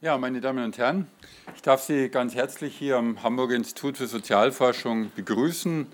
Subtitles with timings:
[0.00, 1.08] Ja, meine Damen und Herren,
[1.56, 5.88] ich darf Sie ganz herzlich hier am Hamburger Institut für Sozialforschung begrüßen.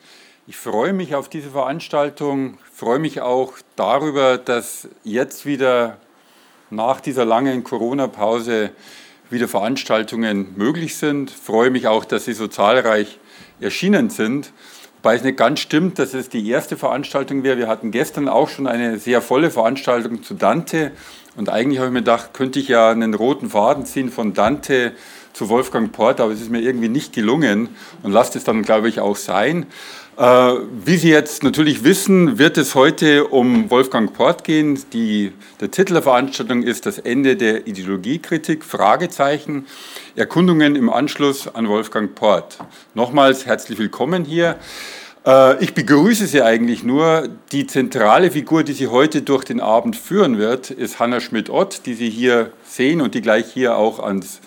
[0.47, 5.97] Ich freue mich auf diese Veranstaltung, freue mich auch darüber, dass jetzt wieder
[6.69, 8.73] nach dieser langen Corona-Pause
[9.31, 11.31] wieder Veranstaltungen möglich sind.
[11.31, 13.19] Ich freue mich auch, dass Sie so zahlreich
[13.59, 14.53] erschienen sind.
[15.05, 17.59] Wobei es nicht ganz stimmt, dass es die erste Veranstaltung wäre.
[17.59, 20.93] Wir hatten gestern auch schon eine sehr volle Veranstaltung zu Dante
[21.37, 24.93] und eigentlich habe ich mir gedacht, könnte ich ja einen roten Faden ziehen von Dante
[25.35, 27.69] zu Wolfgang Port, aber es ist mir irgendwie nicht gelungen
[28.03, 29.67] und lasst es dann, glaube ich, auch sein.
[30.17, 30.23] Äh,
[30.85, 34.79] wie Sie jetzt natürlich wissen, wird es heute um Wolfgang Port gehen.
[34.93, 39.67] Die, der Titel der Veranstaltung ist Das Ende der Ideologiekritik, Fragezeichen,
[40.15, 42.59] Erkundungen im Anschluss an Wolfgang Port.
[42.95, 44.57] Nochmals herzlich willkommen hier.
[45.27, 47.29] Äh, ich begrüße Sie eigentlich nur.
[47.51, 51.95] Die zentrale Figur, die Sie heute durch den Abend führen wird, ist Hanna Schmidt-Ott, die
[51.95, 54.41] Sie hier sehen und die gleich hier auch ans,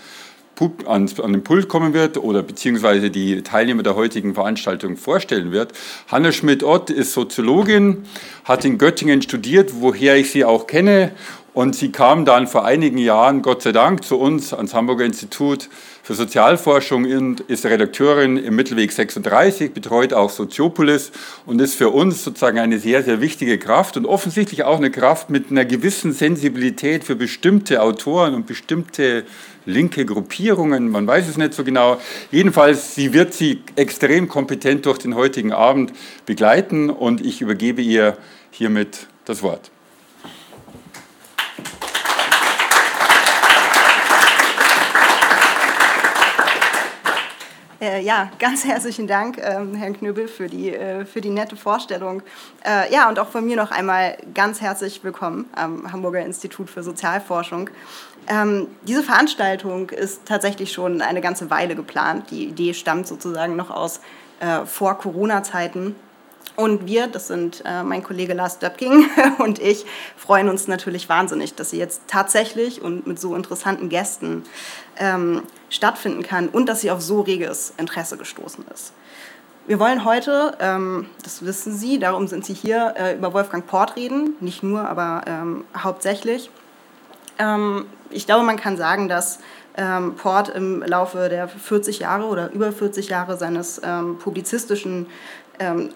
[0.86, 5.74] an den Pult kommen wird oder beziehungsweise die Teilnehmer der heutigen Veranstaltung vorstellen wird.
[6.08, 8.06] Hanna Schmidt-Ott ist Soziologin,
[8.44, 11.12] hat in Göttingen studiert, woher ich sie auch kenne.
[11.54, 15.70] Und sie kam dann vor einigen Jahren, Gott sei Dank, zu uns ans Hamburger Institut
[16.04, 21.12] für Sozialforschung und ist Redakteurin im Mittelweg 36, betreut auch Soziopolis
[21.48, 25.32] und ist für uns sozusagen eine sehr, sehr wichtige Kraft und offensichtlich auch eine Kraft
[25.32, 29.26] mit einer gewissen Sensibilität für bestimmte Autoren und bestimmte
[29.68, 32.00] linke Gruppierungen, man weiß es nicht so genau.
[32.32, 35.92] Jedenfalls, sie wird sie extrem kompetent durch den heutigen Abend
[36.26, 38.18] begleiten und ich übergebe ihr
[38.50, 39.70] hiermit das Wort.
[47.80, 52.24] Äh, ja, ganz herzlichen Dank, ähm, Herrn Knöbel, für die, äh, für die nette Vorstellung.
[52.66, 56.82] Äh, ja, und auch von mir noch einmal ganz herzlich willkommen am Hamburger Institut für
[56.82, 57.70] Sozialforschung.
[58.28, 62.30] Ähm, diese Veranstaltung ist tatsächlich schon eine ganze Weile geplant.
[62.32, 64.02] Die Idee stammt sozusagen noch aus
[64.40, 65.96] äh, vor Corona-Zeiten.
[66.56, 69.06] Und wir, das sind äh, mein Kollege Lars Döpking
[69.38, 69.86] und ich,
[70.18, 74.44] freuen uns natürlich wahnsinnig, dass sie jetzt tatsächlich und mit so interessanten Gästen
[74.98, 78.94] ähm, stattfinden kann und dass sie auf so reges Interesse gestoßen ist.
[79.68, 83.96] Wir wollen heute, ähm, das wissen Sie, darum sind Sie hier, äh, über Wolfgang Port
[83.96, 86.50] reden, nicht nur, aber ähm, hauptsächlich.
[87.40, 89.40] Ähm, ich glaube, man kann sagen, dass
[89.76, 95.08] ähm, Port im Laufe der 40 Jahre oder über 40 Jahre seines ähm, publizistischen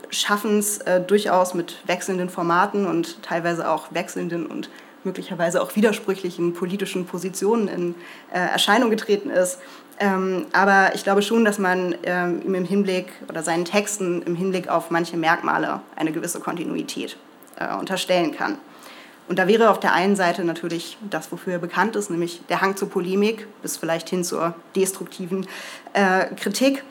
[0.10, 4.72] Schaffens äh, durchaus mit wechselnden Formaten und teilweise auch wechselnden und
[5.04, 7.96] möglicherweise auch widersprüchlichen politischen Positionen in
[8.34, 9.60] äh, Erscheinung getreten ist.
[10.54, 14.90] Aber ich glaube schon, dass man ihm im Hinblick oder seinen Texten im Hinblick auf
[14.90, 17.18] manche Merkmale eine gewisse Kontinuität
[17.58, 18.58] äh, unterstellen kann.
[19.32, 22.60] Und da wäre auf der einen Seite natürlich das, wofür er bekannt ist, nämlich der
[22.60, 25.48] Hang zur Polemik bis vielleicht hin zur destruktiven
[25.94, 26.84] äh, Kritik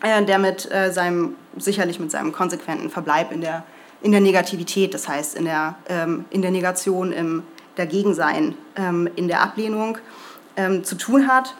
[0.00, 3.64] äh, der mit äh, seinem, sicherlich mit seinem konsequenten Verbleib in der,
[4.02, 7.42] in der Negativität, das heißt in der, ähm, in der Negation, im
[7.74, 9.98] Dagegensein, ähm, in der Ablehnung
[10.56, 11.56] ähm, zu tun hat.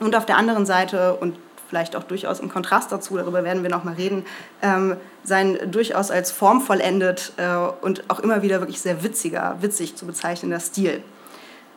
[0.00, 1.36] Und auf der anderen Seite, und
[1.68, 4.24] vielleicht auch durchaus im Kontrast dazu, darüber werden wir noch mal reden,
[4.62, 10.06] ähm, sein durchaus als formvollendet äh, und auch immer wieder wirklich sehr witziger, witzig zu
[10.06, 11.02] bezeichnender Stil,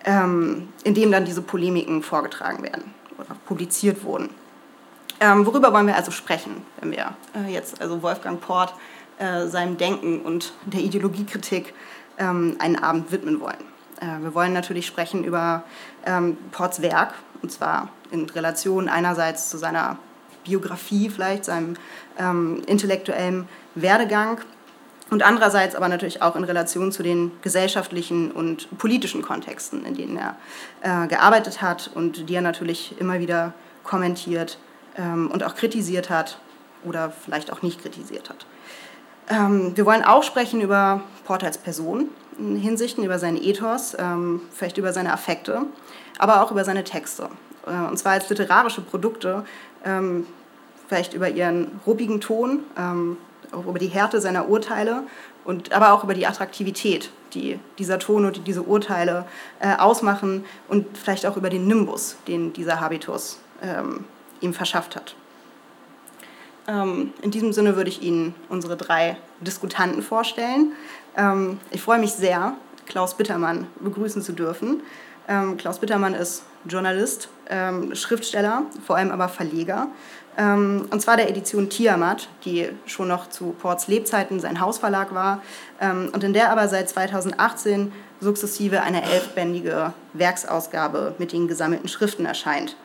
[0.05, 4.29] ähm, in dem dann diese Polemiken vorgetragen werden oder publiziert wurden.
[5.19, 8.73] Ähm, worüber wollen wir also sprechen, wenn wir äh, jetzt also Wolfgang Port
[9.17, 11.73] äh, seinem Denken und der Ideologiekritik
[12.17, 13.57] ähm, einen Abend widmen wollen?
[13.99, 15.63] Äh, wir wollen natürlich sprechen über
[16.05, 19.97] ähm, Ports Werk, und zwar in Relation einerseits zu seiner
[20.43, 21.75] Biografie, vielleicht seinem
[22.17, 24.39] ähm, intellektuellen Werdegang
[25.09, 30.17] und andererseits aber natürlich auch in Relation zu den gesellschaftlichen und politischen Kontexten, in denen
[30.17, 30.35] er
[30.81, 34.59] äh, gearbeitet hat und die er natürlich immer wieder kommentiert
[34.97, 36.39] ähm, und auch kritisiert hat
[36.83, 38.45] oder vielleicht auch nicht kritisiert hat.
[39.29, 44.41] Ähm, wir wollen auch sprechen über Porter als Person in Hinsichten, über seinen Ethos, ähm,
[44.51, 45.63] vielleicht über seine Affekte,
[46.17, 47.29] aber auch über seine Texte.
[47.67, 49.45] Äh, und zwar als literarische Produkte,
[49.85, 50.25] ähm,
[50.87, 53.17] vielleicht über ihren ruppigen Ton, ähm,
[53.51, 55.03] auch über die Härte seiner Urteile
[55.43, 59.25] und aber auch über die Attraktivität, die dieser Ton und diese Urteile
[59.59, 64.05] äh, ausmachen und vielleicht auch über den Nimbus, den dieser Habitus ähm,
[64.41, 65.15] ihm verschafft hat.
[66.69, 70.73] Ähm, in diesem Sinne würde ich Ihnen unsere drei Diskutanten vorstellen.
[71.17, 72.53] Ähm, ich freue mich sehr,
[72.85, 74.83] Klaus Bittermann begrüßen zu dürfen.
[75.27, 77.29] Ähm, Klaus Bittermann ist Journalist,
[77.93, 79.87] Schriftsteller, vor allem aber Verleger.
[80.37, 85.41] Und zwar der Edition Tiamat, die schon noch zu Ports Lebzeiten sein Hausverlag war
[85.79, 92.75] und in der aber seit 2018 sukzessive eine elfbändige Werksausgabe mit den gesammelten Schriften erscheint,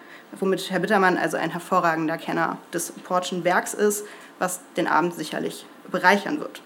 [0.40, 4.04] womit Herr Bittermann also ein hervorragender Kenner des Portschen Werks ist,
[4.38, 6.62] was den Abend sicherlich bereichern wird.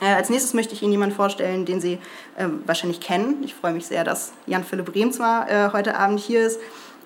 [0.00, 1.94] Äh, als nächstes möchte ich Ihnen jemanden vorstellen, den Sie
[2.36, 3.42] äh, wahrscheinlich kennen.
[3.42, 6.58] Ich freue mich sehr, dass Jan-Philipp Remsmar äh, heute Abend hier ist.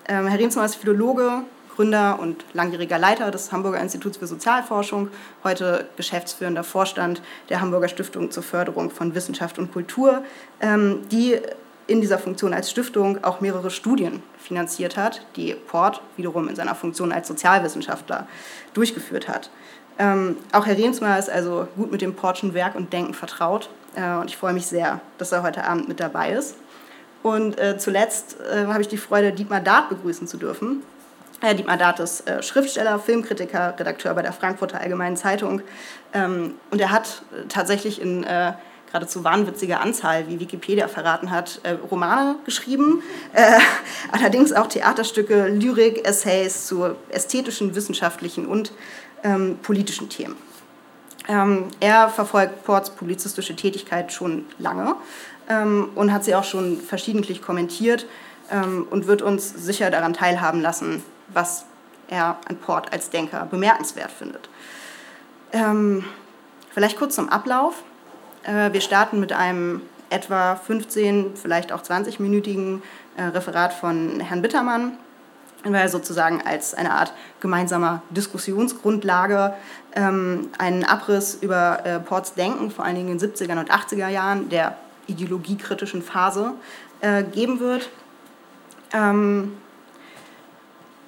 [0.07, 1.43] Ähm, Herr Remsmar ist Philologe,
[1.75, 5.09] Gründer und langjähriger Leiter des Hamburger Instituts für Sozialforschung,
[5.43, 10.23] heute geschäftsführender Vorstand der Hamburger Stiftung zur Förderung von Wissenschaft und Kultur,
[10.61, 11.41] ähm, die
[11.87, 16.75] in dieser Funktion als Stiftung auch mehrere Studien finanziert hat, die Port wiederum in seiner
[16.75, 18.27] Funktion als Sozialwissenschaftler
[18.73, 19.49] durchgeführt hat.
[19.97, 24.15] Ähm, auch Herr Remsmar ist also gut mit dem Portschen Werk und Denken vertraut äh,
[24.15, 26.55] und ich freue mich sehr, dass er heute Abend mit dabei ist.
[27.23, 30.83] Und äh, zuletzt äh, habe ich die Freude, Dietmar Dart begrüßen zu dürfen.
[31.41, 35.61] Herr Dietmar Dart ist äh, Schriftsteller, Filmkritiker, Redakteur bei der Frankfurter Allgemeinen Zeitung
[36.13, 38.53] ähm, und er hat äh, tatsächlich in äh,
[38.95, 41.59] geradezu wahnwitziger Anzahl, wie Wikipedia verraten hat,
[41.91, 43.03] Romane geschrieben,
[44.11, 48.71] allerdings auch Theaterstücke, Lyrik, Essays zu ästhetischen, wissenschaftlichen und
[49.25, 50.37] ähm, politischen Themen.
[51.27, 54.95] Ähm, er verfolgt Ports publizistische Tätigkeit schon lange
[55.49, 58.05] ähm, und hat sie auch schon verschiedentlich kommentiert
[58.51, 61.03] ähm, und wird uns sicher daran teilhaben lassen,
[61.33, 61.65] was
[62.07, 64.47] er an Port als Denker bemerkenswert findet.
[65.51, 66.05] Ähm,
[66.71, 67.83] vielleicht kurz zum Ablauf.
[68.45, 72.81] Äh, wir starten mit einem etwa 15, vielleicht auch 20-minütigen
[73.17, 74.97] äh, Referat von Herrn Bittermann
[75.67, 79.55] weil sozusagen als eine Art gemeinsamer Diskussionsgrundlage
[79.95, 84.07] ähm, einen Abriss über äh, Ports Denken, vor allen Dingen in den 70er und 80er
[84.09, 84.77] Jahren, der
[85.07, 86.53] ideologiekritischen Phase,
[87.31, 87.89] geben wird.
[88.93, 89.57] Ähm,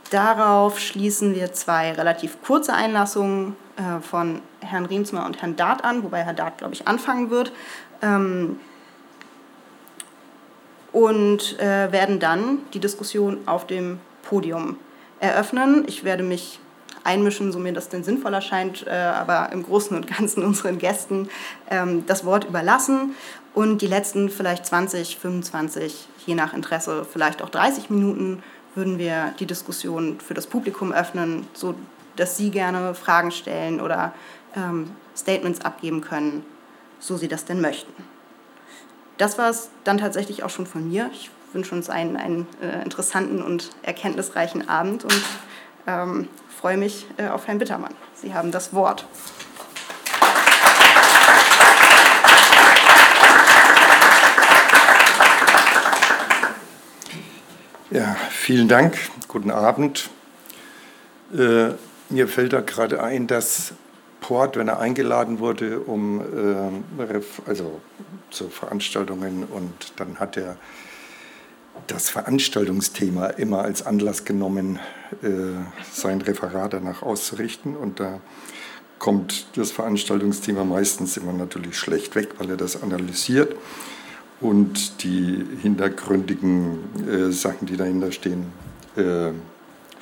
[0.09, 3.55] darauf schließen wir zwei relativ kurze Einlassungen
[4.01, 7.51] von Herrn Riemsmer und Herrn Dart an, wobei Herr Dart, glaube ich, anfangen wird.
[8.01, 8.59] Ähm,
[10.91, 14.77] und äh, werden dann die Diskussion auf dem Podium
[15.19, 15.83] eröffnen.
[15.87, 16.59] Ich werde mich
[17.03, 21.29] einmischen, so mir das denn sinnvoll erscheint, äh, aber im Großen und Ganzen unseren Gästen
[21.69, 23.15] ähm, das Wort überlassen
[23.53, 28.43] und die letzten vielleicht 20, 25, je nach Interesse vielleicht auch 30 Minuten
[28.75, 31.73] würden wir die Diskussion für das Publikum öffnen, so
[32.15, 34.13] dass Sie gerne Fragen stellen oder
[34.57, 36.45] ähm, Statements abgeben können,
[36.99, 37.93] so Sie das denn möchten.
[39.17, 41.09] Das war es dann tatsächlich auch schon von mir.
[41.13, 45.23] Ich wünsche uns einen, einen äh, interessanten und erkenntnisreichen Abend und
[45.87, 46.27] ähm,
[46.59, 47.93] freue mich äh, auf Herrn Bittermann.
[48.13, 49.05] Sie haben das Wort.
[57.89, 58.97] Ja, vielen Dank.
[59.29, 60.09] Guten Abend.
[61.33, 61.69] Äh,
[62.09, 63.73] mir fällt da gerade ein, dass
[64.27, 67.79] Port, wenn er eingeladen wurde, um äh, also
[68.29, 70.57] zu Veranstaltungen und dann hat er
[71.87, 74.79] das Veranstaltungsthema immer als Anlass genommen,
[75.23, 75.27] äh,
[75.93, 77.77] sein Referat danach auszurichten.
[77.77, 78.19] Und da
[78.99, 83.55] kommt das Veranstaltungsthema meistens immer natürlich schlecht weg, weil er das analysiert
[84.41, 88.47] und die hintergründigen äh, Sachen, die dahinter stehen,
[88.97, 89.31] äh,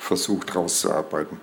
[0.00, 1.38] versucht rauszuarbeiten.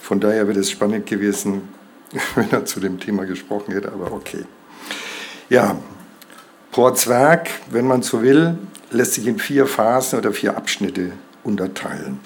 [0.00, 1.76] Von daher wäre es spannend gewesen,
[2.34, 4.44] wenn er zu dem Thema gesprochen hätte, aber okay.
[5.48, 5.76] Ja,
[6.72, 8.58] Ports Werk, wenn man so will,
[8.90, 11.12] lässt sich in vier Phasen oder vier Abschnitte
[11.44, 12.20] unterteilen.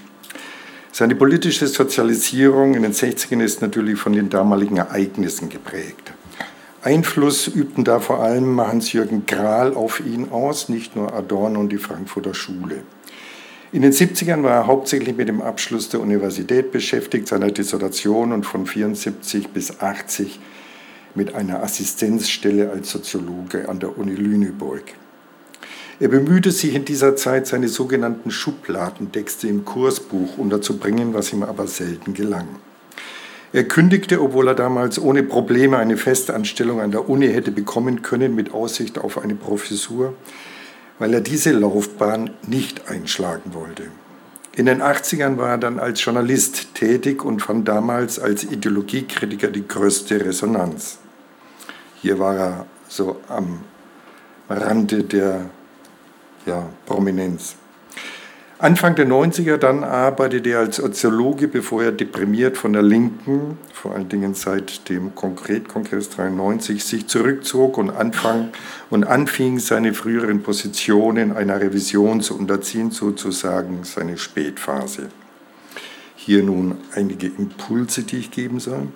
[0.91, 6.13] Seine politische Sozialisierung in den 60ern ist natürlich von den damaligen Ereignissen geprägt.
[6.83, 11.79] Einfluss übten da vor allem Hans-Jürgen Grahl auf ihn aus, nicht nur Adorno und die
[11.79, 12.83] Frankfurter Schule.
[13.73, 18.45] In den 70ern war er hauptsächlich mit dem Abschluss der Universität beschäftigt, seiner Dissertation und
[18.45, 20.39] von 74 bis 80
[21.15, 24.83] mit einer Assistenzstelle als Soziologe an der Uni Lüneburg.
[26.01, 31.67] Er bemühte sich in dieser Zeit, seine sogenannten Schubladentexte im Kursbuch unterzubringen, was ihm aber
[31.67, 32.49] selten gelang.
[33.55, 38.35] Er kündigte, obwohl er damals ohne Probleme eine Festanstellung an der Uni hätte bekommen können
[38.35, 40.15] mit Aussicht auf eine Professur,
[41.03, 43.89] weil er diese Laufbahn nicht einschlagen wollte.
[44.55, 49.67] In den 80ern war er dann als Journalist tätig und fand damals als Ideologiekritiker die
[49.67, 50.99] größte Resonanz.
[52.03, 53.63] Hier war er so am
[54.49, 55.47] Rande der
[56.47, 57.57] ja, Prominenz.
[58.63, 63.93] Anfang der 90er dann arbeitete er als Soziologe, bevor er deprimiert von der Linken, vor
[63.93, 68.51] allen Dingen seit dem Konkretkongress 93, sich zurückzog und, anfang,
[68.89, 75.09] und anfing, seine früheren Positionen einer Revision zu unterziehen, sozusagen seine Spätphase.
[76.15, 78.87] Hier nun einige Impulse, die ich geben soll.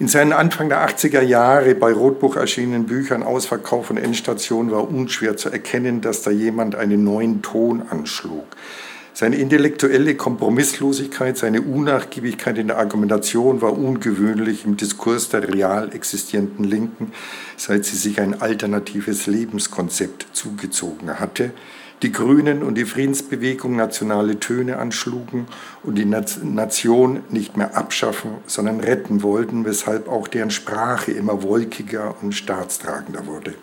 [0.00, 5.36] In seinen Anfang der 80er Jahre bei Rotbuch erschienenen Büchern Ausverkauf und Endstation war unschwer
[5.36, 8.44] zu erkennen, dass da jemand einen neuen Ton anschlug.
[9.12, 16.64] Seine intellektuelle Kompromisslosigkeit, seine Unnachgiebigkeit in der Argumentation war ungewöhnlich im Diskurs der real existierenden
[16.64, 17.10] Linken,
[17.56, 21.50] seit sie sich ein alternatives Lebenskonzept zugezogen hatte,
[22.02, 25.46] die Grünen und die Friedensbewegung nationale Töne anschlugen
[25.82, 32.14] und die Nation nicht mehr abschaffen, sondern retten wollten, weshalb auch deren Sprache immer wolkiger
[32.22, 33.54] und staatstragender wurde.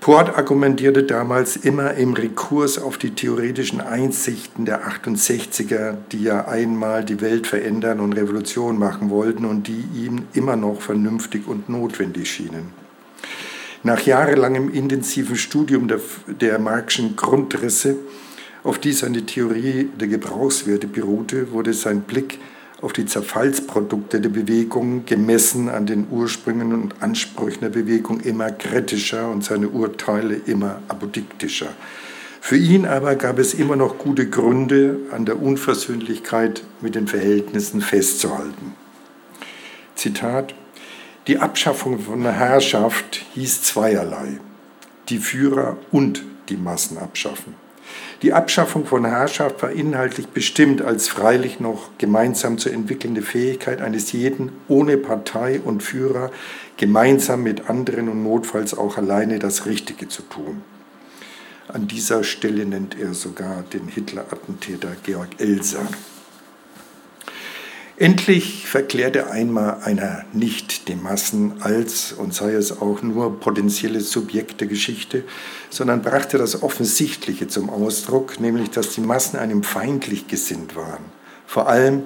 [0.00, 7.04] Port argumentierte damals immer im Rekurs auf die theoretischen Einsichten der 68er, die ja einmal
[7.04, 12.30] die Welt verändern und Revolution machen wollten und die ihm immer noch vernünftig und notwendig
[12.30, 12.77] schienen.
[13.84, 17.96] Nach jahrelangem intensiven Studium der, der Marxischen Grundrisse,
[18.64, 22.38] auf die seine Theorie der Gebrauchswerte beruhte, wurde sein Blick
[22.80, 29.30] auf die Zerfallsprodukte der Bewegung gemessen an den Ursprüngen und Ansprüchen der Bewegung immer kritischer
[29.30, 31.68] und seine Urteile immer apodiktischer.
[32.40, 37.80] Für ihn aber gab es immer noch gute Gründe, an der Unversöhnlichkeit mit den Verhältnissen
[37.80, 38.74] festzuhalten.
[39.96, 40.54] Zitat
[41.28, 44.40] die Abschaffung von Herrschaft hieß zweierlei.
[45.10, 47.54] Die Führer und die Massen abschaffen.
[48.22, 54.12] Die Abschaffung von Herrschaft war inhaltlich bestimmt als freilich noch gemeinsam zu entwickelnde Fähigkeit eines
[54.12, 56.30] jeden ohne Partei und Führer
[56.78, 60.62] gemeinsam mit anderen und notfalls auch alleine das Richtige zu tun.
[61.68, 65.86] An dieser Stelle nennt er sogar den Hitler-Attentäter Georg Elser.
[68.00, 74.60] Endlich verklärte einmal einer nicht die Massen als, und sei es auch nur potenzielles Subjekt
[74.60, 75.24] der Geschichte,
[75.68, 81.02] sondern brachte das Offensichtliche zum Ausdruck, nämlich dass die Massen einem feindlich gesinnt waren.
[81.44, 82.04] Vor allem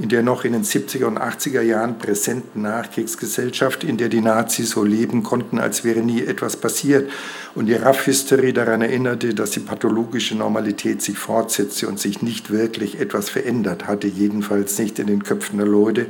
[0.00, 4.70] in der noch in den 70er und 80er Jahren präsenten Nachkriegsgesellschaft, in der die Nazis
[4.70, 7.10] so leben konnten, als wäre nie etwas passiert
[7.54, 12.98] und die Raff-Hysterie daran erinnerte, dass die pathologische Normalität sich fortsetze und sich nicht wirklich
[12.98, 16.06] etwas verändert hatte, jedenfalls nicht in den Köpfen der Leute,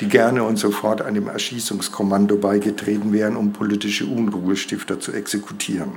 [0.00, 5.92] die gerne und sofort einem Erschießungskommando beigetreten wären, um politische Unruhestifter zu exekutieren.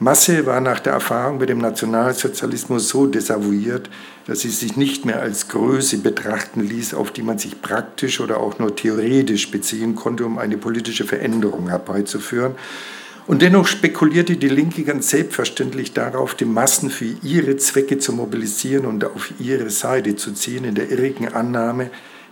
[0.00, 3.88] Masse war nach der Erfahrung mit dem Nationalsozialismus so desavouiert,
[4.26, 8.38] dass sie sich nicht mehr als Größe betrachten ließ, auf die man sich praktisch oder
[8.38, 12.54] auch nur theoretisch beziehen konnte, um eine politische Veränderung herbeizuführen.
[13.26, 18.84] Und dennoch spekulierte die Linke ganz selbstverständlich darauf, die Massen für ihre Zwecke zu mobilisieren
[18.84, 21.90] und auf ihre Seite zu ziehen, in der irrigen Annahme,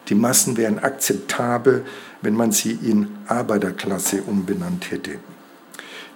[0.08, 1.84] die Massen wären akzeptabel,
[2.20, 5.12] wenn man sie in Arbeiterklasse umbenannt hätte.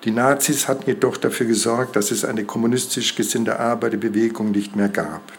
[0.04, 5.32] Die Nazis hatten jedoch dafür gesorgt, dass es eine kommunistisch gesinnte Arbeiterbewegung nicht mehr gab.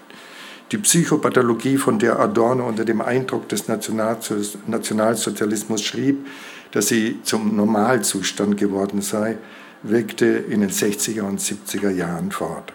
[0.72, 6.28] Die Psychopathologie, von der Adorno unter dem Eindruck des Nationalsozialismus schrieb,
[6.72, 9.38] dass sie zum Normalzustand geworden sei,
[9.82, 12.74] wirkte in den 60er und 70er Jahren fort.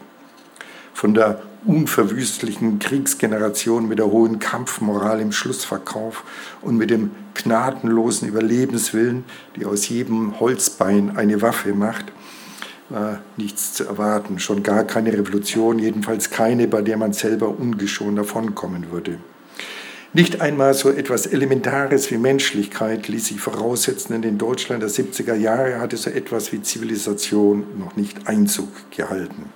[0.95, 6.25] Von der unverwüstlichen Kriegsgeneration mit der hohen Kampfmoral im Schlussverkauf
[6.63, 9.25] und mit dem gnadenlosen Überlebenswillen,
[9.57, 12.07] die aus jedem Holzbein eine Waffe macht,
[12.93, 14.39] war nichts zu erwarten.
[14.39, 19.19] Schon gar keine Revolution, jedenfalls keine, bei der man selber ungeschoren davonkommen würde.
[20.15, 25.35] Nicht einmal so etwas Elementares wie Menschlichkeit ließ sich voraussetzen, in den Deutschland der 70er
[25.35, 29.47] Jahre hatte so etwas wie Zivilisation noch nicht Einzug gehalten.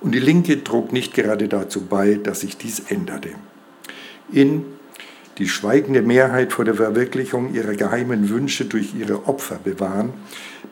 [0.00, 3.30] Und die Linke trug nicht gerade dazu bei, dass sich dies änderte.
[4.32, 4.64] In
[5.38, 10.12] die schweigende Mehrheit vor der Verwirklichung ihrer geheimen Wünsche durch ihre Opfer bewahren,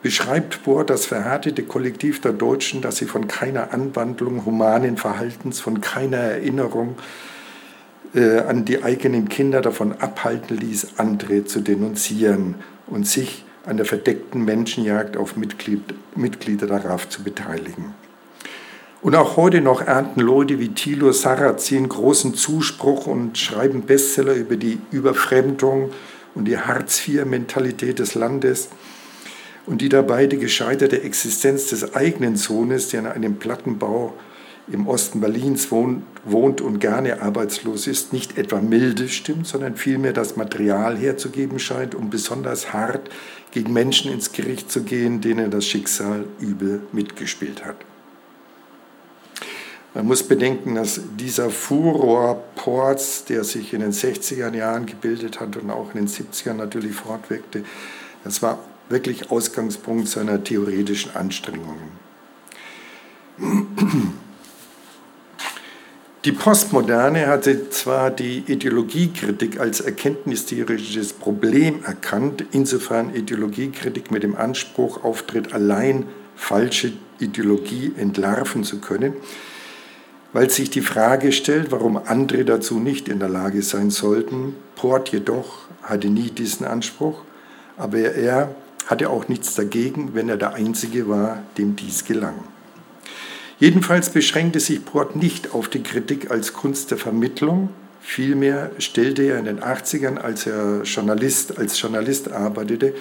[0.01, 5.81] beschreibt Bohr das verhärtete Kollektiv der Deutschen, das sie von keiner Anwandlung humanen Verhaltens, von
[5.81, 6.95] keiner Erinnerung
[8.13, 12.55] äh, an die eigenen Kinder davon abhalten ließ, andere zu denunzieren
[12.87, 15.81] und sich an der verdeckten Menschenjagd auf Mitglied,
[16.15, 18.02] Mitglieder der RAF zu beteiligen.
[19.03, 24.55] Und auch heute noch ernten Leute wie Thilo Sarrazin großen Zuspruch und schreiben Bestseller über
[24.55, 25.91] die Überfremdung
[26.35, 28.69] und die Hartz-IV-Mentalität des Landes
[29.65, 34.13] und die dabei die gescheiterte Existenz des eigenen Sohnes, der in einem Plattenbau
[34.71, 40.13] im Osten Berlins wohnt, wohnt und gerne arbeitslos ist, nicht etwa milde stimmt, sondern vielmehr
[40.13, 43.09] das Material herzugeben scheint, um besonders hart
[43.51, 47.75] gegen Menschen ins Gericht zu gehen, denen das Schicksal übel mitgespielt hat.
[49.95, 55.55] Man muss bedenken, dass dieser Furor Ports, der sich in den 60er Jahren gebildet hat
[55.55, 57.63] und auch in den 70ern natürlich fortwirkte,
[58.23, 58.57] das war
[58.89, 62.03] wirklich Ausgangspunkt seiner theoretischen Anstrengungen.
[66.25, 75.03] Die Postmoderne hatte zwar die Ideologiekritik als erkenntnistheoretisches Problem erkannt, insofern Ideologiekritik mit dem Anspruch
[75.03, 79.13] auftritt, allein falsche Ideologie entlarven zu können,
[80.33, 84.55] weil sich die Frage stellt, warum andere dazu nicht in der Lage sein sollten.
[84.75, 87.21] Port jedoch hatte nie diesen Anspruch,
[87.77, 88.55] aber er
[88.87, 92.35] hatte auch nichts dagegen, wenn er der Einzige war, dem dies gelang.
[93.59, 97.69] Jedenfalls beschränkte sich Port nicht auf die Kritik als Kunst der Vermittlung.
[98.01, 102.93] Vielmehr stellte er in den 80ern, als er Journalist, als Journalist arbeitete,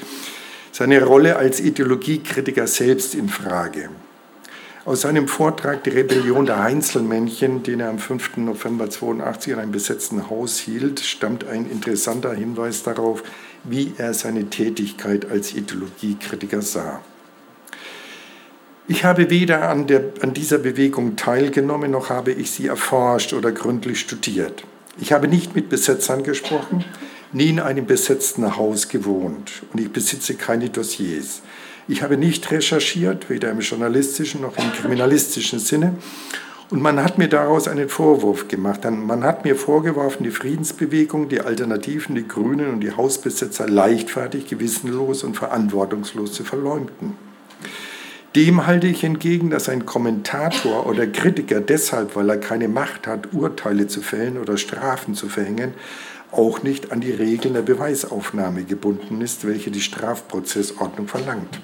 [0.70, 3.88] seine Rolle als Ideologiekritiker selbst in Frage.
[4.84, 8.38] Aus seinem Vortrag Die Rebellion der Heinzelmännchen, den er am 5.
[8.38, 13.22] November 82 in einem besetzten Haus hielt, stammt ein interessanter Hinweis darauf,
[13.62, 17.00] wie er seine Tätigkeit als Ideologiekritiker sah.
[18.88, 23.52] Ich habe weder an, der, an dieser Bewegung teilgenommen, noch habe ich sie erforscht oder
[23.52, 24.64] gründlich studiert.
[24.98, 26.84] Ich habe nicht mit Besetzern gesprochen,
[27.32, 31.40] nie in einem besetzten Haus gewohnt und ich besitze keine Dossiers.
[31.88, 35.94] Ich habe nicht recherchiert, weder im journalistischen noch im kriminalistischen Sinne.
[36.70, 38.80] Und man hat mir daraus einen Vorwurf gemacht.
[38.84, 45.22] Man hat mir vorgeworfen, die Friedensbewegung, die Alternativen, die Grünen und die Hausbesetzer leichtfertig, gewissenlos
[45.22, 47.14] und verantwortungslos zu verleumden.
[48.36, 53.34] Dem halte ich entgegen, dass ein Kommentator oder Kritiker deshalb, weil er keine Macht hat,
[53.34, 55.74] Urteile zu fällen oder Strafen zu verhängen,
[56.30, 61.60] auch nicht an die Regeln der Beweisaufnahme gebunden ist, welche die Strafprozessordnung verlangt.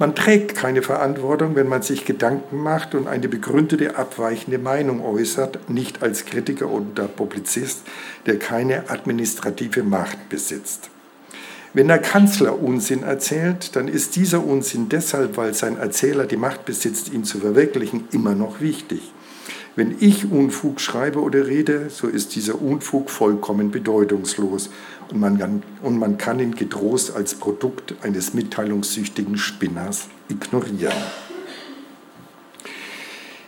[0.00, 5.68] Man trägt keine Verantwortung, wenn man sich Gedanken macht und eine begründete abweichende Meinung äußert,
[5.68, 7.82] nicht als Kritiker oder Publizist,
[8.24, 10.90] der keine administrative Macht besitzt.
[11.74, 16.64] Wenn der Kanzler Unsinn erzählt, dann ist dieser Unsinn deshalb, weil sein Erzähler die Macht
[16.64, 19.12] besitzt, ihn zu verwirklichen, immer noch wichtig.
[19.74, 24.70] Wenn ich Unfug schreibe oder rede, so ist dieser Unfug vollkommen bedeutungslos
[25.10, 30.92] und man kann, und man kann ihn getrost als Produkt eines mitteilungssüchtigen Spinners ignorieren.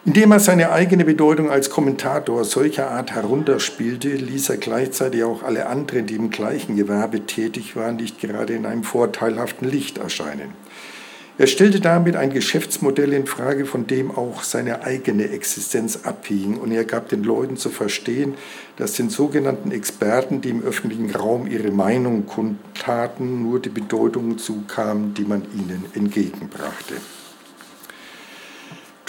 [0.07, 5.67] Indem er seine eigene Bedeutung als Kommentator solcher Art herunterspielte, ließ er gleichzeitig auch alle
[5.67, 10.54] anderen, die im gleichen Gewerbe tätig waren, nicht gerade in einem vorteilhaften Licht erscheinen.
[11.38, 16.71] Er stellte damit ein Geschäftsmodell in Frage, von dem auch seine eigene Existenz abhing, und
[16.73, 18.34] er gab den Leuten zu verstehen,
[18.76, 25.14] dass den sogenannten Experten, die im öffentlichen Raum ihre Meinung kundtaten, nur die Bedeutung zukam,
[25.14, 26.97] die man ihnen entgegenbrachte.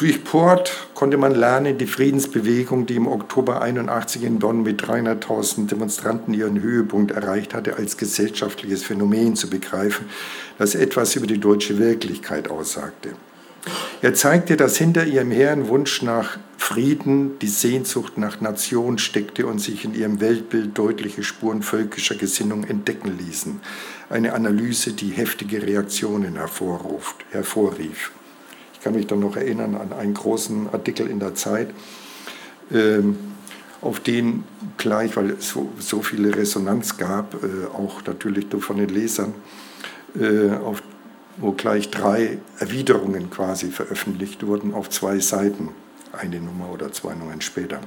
[0.02, 5.68] Durch Port konnte man lernen, die Friedensbewegung, die im Oktober 81 in Bonn mit 300.000
[5.68, 10.08] Demonstranten ihren Höhepunkt erreicht hatte, als gesellschaftliches Phänomen zu begreifen,
[10.58, 13.10] das etwas über die deutsche Wirklichkeit aussagte.
[14.02, 19.60] Er zeigte, dass hinter ihrem hehren Wunsch nach Frieden die Sehnsucht nach Nation steckte und
[19.60, 23.62] sich in ihrem Weltbild deutliche Spuren völkischer Gesinnung entdecken ließen.
[24.10, 28.12] Eine Analyse, die heftige Reaktionen hervorruft, hervorrief.
[28.82, 31.70] Ich kann mich dann noch erinnern an einen großen Artikel in der Zeit,
[32.74, 33.16] ähm,
[33.80, 34.44] auf den
[34.78, 39.36] gleich, weil es so, so viele Resonanz gab, äh, auch natürlich von den Lesern,
[40.20, 40.82] äh, auf,
[41.38, 45.70] wo gleich drei Erwiderungen quasi veröffentlicht wurden auf zwei Seiten,
[46.12, 47.82] eine Nummer oder zwei Nummern später.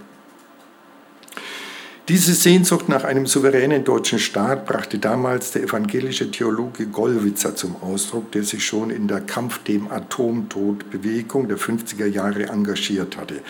[2.08, 8.30] Diese Sehnsucht nach einem souveränen deutschen Staat brachte damals der evangelische Theologe Gollwitzer zum Ausdruck,
[8.32, 13.40] der sich schon in der Kampf dem Atomtod Bewegung der 50er Jahre engagiert hatte.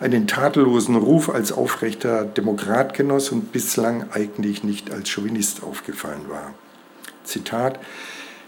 [0.00, 6.52] Einen tadellosen Ruf als aufrechter Demokrat genoss und bislang eigentlich nicht als Chauvinist aufgefallen war.
[7.22, 7.78] Zitat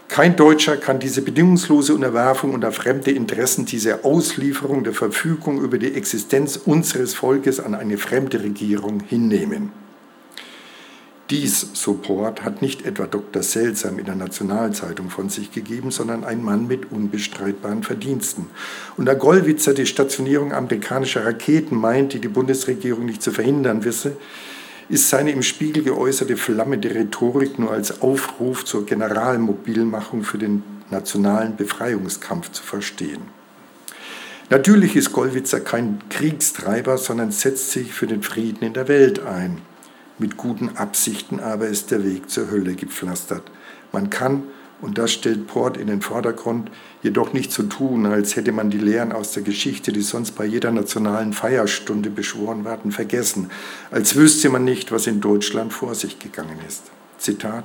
[0.07, 5.93] kein Deutscher kann diese bedingungslose Unterwerfung unter fremde Interessen, diese Auslieferung der Verfügung über die
[5.93, 9.71] Existenz unseres Volkes an eine fremde Regierung hinnehmen.
[11.29, 13.41] Dies, Support, hat nicht etwa Dr.
[13.41, 18.47] Seltsam in der Nationalzeitung von sich gegeben, sondern ein Mann mit unbestreitbaren Verdiensten.
[18.97, 24.17] Und da Gollwitzer die Stationierung amerikanischer Raketen meint, die die Bundesregierung nicht zu verhindern wisse,
[24.89, 31.55] ist seine im Spiegel geäußerte flammende Rhetorik nur als Aufruf zur Generalmobilmachung für den nationalen
[31.55, 33.21] Befreiungskampf zu verstehen.
[34.49, 39.61] Natürlich ist Gollwitzer kein Kriegstreiber, sondern setzt sich für den Frieden in der Welt ein.
[40.19, 43.43] Mit guten Absichten aber ist der Weg zur Hölle gepflastert.
[43.91, 44.43] Man kann
[44.83, 46.69] und das stellt Port in den Vordergrund,
[47.01, 50.45] jedoch nicht so tun, als hätte man die Lehren aus der Geschichte, die sonst bei
[50.45, 53.49] jeder nationalen Feierstunde beschworen werden, vergessen,
[53.91, 56.91] als wüsste man nicht, was in Deutschland vor sich gegangen ist.
[57.17, 57.63] Zitat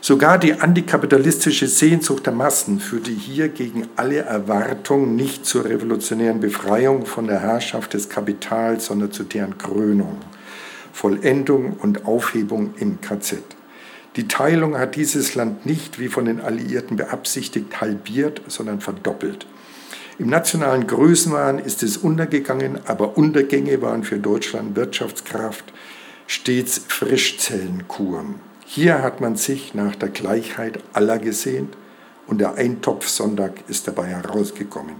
[0.00, 7.06] Sogar die antikapitalistische Sehnsucht der Massen führte hier gegen alle Erwartung nicht zur revolutionären Befreiung
[7.06, 10.16] von der Herrschaft des Kapitals, sondern zu deren Krönung,
[10.92, 13.57] Vollendung und Aufhebung im KZ.
[14.18, 19.46] Die Teilung hat dieses Land nicht, wie von den Alliierten beabsichtigt, halbiert, sondern verdoppelt.
[20.18, 25.72] Im nationalen Größenwahn ist es untergegangen, aber Untergänge waren für Deutschland Wirtschaftskraft
[26.26, 28.40] stets Frischzellenkuren.
[28.66, 31.76] Hier hat man sich nach der Gleichheit aller gesehnt
[32.26, 34.96] und der Eintopfsonntag ist dabei herausgekommen.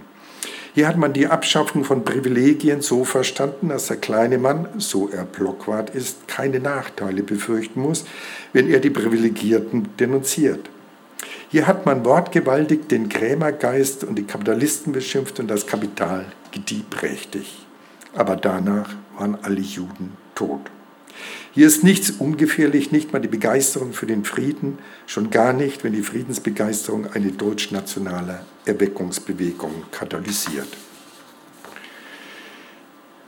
[0.75, 5.25] Hier hat man die Abschaffung von Privilegien so verstanden, dass der kleine Mann, so er
[5.25, 8.05] Blockwart ist, keine Nachteile befürchten muss,
[8.53, 10.69] wenn er die Privilegierten denunziert.
[11.49, 17.65] Hier hat man wortgewaltig den Krämergeist und die Kapitalisten beschimpft und das Kapital gediebrächtig.
[18.13, 20.61] Aber danach waren alle Juden tot.
[21.51, 24.77] Hier ist nichts ungefährlich, nicht mal die Begeisterung für den Frieden,
[25.07, 30.67] schon gar nicht, wenn die Friedensbegeisterung eine deutschnationale Erweckungsbewegung katalysiert.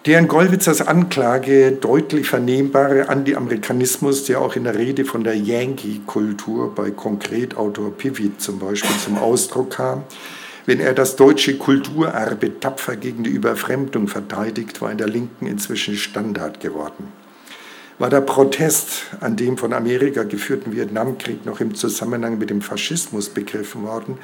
[0.07, 6.73] Der in Gollwitzers Anklage deutlich vernehmbare Anti-Amerikanismus, der auch in der Rede von der Yankee-Kultur
[6.73, 10.03] bei Konkretautor Pivit zum Beispiel zum Ausdruck kam,
[10.65, 15.95] wenn er das deutsche Kulturerbe tapfer gegen die Überfremdung verteidigt, war in der Linken inzwischen
[15.95, 17.20] Standard geworden
[18.01, 23.29] war der Protest an dem von Amerika geführten Vietnamkrieg noch im Zusammenhang mit dem Faschismus
[23.29, 24.17] begriffen worden,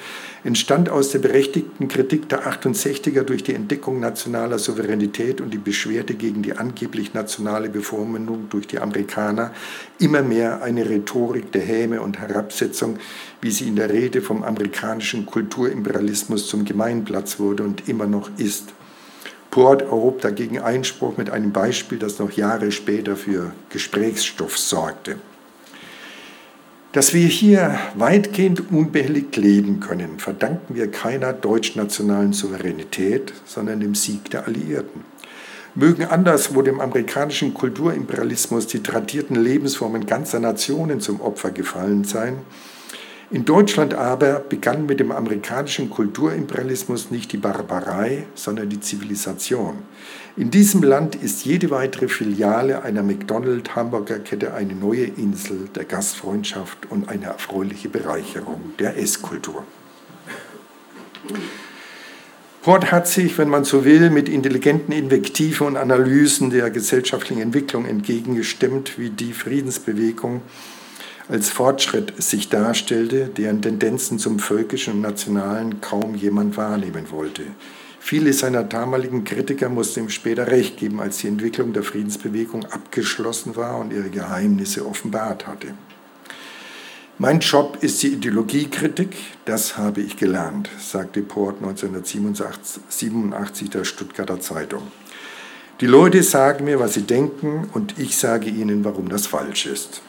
[0.44, 6.16] entstand aus der berechtigten Kritik der 68er durch die Entdeckung nationaler Souveränität und die Beschwerde
[6.16, 9.54] gegen die angeblich nationale Bevormundung durch die Amerikaner
[10.00, 12.98] immer mehr eine Rhetorik der Häme und Herabsetzung,
[13.42, 18.74] wie sie in der Rede vom amerikanischen Kulturimperialismus zum Gemeinplatz wurde und immer noch ist.
[19.58, 25.16] Port erhob dagegen Einspruch mit einem Beispiel, das noch Jahre später für Gesprächsstoff sorgte.
[26.92, 34.30] Dass wir hier weitgehend unbehelligt leben können, verdanken wir keiner deutschnationalen Souveränität, sondern dem Sieg
[34.30, 35.04] der Alliierten.
[35.74, 42.42] Mögen anderswo dem amerikanischen Kulturimperialismus die tradierten Lebensformen ganzer Nationen zum Opfer gefallen sein,
[43.30, 49.80] in Deutschland aber begann mit dem amerikanischen Kulturimperialismus nicht die Barbarei, sondern die Zivilisation.
[50.38, 57.10] In diesem Land ist jede weitere Filiale einer McDonald-Hamburger-Kette eine neue Insel der Gastfreundschaft und
[57.10, 59.64] eine erfreuliche Bereicherung der Esskultur.
[62.62, 67.86] Port hat sich, wenn man so will, mit intelligenten Invektiven und Analysen der gesellschaftlichen Entwicklung
[67.86, 70.42] entgegengestimmt, wie die Friedensbewegung
[71.30, 77.44] als Fortschritt sich darstellte, deren Tendenzen zum Völkischen und Nationalen kaum jemand wahrnehmen wollte.
[78.00, 83.58] Viele seiner damaligen Kritiker mussten ihm später recht geben, als die Entwicklung der Friedensbewegung abgeschlossen
[83.58, 85.74] war und ihre Geheimnisse offenbart hatte.
[87.20, 94.84] Mein Job ist die Ideologiekritik, das habe ich gelernt, sagte Port 1987 der Stuttgarter Zeitung.
[95.82, 100.02] Die Leute sagen mir, was sie denken und ich sage ihnen, warum das falsch ist.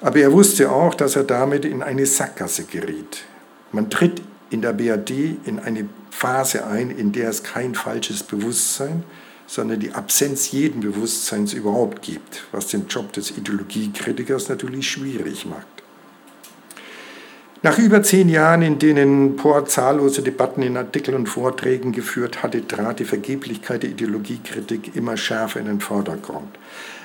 [0.00, 3.24] Aber er wusste auch, dass er damit in eine Sackgasse geriet.
[3.72, 9.04] Man tritt in der BRD in eine Phase ein, in der es kein falsches Bewusstsein,
[9.46, 15.66] sondern die Absenz jeden Bewusstseins überhaupt gibt, was den Job des Ideologiekritikers natürlich schwierig macht.
[17.62, 22.66] Nach über zehn Jahren, in denen Pohr zahllose Debatten in Artikeln und Vorträgen geführt hatte,
[22.66, 26.58] trat die Vergeblichkeit der Ideologiekritik immer schärfer in den Vordergrund.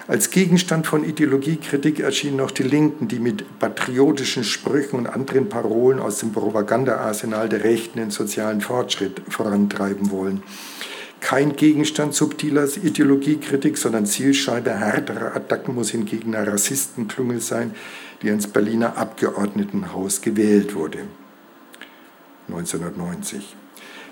[0.07, 5.99] Als Gegenstand von Ideologiekritik erschienen noch die Linken, die mit patriotischen Sprüchen und anderen Parolen
[5.99, 10.43] aus dem Propagandaarsenal der Rechten den sozialen Fortschritt vorantreiben wollen.
[11.19, 17.75] Kein Gegenstand subtiler Ideologiekritik, sondern Zielscheibe härterer Attacken muss hingegen eine Rassistenklüngel sein,
[18.23, 20.99] die ins Berliner Abgeordnetenhaus gewählt wurde.
[22.47, 23.55] 1990.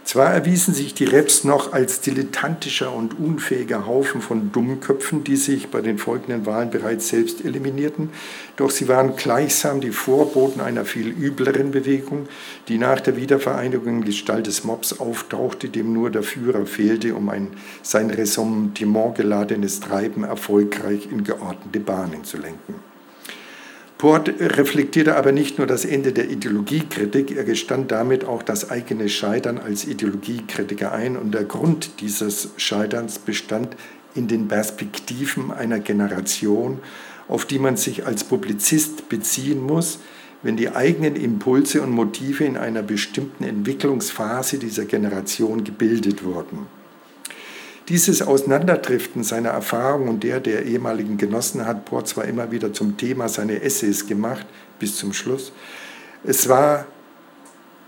[0.10, 5.68] Zwar erwiesen sich die Reps noch als dilettantischer und unfähiger Haufen von Dummköpfen, die sich
[5.68, 8.10] bei den folgenden Wahlen bereits selbst eliminierten,
[8.56, 12.28] doch sie waren gleichsam die Vorboten einer viel übleren Bewegung,
[12.70, 17.30] die nach der Wiedervereinigung in Gestalt des Mobs auftauchte, dem nur der Führer fehlte, um
[17.30, 17.50] ein
[17.84, 22.89] sein Ressentiment geladenes Treiben erfolgreich in geordnete Bahnen zu lenken.
[24.00, 29.10] Port reflektierte aber nicht nur das Ende der Ideologiekritik, er gestand damit auch das eigene
[29.10, 31.18] Scheitern als Ideologiekritiker ein.
[31.18, 33.76] Und der Grund dieses Scheiterns bestand
[34.16, 36.80] in den Perspektiven einer Generation,
[37.28, 40.00] auf die man sich als Publizist beziehen muss,
[40.44, 46.79] wenn die eigenen Impulse und Motive in einer bestimmten Entwicklungsphase dieser Generation gebildet wurden.
[47.90, 52.98] Dieses Auseinanderdriften seiner Erfahrung und der der ehemaligen Genossen hat Port zwar immer wieder zum
[52.98, 54.46] Thema seiner Essays gemacht,
[54.78, 55.52] bis zum Schluss.
[56.24, 56.86] Es war,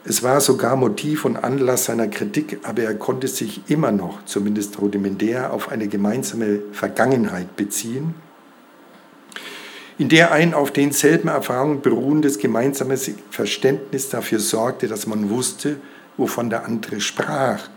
[0.04, 4.82] es war sogar Motiv und Anlass seiner Kritik, aber er konnte sich immer noch, zumindest
[4.82, 8.16] rudimentär, auf eine gemeinsame Vergangenheit beziehen,
[10.00, 15.78] in der ein auf denselben Erfahrungen beruhendes gemeinsames Verständnis dafür sorgte, dass man wusste,
[16.18, 17.70] wovon der andere sprach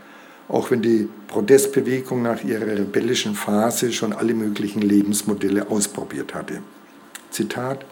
[0.49, 6.61] auch wenn die Protestbewegung nach ihrer rebellischen Phase schon alle möglichen Lebensmodelle ausprobiert hatte.
[7.31, 7.85] Zitat.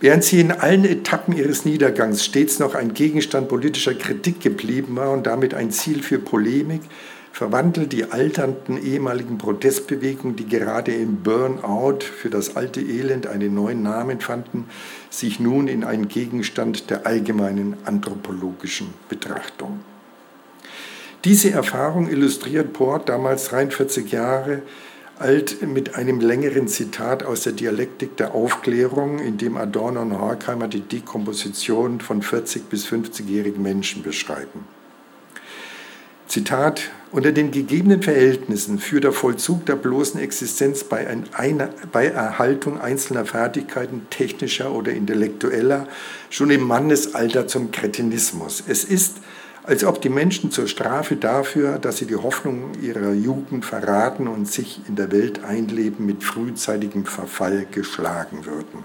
[0.00, 5.10] Während sie in allen Etappen ihres Niedergangs stets noch ein Gegenstand politischer Kritik geblieben war
[5.10, 6.82] und damit ein Ziel für Polemik,
[7.32, 13.82] verwandelt die alternden ehemaligen Protestbewegungen, die gerade im Burnout für das alte Elend einen neuen
[13.82, 14.66] Namen fanden,
[15.10, 19.80] sich nun in einen Gegenstand der allgemeinen anthropologischen Betrachtung.
[21.24, 24.62] Diese Erfahrung illustriert Port, damals 43 Jahre
[25.18, 30.68] alt, mit einem längeren Zitat aus der Dialektik der Aufklärung, in dem Adorno und Horkheimer
[30.68, 34.64] die Dekomposition von 40- bis 50-jährigen Menschen beschreiben.
[36.28, 42.78] Zitat, unter den gegebenen Verhältnissen führt der Vollzug der bloßen Existenz bei, einer, bei Erhaltung
[42.78, 45.88] einzelner Fertigkeiten technischer oder intellektueller
[46.28, 48.62] schon im Mannesalter zum Kretinismus.
[48.68, 49.16] Es ist
[49.68, 54.48] als ob die Menschen zur Strafe dafür, dass sie die Hoffnung ihrer Jugend verraten und
[54.50, 58.84] sich in der Welt einleben, mit frühzeitigem Verfall geschlagen würden.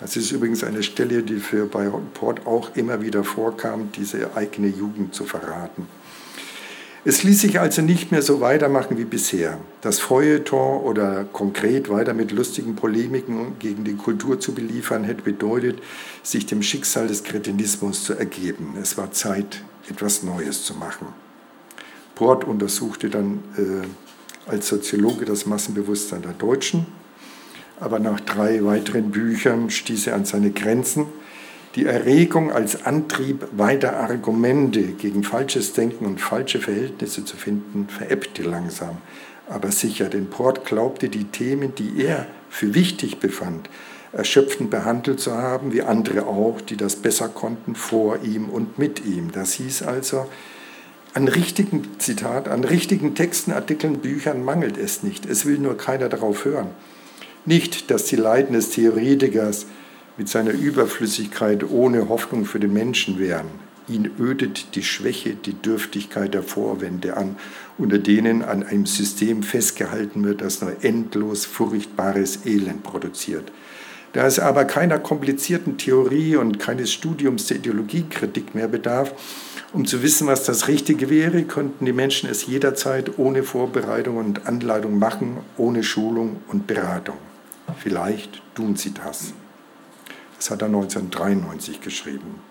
[0.00, 4.68] Das ist übrigens eine Stelle, die für bei Port auch immer wieder vorkam, diese eigene
[4.68, 5.88] Jugend zu verraten.
[7.04, 9.58] Es ließ sich also nicht mehr so weitermachen wie bisher.
[9.80, 15.80] Das Feuilleton oder konkret weiter mit lustigen Polemiken gegen die Kultur zu beliefern, hätte bedeutet,
[16.22, 18.76] sich dem Schicksal des Kretinismus zu ergeben.
[18.80, 21.08] Es war Zeit, etwas Neues zu machen.
[22.14, 26.86] Port untersuchte dann äh, als Soziologe das Massenbewusstsein der Deutschen,
[27.80, 31.06] aber nach drei weiteren Büchern stieß er an seine Grenzen.
[31.76, 38.42] Die Erregung als Antrieb, weiter Argumente gegen falsches Denken und falsche Verhältnisse zu finden, verebbte
[38.42, 38.98] langsam.
[39.48, 43.70] Aber sicher, denn Port glaubte, die Themen, die er für wichtig befand,
[44.12, 49.04] erschöpfend behandelt zu haben, wie andere auch, die das besser konnten, vor ihm und mit
[49.04, 49.30] ihm.
[49.32, 50.26] Das hieß also,
[51.12, 55.26] an richtigen, Zitat, an richtigen Texten, Artikeln, Büchern mangelt es nicht.
[55.26, 56.68] Es will nur keiner darauf hören.
[57.44, 59.66] Nicht, dass die Leiden des Theoretikers
[60.16, 63.48] mit seiner Überflüssigkeit ohne Hoffnung für den Menschen wären.
[63.88, 67.36] Ihn ödet die Schwäche, die Dürftigkeit der Vorwände an,
[67.76, 73.50] unter denen an einem System festgehalten wird, das nur endlos furchtbares Elend produziert.
[74.12, 79.14] Da es aber keiner komplizierten Theorie und keines Studiums der Ideologiekritik mehr bedarf,
[79.72, 84.48] um zu wissen, was das Richtige wäre, könnten die Menschen es jederzeit ohne Vorbereitung und
[84.48, 87.16] Anleitung machen, ohne Schulung und Beratung.
[87.78, 89.32] Vielleicht tun sie das.
[90.36, 92.49] Das hat er 1993 geschrieben.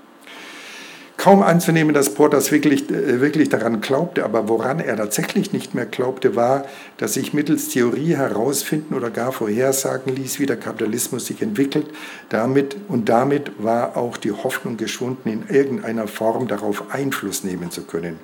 [1.20, 5.86] Kaum anzunehmen, dass Portas wirklich, äh, wirklich daran glaubte, aber woran er tatsächlich nicht mehr
[5.86, 6.64] glaubte, war,
[6.96, 11.88] dass sich mittels Theorie herausfinden oder gar vorhersagen ließ, wie der Kapitalismus sich entwickelt.
[12.30, 17.82] Damit, und damit war auch die Hoffnung geschwunden, in irgendeiner Form darauf Einfluss nehmen zu
[17.82, 18.18] können.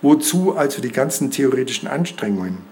[0.00, 2.71] Wozu also die ganzen theoretischen Anstrengungen?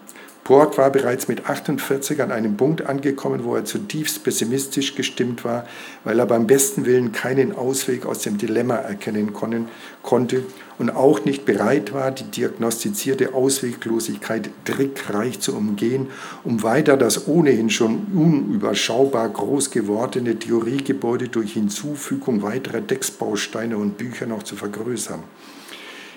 [0.51, 5.65] Port war bereits mit 48 an einem Punkt angekommen, wo er zutiefst pessimistisch gestimmt war,
[6.03, 10.43] weil er beim besten Willen keinen Ausweg aus dem Dilemma erkennen konnte
[10.77, 16.09] und auch nicht bereit war, die diagnostizierte Ausweglosigkeit trickreich zu umgehen,
[16.43, 24.27] um weiter das ohnehin schon unüberschaubar groß gewordene Theoriegebäude durch Hinzufügung weiterer Textbausteine und Bücher
[24.27, 25.23] noch zu vergrößern.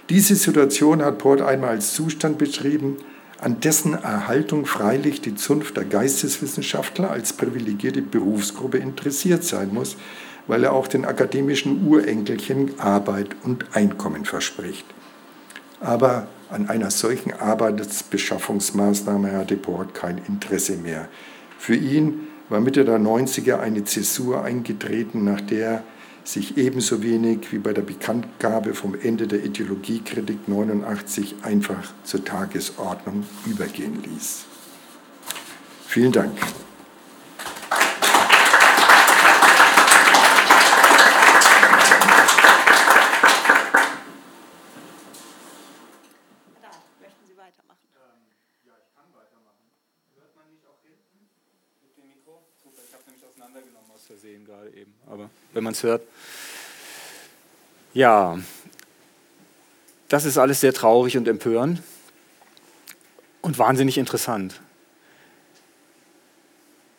[0.10, 2.98] Diese Situation hat Port einmal als Zustand beschrieben,
[3.44, 9.98] an dessen Erhaltung freilich die Zunft der Geisteswissenschaftler als privilegierte Berufsgruppe interessiert sein muss,
[10.48, 14.86] weil er auch den akademischen Urenkelchen Arbeit und Einkommen verspricht.
[15.82, 21.10] Aber an einer solchen Arbeitsbeschaffungsmaßnahme hatte Bort kein Interesse mehr.
[21.60, 25.84] Für ihn war Mitte der 90er eine Zäsur eingetreten, nach der
[26.24, 33.26] sich ebenso wenig wie bei der Bekanntgabe vom Ende der Ideologiekritik 89 einfach zur Tagesordnung
[33.46, 34.46] übergehen ließ.
[35.88, 36.32] Vielen Dank.
[54.06, 56.02] Versehen gerade eben, aber wenn man es hört.
[57.94, 58.40] Ja,
[60.10, 61.82] das ist alles sehr traurig und empörend.
[63.42, 64.62] und wahnsinnig interessant.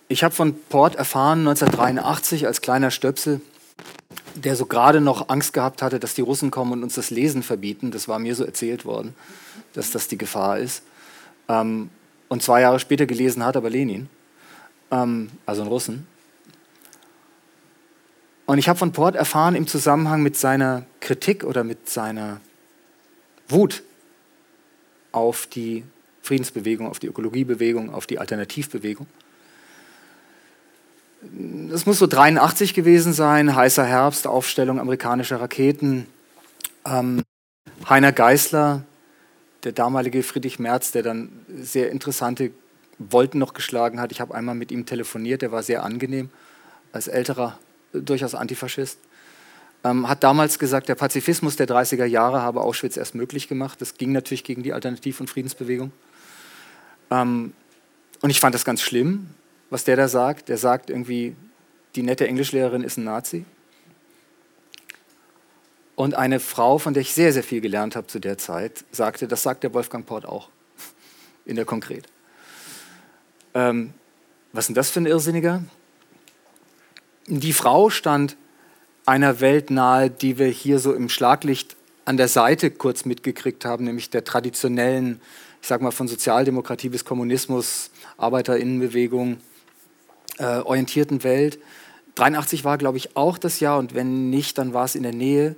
[0.09, 3.40] Ich habe von Port erfahren 1983 als kleiner Stöpsel,
[4.35, 7.42] der so gerade noch Angst gehabt hatte, dass die Russen kommen und uns das Lesen
[7.42, 7.90] verbieten.
[7.92, 9.14] Das war mir so erzählt worden,
[9.72, 10.83] dass das die Gefahr ist.
[11.48, 11.88] Ähm,
[12.28, 14.11] und zwei Jahre später gelesen hat aber Lenin,
[14.90, 16.07] ähm, also ein Russen.
[18.46, 22.40] Und ich habe von Port erfahren im Zusammenhang mit seiner Kritik oder mit seiner
[23.48, 23.83] Wut
[25.12, 25.85] auf die
[26.22, 29.07] Friedensbewegung, auf die Ökologiebewegung, auf die Alternativbewegung.
[31.70, 36.07] Das muss so 83 gewesen sein, heißer Herbst, Aufstellung amerikanischer Raketen.
[36.87, 37.22] Ähm,
[37.88, 38.85] Heiner Geißler,
[39.64, 42.50] der damalige Friedrich Merz, der dann sehr interessante
[42.98, 44.12] Wolken noch geschlagen hat.
[44.12, 46.30] Ich habe einmal mit ihm telefoniert, der war sehr angenehm,
[46.92, 47.59] als älterer,
[47.94, 48.98] durchaus Antifaschist.
[49.85, 53.80] Ähm, hat damals gesagt, der Pazifismus der 30er Jahre habe Auschwitz erst möglich gemacht.
[53.80, 55.92] Das ging natürlich gegen die Alternativ- und Friedensbewegung.
[57.11, 57.52] Ähm,
[58.22, 59.28] und ich fand das ganz schlimm,
[59.68, 60.48] was der da sagt.
[60.48, 61.37] Der sagt irgendwie,
[61.94, 63.44] die nette Englischlehrerin ist ein Nazi.
[65.96, 69.28] Und eine Frau, von der ich sehr, sehr viel gelernt habe zu der Zeit, sagte,
[69.28, 70.48] das sagt der Wolfgang Port auch,
[71.44, 72.07] in der Konkret.
[73.52, 73.92] Ähm,
[74.52, 75.62] was ist denn das für ein Irrsinniger?
[77.26, 78.37] Die Frau stand
[79.06, 83.84] einer Welt nahe, die wir hier so im Schlaglicht an der Seite kurz mitgekriegt haben,
[83.84, 85.20] nämlich der traditionellen,
[85.62, 89.38] ich sage mal von Sozialdemokratie bis Kommunismus, Arbeiterinnenbewegung
[90.38, 91.58] äh, orientierten Welt.
[92.16, 95.14] 83 war, glaube ich, auch das Jahr und wenn nicht, dann war es in der
[95.14, 95.56] Nähe,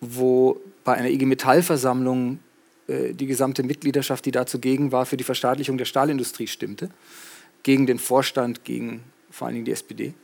[0.00, 2.40] wo bei einer IG Metall-Versammlung
[2.88, 6.90] äh, die gesamte Mitgliedschaft, die da zugegen war, für die Verstaatlichung der Stahlindustrie stimmte,
[7.62, 10.14] gegen den Vorstand, gegen vor allen Dingen die SPD.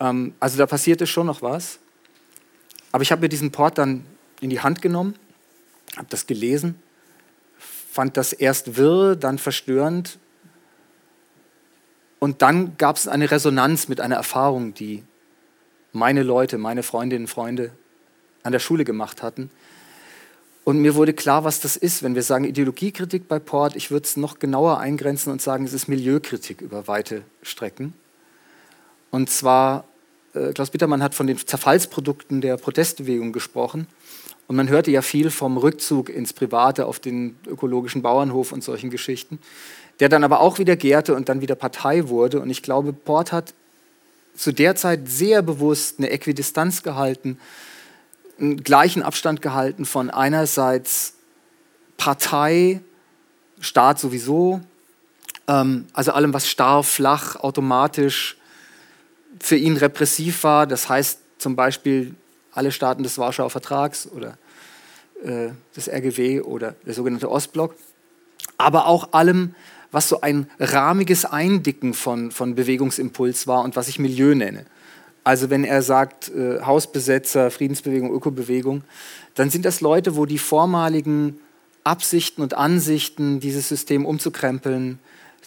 [0.00, 1.78] Ähm, also da passierte schon noch was.
[2.92, 4.04] Aber ich habe mir diesen Port dann
[4.40, 5.14] in die Hand genommen,
[5.96, 6.80] habe das gelesen,
[7.58, 10.18] fand das erst wirr, dann verstörend.
[12.18, 15.04] Und dann gab es eine Resonanz mit einer Erfahrung, die
[15.92, 17.72] meine Leute, meine Freundinnen und Freunde
[18.42, 19.50] an der Schule gemacht hatten.
[20.64, 23.74] Und mir wurde klar, was das ist, wenn wir sagen Ideologiekritik bei Port.
[23.76, 27.94] Ich würde es noch genauer eingrenzen und sagen, es ist Milieukritik über weite Strecken.
[29.10, 29.84] Und zwar,
[30.34, 33.86] äh, Klaus Bittermann hat von den Zerfallsprodukten der Protestbewegung gesprochen.
[34.46, 38.90] Und man hörte ja viel vom Rückzug ins Private auf den ökologischen Bauernhof und solchen
[38.90, 39.38] Geschichten,
[40.00, 42.40] der dann aber auch wieder gärte und dann wieder Partei wurde.
[42.40, 43.54] Und ich glaube, Port hat
[44.34, 47.38] zu der Zeit sehr bewusst eine Äquidistanz gehalten,
[48.40, 51.14] einen gleichen Abstand gehalten von einerseits
[51.96, 52.80] Partei,
[53.60, 54.62] Staat sowieso,
[55.46, 58.39] ähm, also allem, was starr, flach, automatisch
[59.40, 60.66] für ihn repressiv war.
[60.66, 62.14] Das heißt zum Beispiel
[62.52, 64.38] alle Staaten des Warschauer Vertrags oder
[65.24, 67.74] äh, des RGW oder der sogenannte Ostblock,
[68.58, 69.54] aber auch allem,
[69.90, 74.66] was so ein rahmiges Eindicken von, von Bewegungsimpuls war und was ich Milieu nenne.
[75.24, 78.82] Also wenn er sagt äh, Hausbesetzer, Friedensbewegung, Ökobewegung,
[79.34, 81.40] dann sind das Leute, wo die vormaligen
[81.84, 84.98] Absichten und Ansichten, dieses System umzukrempeln,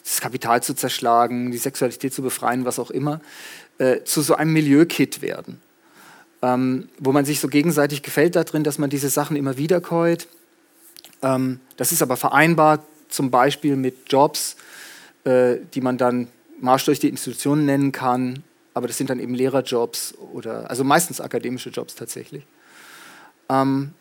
[0.02, 3.20] das Kapital zu zerschlagen, die Sexualität zu befreien, was auch immer,
[3.78, 5.60] äh, zu so einem Milieukit werden
[6.44, 10.28] ähm, wo man sich so gegenseitig gefällt darin, dass man diese Sachen immer wieder käut.
[11.22, 14.56] Ähm, das ist aber vereinbar zum Beispiel mit Jobs,
[15.24, 16.28] äh, die man dann
[16.60, 18.42] Marsch durch die Institutionen nennen kann,
[18.74, 22.44] aber das sind dann eben Lehrerjobs oder also meistens akademische Jobs tatsächlich.
[23.48, 23.92] Ähm,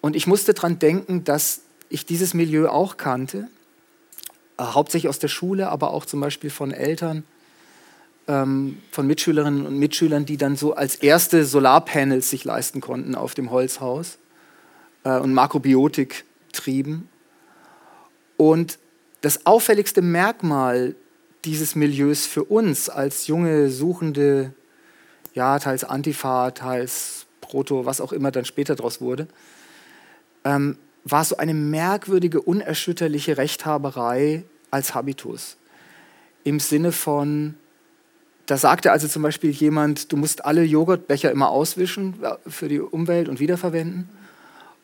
[0.00, 3.46] und ich musste daran denken, dass ich dieses Milieu auch kannte,
[4.58, 7.22] äh, hauptsächlich aus der Schule, aber auch zum Beispiel von Eltern
[8.28, 13.34] ähm, von Mitschülerinnen und Mitschülern, die dann so als erste Solarpanels sich leisten konnten auf
[13.34, 14.18] dem Holzhaus
[15.04, 17.08] äh, und Makrobiotik trieben.
[18.36, 18.78] Und
[19.20, 20.94] das auffälligste Merkmal
[21.44, 24.52] dieses Milieus für uns als junge Suchende,
[25.34, 29.28] ja, teils Antifa, teils Proto, was auch immer dann später daraus wurde,
[30.44, 35.56] ähm, war so eine merkwürdige, unerschütterliche Rechthaberei als Habitus.
[36.42, 37.54] Im Sinne von,
[38.46, 42.14] da sagte also zum Beispiel jemand, du musst alle Joghurtbecher immer auswischen
[42.46, 44.08] für die Umwelt und wiederverwenden.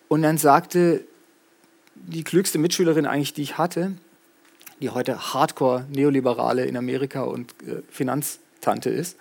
[0.09, 1.05] Und dann sagte
[1.95, 3.93] die klügste Mitschülerin eigentlich, die ich hatte,
[4.81, 9.17] die heute Hardcore-Neoliberale in Amerika und äh, Finanztante ist,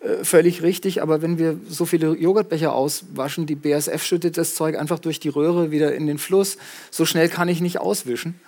[0.00, 1.02] äh, völlig richtig.
[1.02, 5.28] Aber wenn wir so viele Joghurtbecher auswaschen, die BSF schüttet das Zeug einfach durch die
[5.28, 6.56] Röhre wieder in den Fluss.
[6.92, 8.40] So schnell kann ich nicht auswischen.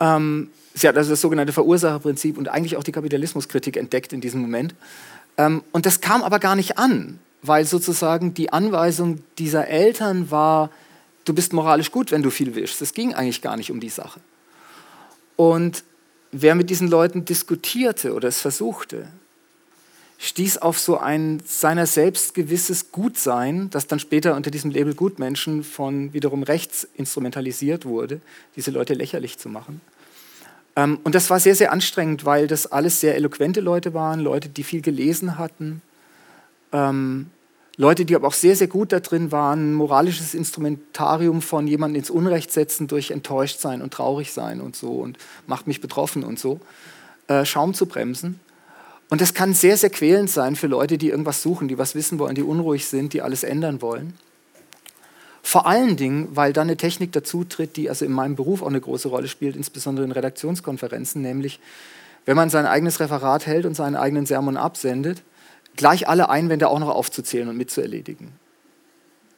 [0.00, 4.40] Ähm, sie hat also das sogenannte Verursacherprinzip und eigentlich auch die Kapitalismuskritik entdeckt in diesem
[4.40, 4.74] Moment.
[5.36, 10.70] Ähm, und das kam aber gar nicht an, weil sozusagen die Anweisung dieser Eltern war,
[11.24, 12.82] du bist moralisch gut, wenn du viel wischst.
[12.82, 14.20] Es ging eigentlich gar nicht um die Sache.
[15.36, 15.84] Und
[16.32, 19.08] wer mit diesen Leuten diskutierte oder es versuchte,
[20.18, 25.62] stieß auf so ein seiner selbst gewisses Gutsein, das dann später unter diesem Label Gutmenschen
[25.62, 28.20] von wiederum rechts instrumentalisiert wurde,
[28.56, 29.80] diese Leute lächerlich zu machen.
[30.78, 34.48] Ähm, und das war sehr, sehr anstrengend, weil das alles sehr eloquente Leute waren, Leute,
[34.48, 35.82] die viel gelesen hatten,
[36.72, 37.30] ähm,
[37.76, 42.10] Leute, die aber auch sehr, sehr gut da drin waren, moralisches Instrumentarium von jemandem ins
[42.10, 45.18] Unrecht setzen durch enttäuscht sein und traurig sein und so und
[45.48, 46.60] macht mich betroffen und so,
[47.26, 48.38] äh, Schaum zu bremsen.
[49.10, 52.20] Und das kann sehr, sehr quälend sein für Leute, die irgendwas suchen, die was wissen
[52.20, 54.14] wollen, die unruhig sind, die alles ändern wollen.
[55.48, 58.66] Vor allen Dingen, weil dann eine Technik dazu tritt, die also in meinem Beruf auch
[58.66, 61.58] eine große Rolle spielt, insbesondere in Redaktionskonferenzen, nämlich
[62.26, 65.22] wenn man sein eigenes Referat hält und seinen eigenen Sermon absendet,
[65.74, 68.32] gleich alle Einwände auch noch aufzuzählen und mitzuerledigen.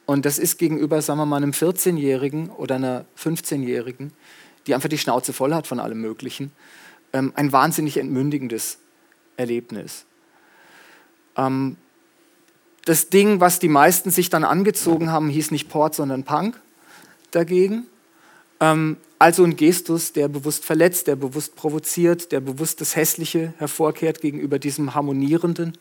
[0.05, 4.11] Und das ist gegenüber, sagen wir mal, einem 14-Jährigen oder einer 15-Jährigen,
[4.67, 6.51] die einfach die Schnauze voll hat von allem Möglichen,
[7.13, 8.79] ähm, ein wahnsinnig entmündigendes
[9.37, 10.05] Erlebnis.
[11.37, 11.77] Ähm,
[12.85, 16.59] das Ding, was die meisten sich dann angezogen haben, hieß nicht Port, sondern Punk
[17.31, 17.85] dagegen.
[18.59, 24.19] Ähm, also ein Gestus, der bewusst verletzt, der bewusst provoziert, der bewusst das Hässliche hervorkehrt
[24.21, 25.77] gegenüber diesem Harmonierenden.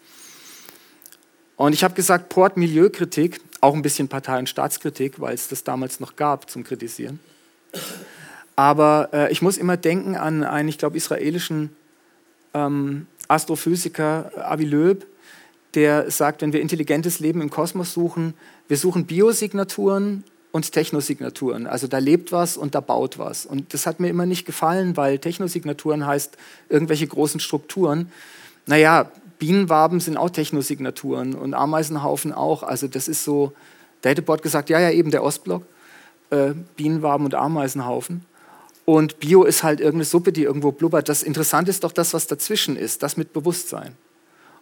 [1.57, 5.64] Und ich habe gesagt, Port Milieukritik, auch ein bisschen Partei- und Staatskritik, weil es das
[5.64, 7.20] damals noch gab zum Kritisieren.
[8.57, 11.70] Aber äh, ich muss immer denken an einen, ich glaube, israelischen
[12.53, 15.07] ähm, Astrophysiker Avi Loeb,
[15.74, 18.34] der sagt, wenn wir intelligentes Leben im Kosmos suchen,
[18.68, 21.66] wir suchen Biosignaturen und Technosignaturen.
[21.66, 23.46] Also da lebt was und da baut was.
[23.46, 26.36] Und das hat mir immer nicht gefallen, weil Technosignaturen heißt
[26.68, 28.10] irgendwelche großen Strukturen.
[28.66, 32.62] Naja, Bienenwaben sind auch Technosignaturen und Ameisenhaufen auch.
[32.62, 33.52] Also das ist so,
[34.02, 35.64] da hätte Bord gesagt, ja, ja, eben der Ostblock,
[36.30, 38.24] äh, Bienenwaben und Ameisenhaufen.
[38.84, 41.08] Und Bio ist halt irgendeine Suppe, die irgendwo blubbert.
[41.08, 43.94] Das Interessante ist doch das, was dazwischen ist, das mit Bewusstsein.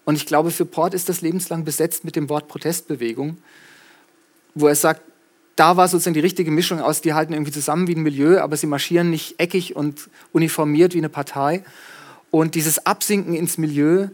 [0.09, 3.37] Und ich glaube, für Port ist das lebenslang besetzt mit dem Wort Protestbewegung,
[4.55, 5.03] wo er sagt,
[5.55, 8.57] da war sozusagen die richtige Mischung aus, die halten irgendwie zusammen wie ein Milieu, aber
[8.57, 11.63] sie marschieren nicht eckig und uniformiert wie eine Partei.
[12.31, 14.09] Und dieses Absinken ins Milieu,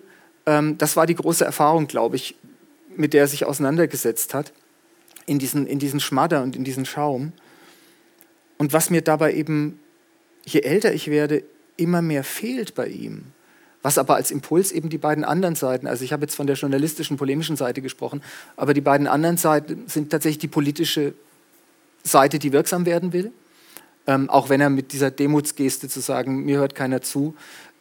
[0.47, 2.35] ähm, das war die große Erfahrung, glaube ich,
[2.97, 4.53] mit der er sich auseinandergesetzt hat,
[5.27, 7.33] in diesen, in diesen Schmadder und in diesen Schaum.
[8.59, 9.79] Und was mir dabei eben
[10.45, 11.45] je älter ich werde,
[11.77, 13.27] immer mehr fehlt bei ihm.
[13.85, 16.57] Was aber als Impuls eben die beiden anderen Seiten, also ich habe jetzt von der
[16.57, 18.23] journalistischen, polemischen Seite gesprochen,
[18.57, 21.13] aber die beiden anderen Seiten sind tatsächlich die politische
[22.03, 23.31] Seite, die wirksam werden will.
[24.07, 27.35] Ähm, auch wenn er mit dieser Demutsgeste zu sagen, mir hört keiner zu,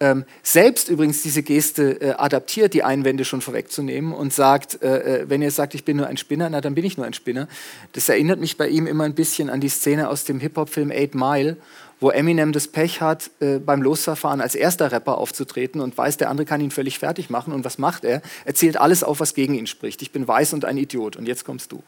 [0.04, 5.30] ähm, selbst übrigens diese Geste äh, adaptiert, die Einwände schon vorwegzunehmen und sagt, äh, äh,
[5.30, 7.48] wenn ihr sagt, ich bin nur ein Spinner, na dann bin ich nur ein Spinner.
[7.94, 11.16] Das erinnert mich bei ihm immer ein bisschen an die Szene aus dem Hip-Hop-Film Eight
[11.16, 11.56] Mile,
[12.04, 16.30] wo Eminem das Pech hat, äh, beim Losverfahren als erster Rapper aufzutreten und weiß, der
[16.30, 17.54] andere kann ihn völlig fertig machen.
[17.54, 18.22] Und was macht er?
[18.44, 20.02] Er zählt alles auf, was gegen ihn spricht.
[20.02, 21.16] Ich bin weiß und ein Idiot.
[21.16, 21.82] Und jetzt kommst du.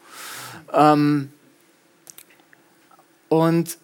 [0.72, 1.30] Ähm
[3.28, 3.76] und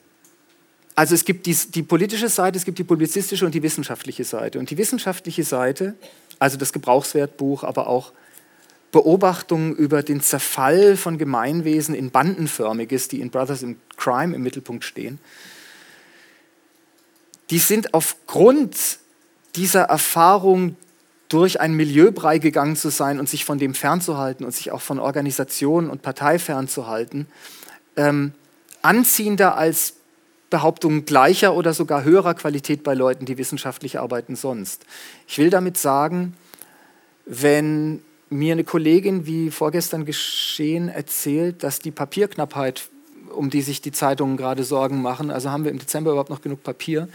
[0.95, 4.59] also es gibt die, die, politische Seite, es gibt die publizistische und die wissenschaftliche Seite.
[4.59, 5.95] Und die wissenschaftliche Seite,
[6.39, 8.13] also das Gebrauchswertbuch, aber auch
[8.91, 14.85] Beobachtungen über den Zerfall von Gemeinwesen in Bandenförmiges, die in Brothers in Crime im Mittelpunkt
[14.85, 15.19] stehen,
[17.53, 18.99] die sind aufgrund
[19.57, 20.75] dieser Erfahrung
[21.29, 24.99] durch ein Milieubrei gegangen zu sein und sich von dem fernzuhalten und sich auch von
[24.99, 27.27] Organisationen und Partei fernzuhalten,
[27.97, 28.33] ähm,
[28.81, 29.97] anziehender als
[30.49, 34.87] Behauptungen gleicher oder sogar höherer Qualität bei Leuten, die wissenschaftlich arbeiten, sonst.
[35.29, 36.35] Ich will damit sagen,
[37.27, 42.89] wenn mir eine Kollegin, wie vorgestern geschehen, erzählt, dass die Papierknappheit
[43.33, 45.31] um die sich die Zeitungen gerade Sorgen machen.
[45.31, 47.09] Also haben wir im Dezember überhaupt noch genug Papier.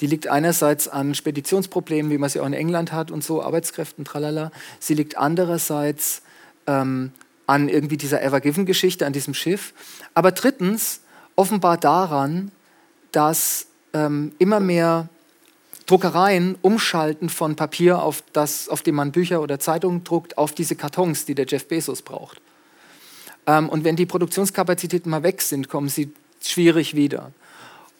[0.00, 4.04] Die liegt einerseits an Speditionsproblemen, wie man sie auch in England hat und so, Arbeitskräften,
[4.04, 4.50] tralala.
[4.80, 6.22] Sie liegt andererseits
[6.66, 7.12] ähm,
[7.46, 9.74] an irgendwie dieser Ever Given-Geschichte, an diesem Schiff.
[10.14, 11.00] Aber drittens
[11.36, 12.50] offenbar daran,
[13.12, 15.08] dass ähm, immer mehr
[15.86, 20.76] Druckereien umschalten von Papier, auf, das, auf dem man Bücher oder Zeitungen druckt, auf diese
[20.76, 22.40] Kartons, die der Jeff Bezos braucht.
[23.46, 26.10] Ähm, und wenn die Produktionskapazitäten mal weg sind, kommen sie
[26.42, 27.32] schwierig wieder.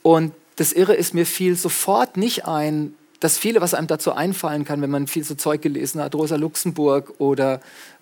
[0.02, 4.64] Und das Irre ist, mir fiel sofort nicht ein, dass viele, was einem dazu einfallen
[4.64, 7.60] kann, wenn man viel so Zeug gelesen hat, Rosa Luxemburg oder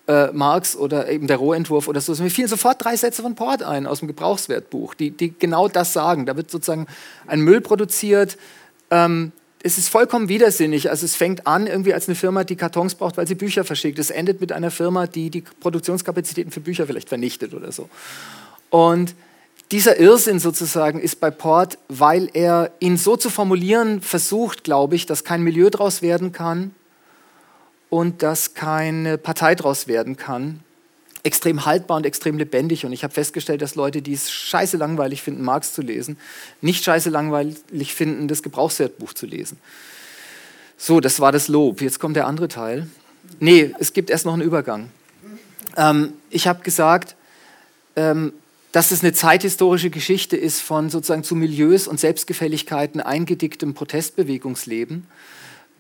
[0.09, 3.62] äh, Marx oder eben der Rohentwurf oder so, mir fielen sofort drei Sätze von Port
[3.62, 6.26] ein aus dem Gebrauchswertbuch, die, die genau das sagen.
[6.26, 6.86] Da wird sozusagen
[7.26, 8.36] ein Müll produziert,
[8.90, 9.32] ähm,
[9.63, 10.91] es ist vollkommen widersinnig.
[10.91, 13.99] Also es fängt an irgendwie als eine Firma, die Kartons braucht, weil sie Bücher verschickt.
[13.99, 17.89] Es endet mit einer Firma, die die Produktionskapazitäten für Bücher vielleicht vernichtet oder so.
[18.71, 19.15] Und
[19.71, 25.07] dieser Irrsinn sozusagen ist bei Port, weil er ihn so zu formulieren versucht, glaube ich,
[25.07, 26.75] dass kein Milieu draus werden kann
[27.89, 30.61] und dass keine Partei draus werden kann.
[31.25, 32.85] Extrem haltbar und extrem lebendig.
[32.85, 36.16] Und ich habe festgestellt, dass Leute, die es scheiße langweilig finden, Marx zu lesen,
[36.61, 39.59] nicht scheiße langweilig finden, das Gebrauchswertbuch zu lesen.
[40.77, 41.81] So, das war das Lob.
[41.81, 42.89] Jetzt kommt der andere Teil.
[43.39, 44.91] Nee, es gibt erst noch einen Übergang.
[45.77, 47.14] Ähm, ich habe gesagt,
[47.97, 48.33] ähm,
[48.73, 55.07] dass es eine zeithistorische Geschichte ist von sozusagen zu Milieus und Selbstgefälligkeiten eingedicktem Protestbewegungsleben,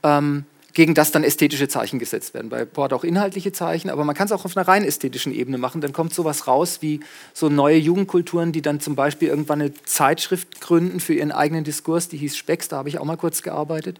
[0.02, 2.48] ähm, gegen das dann ästhetische Zeichen gesetzt werden.
[2.48, 5.58] Bei Port auch inhaltliche Zeichen, aber man kann es auch auf einer rein ästhetischen Ebene
[5.58, 5.80] machen.
[5.80, 7.00] Dann kommt sowas raus wie
[7.34, 12.08] so neue Jugendkulturen, die dann zum Beispiel irgendwann eine Zeitschrift gründen für ihren eigenen Diskurs,
[12.08, 13.98] die hieß Specks, da habe ich auch mal kurz gearbeitet.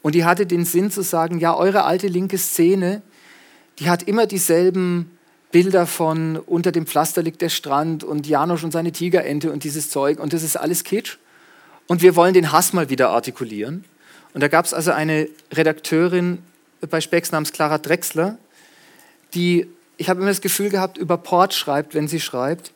[0.00, 3.02] Und die hatte den Sinn zu sagen, ja, eure alte linke Szene,
[3.78, 5.10] die hat immer dieselben
[5.50, 9.88] Bilder von unter dem Pflaster liegt der Strand und Janosch und seine Tigerente und dieses
[9.88, 11.16] Zeug und das ist alles Kitsch.
[11.86, 13.84] Und wir wollen den Hass mal wieder artikulieren.
[14.38, 16.38] Und da gab es also eine Redakteurin
[16.88, 18.38] bei Specks namens Clara Drexler,
[19.34, 19.66] die,
[19.96, 22.72] ich habe immer das Gefühl gehabt, über Port schreibt, wenn sie schreibt,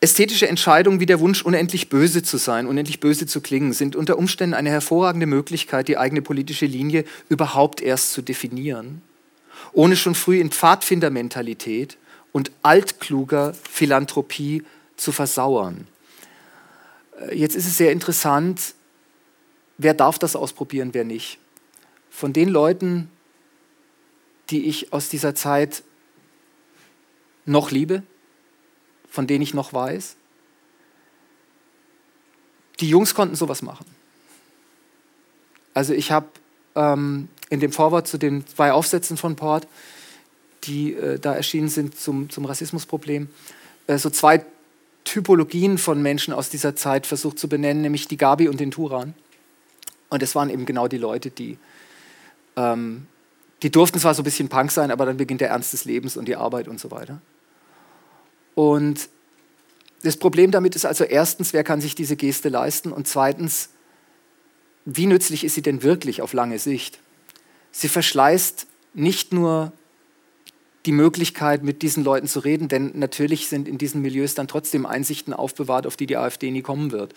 [0.00, 4.16] Ästhetische Entscheidungen wie der Wunsch, unendlich böse zu sein, unendlich böse zu klingen, sind unter
[4.16, 9.00] Umständen eine hervorragende Möglichkeit, die eigene politische Linie überhaupt erst zu definieren
[9.74, 11.98] ohne schon früh in Pfadfindermentalität
[12.32, 14.62] und altkluger Philanthropie
[14.96, 15.86] zu versauern.
[17.20, 18.74] Äh, jetzt ist es sehr interessant,
[19.78, 21.38] wer darf das ausprobieren, wer nicht.
[22.10, 23.10] Von den Leuten,
[24.50, 25.82] die ich aus dieser Zeit
[27.44, 28.02] noch liebe,
[29.08, 30.16] von denen ich noch weiß,
[32.80, 33.86] die Jungs konnten sowas machen.
[35.74, 36.28] Also ich habe
[36.74, 39.66] ähm, in dem Vorwort zu den zwei Aufsätzen von Port,
[40.64, 43.28] die äh, da erschienen sind zum, zum Rassismusproblem,
[43.86, 44.44] äh, so zwei
[45.04, 49.14] Typologien von Menschen aus dieser Zeit versucht zu benennen, nämlich die Gabi und den Turan.
[50.14, 51.58] Und das waren eben genau die Leute, die,
[52.54, 53.08] ähm,
[53.64, 56.16] die durften zwar so ein bisschen Punk sein, aber dann beginnt der Ernst des Lebens
[56.16, 57.20] und die Arbeit und so weiter.
[58.54, 59.08] Und
[60.04, 62.92] das Problem damit ist also erstens, wer kann sich diese Geste leisten?
[62.92, 63.70] Und zweitens,
[64.84, 67.00] wie nützlich ist sie denn wirklich auf lange Sicht?
[67.72, 69.72] Sie verschleißt nicht nur
[70.86, 74.86] die Möglichkeit, mit diesen Leuten zu reden, denn natürlich sind in diesen Milieus dann trotzdem
[74.86, 77.14] Einsichten aufbewahrt, auf die die AfD nie kommen wird.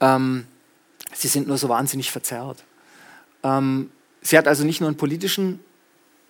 [0.00, 0.44] Ähm,
[1.14, 2.64] sie sind nur so wahnsinnig verzerrt.
[3.42, 3.90] Ähm,
[4.20, 5.60] sie hat also nicht nur einen politischen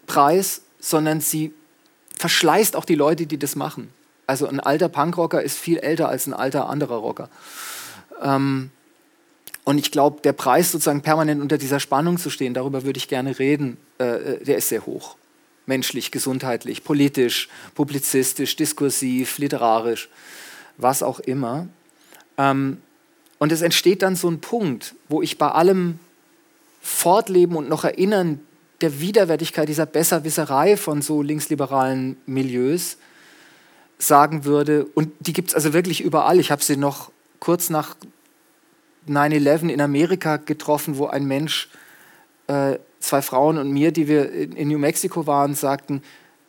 [0.06, 1.52] Preis, sondern sie
[2.18, 3.92] verschleißt auch die Leute, die das machen.
[4.26, 7.28] Also ein alter Punkrocker ist viel älter als ein alter anderer Rocker.
[8.20, 8.70] Ähm,
[9.64, 13.08] und ich glaube, der Preis, sozusagen permanent unter dieser Spannung zu stehen, darüber würde ich
[13.08, 15.16] gerne reden, äh, der ist sehr hoch.
[15.66, 20.08] Menschlich, gesundheitlich, politisch, publizistisch, diskursiv, literarisch,
[20.76, 21.68] was auch immer.
[22.36, 22.78] Ähm,
[23.42, 25.98] und es entsteht dann so ein Punkt, wo ich bei allem
[26.80, 28.38] Fortleben und noch Erinnern
[28.82, 32.98] der Widerwärtigkeit dieser Besserwisserei von so linksliberalen Milieus
[33.98, 36.38] sagen würde, und die gibt es also wirklich überall.
[36.38, 37.96] Ich habe sie noch kurz nach
[39.08, 41.68] 9-11 in Amerika getroffen, wo ein Mensch,
[42.46, 46.04] äh, zwei Frauen und mir, die wir in, New Mexico waren, sagten,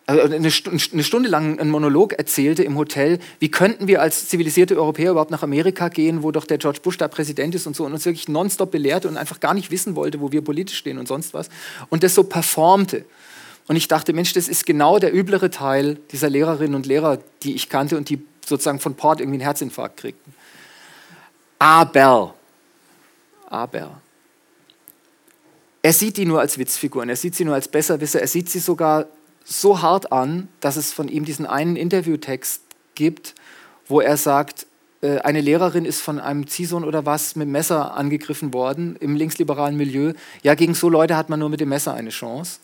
[0.05, 5.31] eine, Stunde lang einen Monolog erzählte im Hotel, wie könnten wir als zivilisierte Europäer überhaupt
[5.31, 8.05] nach Amerika gehen, wo doch der George Bush da Präsident ist und so und uns
[8.05, 11.33] wirklich nonstop belehrte und einfach gar nicht wissen wollte, wo wir politisch stehen und sonst
[11.33, 11.49] was.
[11.89, 13.05] Und das so performte.
[13.67, 17.55] Und ich dachte, Mensch, das ist genau der üblere Teil dieser Lehrerinnen und Lehrer, die
[17.55, 20.33] ich kannte und die sozusagen von Port irgendwie einen Herzinfarkt kriegten.
[21.59, 22.33] Aber
[23.53, 24.01] aber
[25.83, 28.57] er sieht die nur als Witzfiguren, er sieht sie nur als Besserwisser, er sieht sie
[28.57, 29.05] sogar
[29.43, 32.61] so hart an, dass es von ihm diesen einen Interviewtext
[32.95, 33.35] gibt,
[33.87, 34.67] wo er sagt,
[35.01, 39.75] äh, eine Lehrerin ist von einem Ziehsohn oder was mit Messer angegriffen worden im linksliberalen
[39.75, 40.13] Milieu.
[40.41, 42.59] Ja, gegen so Leute hat man nur mit dem Messer eine Chance.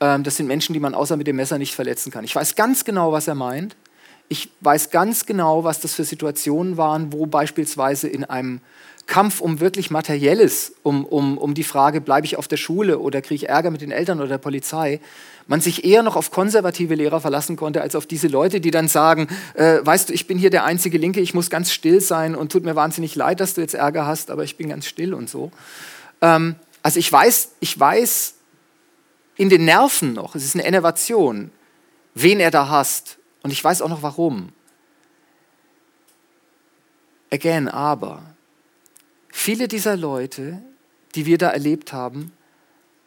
[0.00, 2.24] Ähm, das sind Menschen, die man außer mit dem Messer nicht verletzen kann.
[2.24, 3.76] Ich weiß ganz genau, was er meint.
[4.28, 8.60] Ich weiß ganz genau, was das für Situationen waren, wo beispielsweise in einem
[9.08, 13.22] Kampf um wirklich Materielles, um, um, um die Frage, bleibe ich auf der Schule oder
[13.22, 15.00] kriege ich Ärger mit den Eltern oder der Polizei,
[15.46, 18.86] man sich eher noch auf konservative Lehrer verlassen konnte, als auf diese Leute, die dann
[18.86, 22.36] sagen, äh, weißt du, ich bin hier der einzige Linke, ich muss ganz still sein
[22.36, 25.14] und tut mir wahnsinnig leid, dass du jetzt Ärger hast, aber ich bin ganz still
[25.14, 25.50] und so.
[26.20, 28.34] Ähm, also ich weiß, ich weiß
[29.36, 31.50] in den Nerven noch, es ist eine Innovation,
[32.14, 34.50] wen er da hasst und ich weiß auch noch warum.
[37.30, 38.27] Again, aber
[39.40, 40.60] Viele dieser Leute,
[41.14, 42.32] die wir da erlebt haben,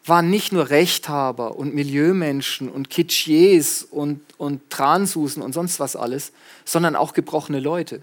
[0.05, 6.31] waren nicht nur Rechthaber und Milieumenschen und Kitschiers und, und Transusen und sonst was alles,
[6.63, 8.01] sondern auch gebrochene Leute.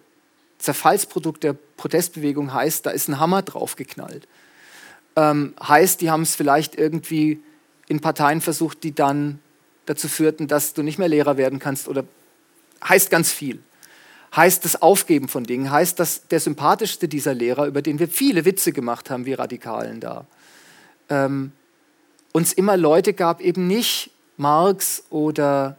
[0.59, 4.29] Zerfallsprodukt der Protestbewegung heißt, da ist ein Hammer draufgeknallt.
[5.17, 7.41] Ähm, heißt, die haben es vielleicht irgendwie
[7.89, 9.39] in Parteien versucht, die dann
[9.87, 12.05] dazu führten, dass du nicht mehr Lehrer werden kannst oder
[12.87, 13.61] heißt ganz viel.
[14.35, 18.45] Heißt das Aufgeben von Dingen, heißt, dass der sympathischste dieser Lehrer, über den wir viele
[18.45, 20.27] Witze gemacht haben, wie Radikalen da,
[21.09, 21.53] ähm,
[22.33, 25.77] uns immer Leute gab, eben nicht Marx oder,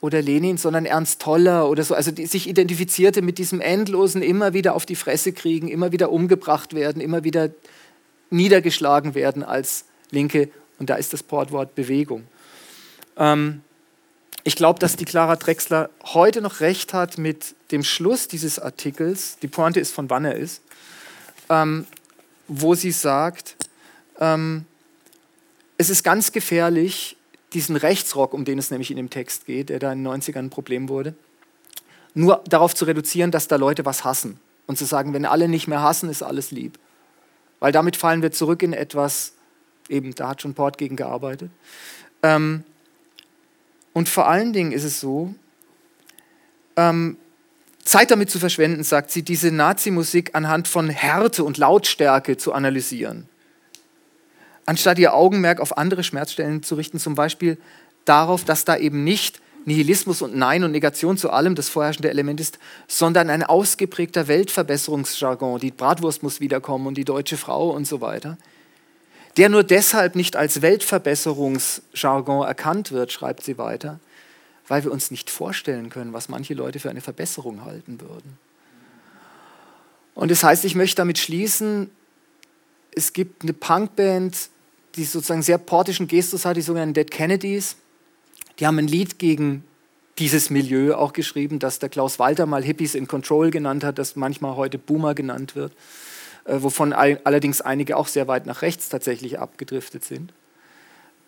[0.00, 4.52] oder Lenin, sondern Ernst Toller oder so, also die sich identifizierte mit diesem endlosen, immer
[4.52, 7.50] wieder auf die Fresse kriegen, immer wieder umgebracht werden, immer wieder
[8.30, 10.50] niedergeschlagen werden als Linke.
[10.78, 12.24] Und da ist das Portwort Bewegung.
[13.16, 13.62] Ähm,
[14.44, 19.38] ich glaube, dass die Clara Drexler heute noch recht hat mit dem Schluss dieses Artikels.
[19.40, 20.60] Die Pointe ist von wann er ist,
[21.48, 21.86] ähm,
[22.46, 23.56] wo sie sagt,
[24.20, 24.66] ähm,
[25.78, 27.16] es ist ganz gefährlich,
[27.54, 30.38] diesen Rechtsrock, um den es nämlich in dem Text geht, der da in den 90ern
[30.38, 31.14] ein Problem wurde,
[32.12, 35.68] nur darauf zu reduzieren, dass da Leute was hassen und zu sagen, wenn alle nicht
[35.68, 36.78] mehr hassen, ist alles lieb.
[37.60, 39.32] Weil damit fallen wir zurück in etwas,
[39.88, 41.50] eben, da hat schon Port gegen gearbeitet.
[42.22, 42.64] Ähm,
[43.94, 45.34] und vor allen Dingen ist es so,
[46.76, 47.16] ähm,
[47.84, 53.28] Zeit damit zu verschwenden, sagt sie, diese Nazi-Musik anhand von Härte und Lautstärke zu analysieren.
[54.66, 57.58] Anstatt ihr Augenmerk auf andere Schmerzstellen zu richten, zum Beispiel
[58.04, 62.40] darauf, dass da eben nicht Nihilismus und Nein und Negation zu allem das vorherrschende Element
[62.40, 68.00] ist, sondern ein ausgeprägter Weltverbesserungsjargon, die Bratwurst muss wiederkommen und die deutsche Frau und so
[68.00, 68.38] weiter,
[69.36, 73.98] der nur deshalb nicht als Weltverbesserungsjargon erkannt wird, schreibt sie weiter,
[74.68, 78.38] weil wir uns nicht vorstellen können, was manche Leute für eine Verbesserung halten würden.
[80.14, 81.90] Und das heißt, ich möchte damit schließen,
[82.94, 84.48] es gibt eine Punkband,
[84.94, 87.76] die sozusagen sehr portischen Gestus hat, die sogenannten Dead Kennedys.
[88.58, 89.64] Die haben ein Lied gegen
[90.18, 94.14] dieses Milieu auch geschrieben, das der Klaus Walter mal Hippies in Control genannt hat, das
[94.14, 95.72] manchmal heute Boomer genannt wird,
[96.44, 100.32] wovon all, allerdings einige auch sehr weit nach rechts tatsächlich abgedriftet sind.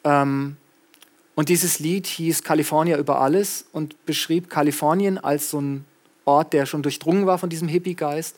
[0.04, 0.56] Ähm,
[1.34, 5.84] und dieses Lied hieß California über alles und beschrieb Kalifornien als so ein
[6.24, 8.36] Ort, der schon durchdrungen war von diesem Hippie-Geist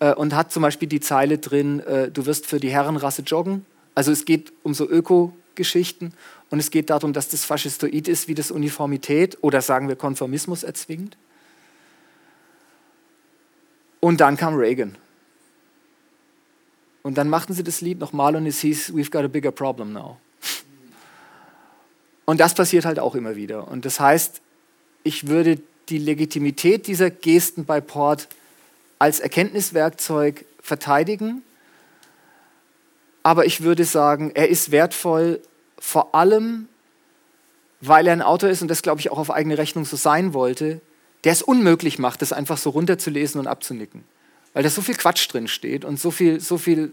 [0.00, 3.64] äh, und hat zum Beispiel die Zeile drin, äh, du wirst für die Herrenrasse joggen
[3.94, 6.12] also es geht um so Öko-Geschichten
[6.50, 10.62] und es geht darum, dass das Faschistoid ist, wie das Uniformität oder sagen wir Konformismus
[10.62, 11.16] erzwingt.
[14.00, 14.96] Und dann kam Reagan.
[17.04, 19.92] Und dann machten sie das Lied nochmal und es hieß, We've got a bigger problem
[19.92, 20.16] now.
[22.24, 23.68] Und das passiert halt auch immer wieder.
[23.68, 24.40] Und das heißt,
[25.04, 28.26] ich würde die Legitimität dieser Gesten bei Port
[28.98, 31.44] als Erkenntniswerkzeug verteidigen
[33.24, 35.40] aber ich würde sagen, er ist wertvoll
[35.78, 36.68] vor allem,
[37.80, 40.34] weil er ein Autor ist und das, glaube ich, auch auf eigene Rechnung so sein
[40.34, 40.80] wollte,
[41.24, 44.04] der es unmöglich macht, das einfach so runterzulesen und abzunicken.
[44.54, 46.92] Weil da so viel Quatsch drin steht und so viel, so viel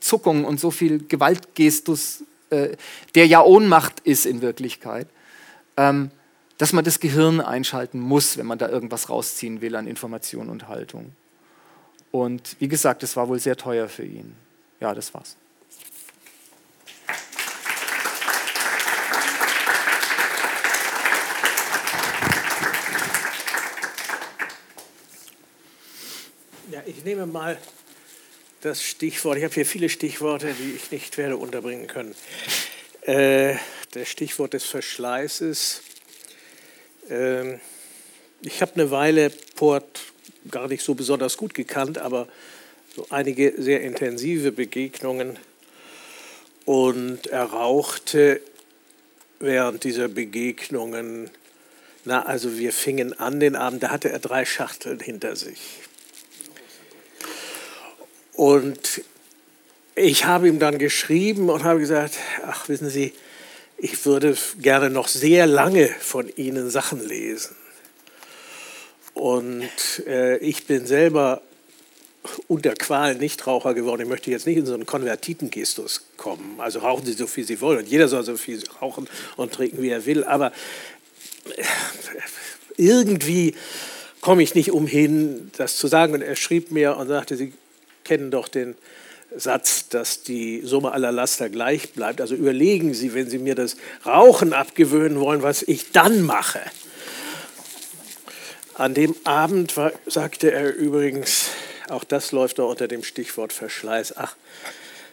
[0.00, 2.76] Zuckung und so viel Gewaltgestus, äh,
[3.14, 5.08] der ja Ohnmacht ist in Wirklichkeit,
[5.76, 6.10] ähm,
[6.58, 10.68] dass man das Gehirn einschalten muss, wenn man da irgendwas rausziehen will an Information und
[10.68, 11.12] Haltung.
[12.10, 14.34] Und wie gesagt, es war wohl sehr teuer für ihn.
[14.80, 15.36] Ja, das war's.
[26.86, 27.58] Ich nehme mal
[28.60, 32.14] das Stichwort, ich habe hier viele Stichworte, die ich nicht werde unterbringen können.
[33.02, 33.54] Äh,
[33.92, 35.82] das Stichwort des Verschleißes.
[37.08, 37.54] Äh,
[38.42, 40.00] ich habe eine Weile Port
[40.50, 42.28] gar nicht so besonders gut gekannt, aber
[42.94, 45.38] so einige sehr intensive Begegnungen.
[46.64, 48.40] Und er rauchte
[49.40, 51.30] während dieser Begegnungen,
[52.04, 55.60] na, also wir fingen an den Abend, da hatte er drei Schachteln hinter sich.
[58.38, 59.02] Und
[59.96, 62.14] ich habe ihm dann geschrieben und habe gesagt,
[62.46, 63.12] ach wissen Sie,
[63.78, 67.56] ich würde gerne noch sehr lange von Ihnen Sachen lesen.
[69.12, 69.68] Und
[70.06, 71.42] äh, ich bin selber
[72.46, 74.02] unter Qualen Nichtraucher geworden.
[74.02, 76.60] Ich möchte jetzt nicht in so einen Konvertitengestus kommen.
[76.60, 77.78] Also rauchen Sie so viel Sie wollen.
[77.78, 80.22] Und jeder soll so viel rauchen und trinken, wie er will.
[80.22, 80.52] Aber
[81.56, 81.64] äh,
[82.76, 83.56] irgendwie
[84.20, 86.14] komme ich nicht umhin, das zu sagen.
[86.14, 87.52] Und er schrieb mir und sagte, Sie
[88.08, 88.74] kennen doch den
[89.36, 92.20] Satz, dass die Summe aller Laster gleich bleibt.
[92.20, 96.60] Also überlegen Sie, wenn Sie mir das Rauchen abgewöhnen wollen, was ich dann mache.
[98.74, 101.50] An dem Abend war, sagte er übrigens,
[101.88, 104.34] auch das läuft doch unter dem Stichwort Verschleiß, ach,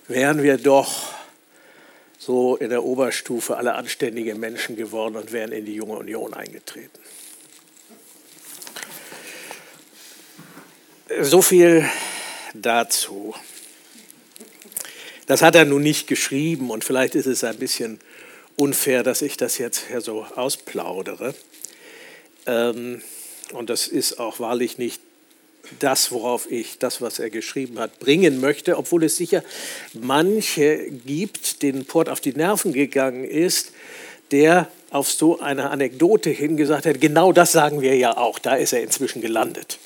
[0.08, 1.14] wären wir doch
[2.18, 7.00] so in der Oberstufe alle anständige Menschen geworden und wären in die junge Union eingetreten.
[11.22, 11.86] So viel
[12.62, 13.34] dazu.
[15.26, 18.00] Das hat er nun nicht geschrieben und vielleicht ist es ein bisschen
[18.56, 21.34] unfair, dass ich das jetzt hier so ausplaudere.
[22.46, 23.02] Ähm,
[23.52, 25.02] und das ist auch wahrlich nicht
[25.80, 29.44] das, worauf ich das, was er geschrieben hat, bringen möchte, obwohl es sicher
[29.94, 33.72] manche gibt, denen Port auf die Nerven gegangen ist,
[34.32, 38.74] der auf so eine Anekdote hingesagt hat, genau das sagen wir ja auch, da ist
[38.74, 39.80] er inzwischen gelandet.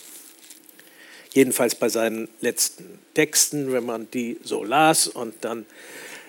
[1.34, 5.66] Jedenfalls bei seinen letzten Texten, wenn man die so las und dann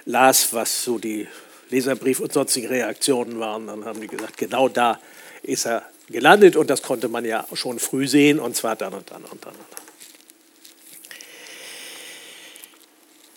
[0.04, 1.26] las, was so die
[1.70, 5.00] Leserbrief und sonstigen Reaktionen waren, dann haben die gesagt, genau da
[5.42, 9.10] ist er gelandet und das konnte man ja schon früh sehen und zwar dann und
[9.10, 9.80] dann und dann und dann.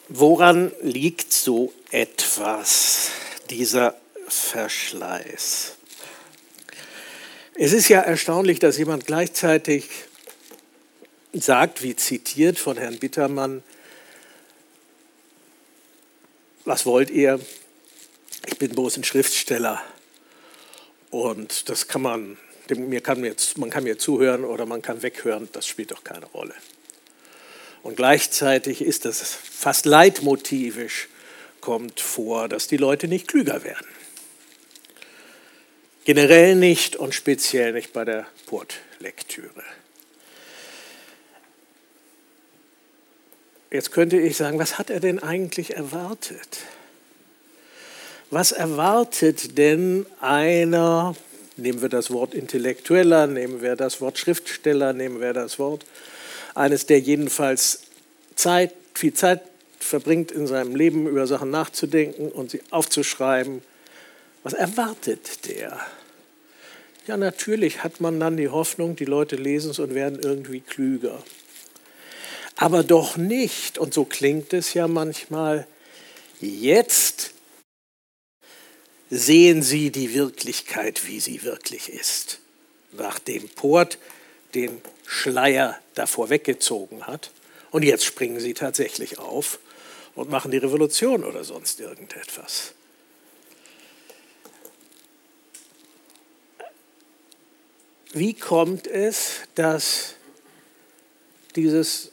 [0.09, 3.09] Woran liegt so etwas,
[3.49, 3.95] dieser
[4.27, 5.73] Verschleiß?
[7.55, 9.89] Es ist ja erstaunlich, dass jemand gleichzeitig
[11.41, 13.63] sagt, wie zitiert von Herrn Bittermann,
[16.65, 17.39] was wollt ihr?
[18.45, 19.81] Ich bin bloß ein Schriftsteller.
[21.09, 22.37] Und das kann man
[22.69, 26.25] mir kann mir, man kann mir zuhören oder man kann weghören, das spielt doch keine
[26.27, 26.53] Rolle.
[27.81, 31.09] Und gleichzeitig ist das fast leitmotivisch,
[31.59, 33.87] kommt vor, dass die Leute nicht klüger werden.
[36.05, 39.63] Generell nicht und speziell nicht bei der Portlektüre.
[43.73, 46.59] Jetzt könnte ich sagen, was hat er denn eigentlich erwartet?
[48.29, 51.15] Was erwartet denn einer
[51.55, 55.85] Nehmen wir das Wort Intellektueller, nehmen wir das Wort Schriftsteller, nehmen wir das Wort
[56.55, 57.81] eines, der jedenfalls
[58.35, 59.41] Zeit, viel Zeit
[59.79, 63.61] verbringt in seinem Leben über Sachen nachzudenken und sie aufzuschreiben.
[64.41, 65.79] Was erwartet der?
[67.05, 71.21] Ja, natürlich hat man dann die Hoffnung, die Leute lesen es und werden irgendwie klüger.
[72.55, 75.67] Aber doch nicht, und so klingt es ja manchmal,
[76.39, 77.31] jetzt
[79.09, 82.39] sehen Sie die Wirklichkeit, wie sie wirklich ist.
[82.91, 83.97] Nachdem Port
[84.53, 87.31] den Schleier davor weggezogen hat.
[87.71, 89.59] Und jetzt springen sie tatsächlich auf
[90.15, 92.73] und machen die Revolution oder sonst irgendetwas.
[98.13, 100.13] Wie kommt es, dass
[101.55, 102.12] dieses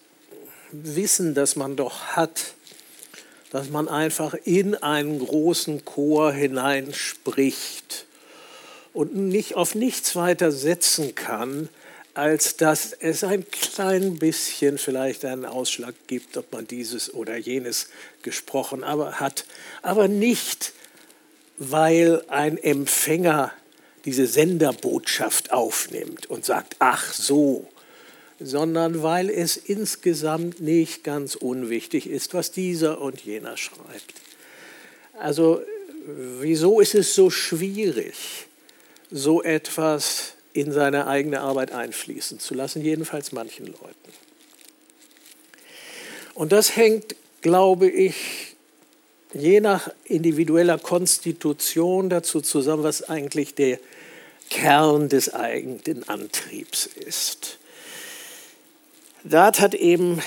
[0.72, 2.54] Wissen, das man doch hat,
[3.50, 8.06] dass man einfach in einen großen Chor hineinspricht
[8.92, 11.68] und nicht auf nichts weiter setzen kann,
[12.14, 17.88] als dass es ein klein bisschen vielleicht einen Ausschlag gibt, ob man dieses oder jenes
[18.22, 19.44] gesprochen aber hat,
[19.82, 20.72] aber nicht,
[21.58, 23.52] weil ein Empfänger
[24.04, 27.68] diese Senderbotschaft aufnimmt und sagt, ach so,
[28.40, 34.14] sondern weil es insgesamt nicht ganz unwichtig ist, was dieser und jener schreibt.
[35.18, 35.60] Also
[36.40, 38.46] wieso ist es so schwierig,
[39.10, 44.12] so etwas in seine eigene Arbeit einfließen zu lassen, jedenfalls manchen Leuten.
[46.34, 48.56] Und das hängt, glaube ich,
[49.34, 53.78] je nach individueller Konstitution dazu zusammen, was eigentlich der
[54.48, 57.59] Kern des eigenen Antriebs ist.
[59.24, 60.22] Dart hat eben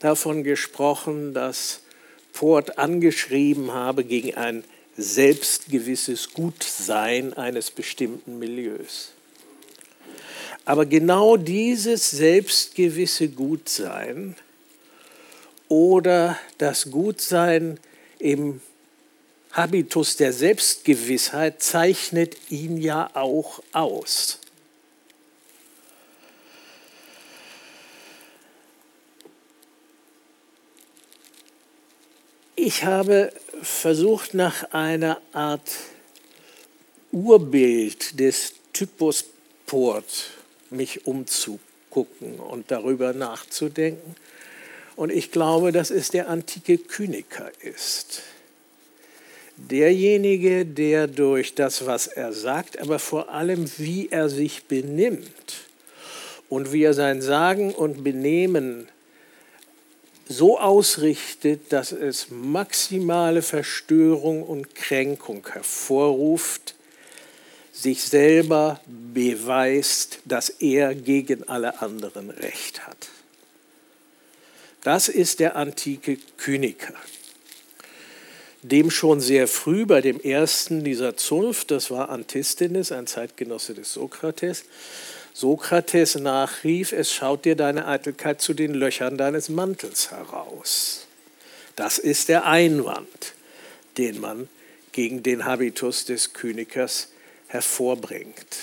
[0.00, 1.80] davon gesprochen, dass
[2.32, 4.64] Ford angeschrieben habe gegen ein
[4.96, 9.12] selbstgewisses Gutsein eines bestimmten Milieus.
[10.64, 14.34] Aber genau dieses selbstgewisse Gutsein
[15.68, 17.78] oder das Gutsein
[18.18, 18.60] im
[19.52, 24.40] Habitus der Selbstgewissheit zeichnet ihn ja auch aus.
[32.58, 35.70] Ich habe versucht, nach einer Art
[37.12, 39.26] Urbild des Typus
[39.66, 40.30] Port
[40.70, 44.16] mich umzugucken und darüber nachzudenken.
[44.96, 48.22] Und ich glaube, dass es der antike Kyniker ist.
[49.58, 55.66] Derjenige, der durch das, was er sagt, aber vor allem, wie er sich benimmt
[56.48, 58.88] und wie er sein Sagen und Benehmen
[60.28, 66.74] so ausrichtet, dass es maximale Verstörung und Kränkung hervorruft,
[67.72, 73.08] sich selber beweist, dass er gegen alle anderen Recht hat.
[74.82, 76.94] Das ist der antike Kyniker.
[78.62, 83.92] dem schon sehr früh bei dem ersten dieser Zunft, das war Antisthenes, ein Zeitgenosse des
[83.92, 84.64] Sokrates,
[85.36, 91.06] Sokrates nachrief, es schaut dir deine Eitelkeit zu den Löchern deines Mantels heraus.
[91.76, 93.34] Das ist der Einwand,
[93.98, 94.48] den man
[94.92, 97.08] gegen den Habitus des Kynikers
[97.48, 98.56] hervorbringt.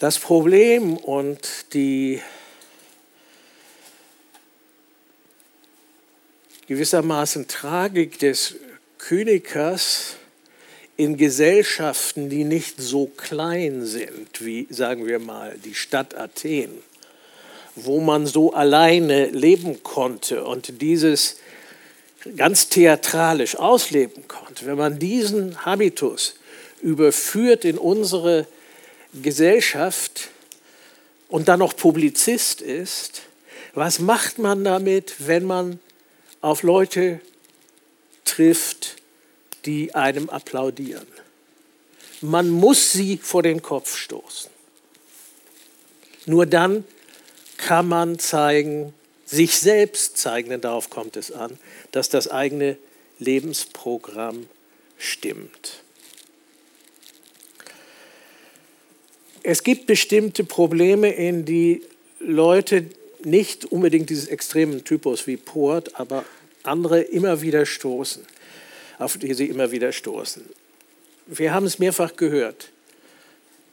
[0.00, 2.20] Das Problem und die
[6.66, 8.56] gewissermaßen Tragik des
[8.98, 10.16] Kynikers
[11.00, 16.70] in Gesellschaften, die nicht so klein sind wie, sagen wir mal, die Stadt Athen,
[17.74, 21.36] wo man so alleine leben konnte und dieses
[22.36, 26.34] ganz theatralisch ausleben konnte, wenn man diesen Habitus
[26.82, 28.46] überführt in unsere
[29.14, 30.28] Gesellschaft
[31.28, 33.22] und dann noch Publizist ist,
[33.72, 35.80] was macht man damit, wenn man
[36.42, 37.20] auf Leute
[38.26, 38.99] trifft,
[39.66, 41.06] die einem applaudieren.
[42.20, 44.50] Man muss sie vor den Kopf stoßen.
[46.26, 46.84] Nur dann
[47.56, 48.94] kann man zeigen,
[49.24, 51.58] sich selbst zeigen, denn darauf kommt es an,
[51.92, 52.76] dass das eigene
[53.18, 54.46] Lebensprogramm
[54.98, 55.82] stimmt.
[59.42, 61.82] Es gibt bestimmte Probleme, in die
[62.18, 62.86] Leute
[63.24, 66.24] nicht unbedingt dieses extremen Typus wie Port, aber
[66.62, 68.26] andere immer wieder stoßen
[69.00, 70.44] auf die sie immer wieder stoßen.
[71.26, 72.70] Wir haben es mehrfach gehört.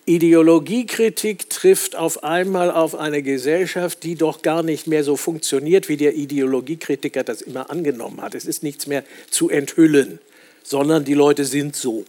[0.06, 5.98] Ideologiekritik trifft auf einmal auf eine Gesellschaft, die doch gar nicht mehr so funktioniert, wie
[5.98, 8.34] der Ideologiekritiker das immer angenommen hat.
[8.34, 10.20] Es ist nichts mehr zu enthüllen,
[10.64, 12.06] sondern die Leute sind so,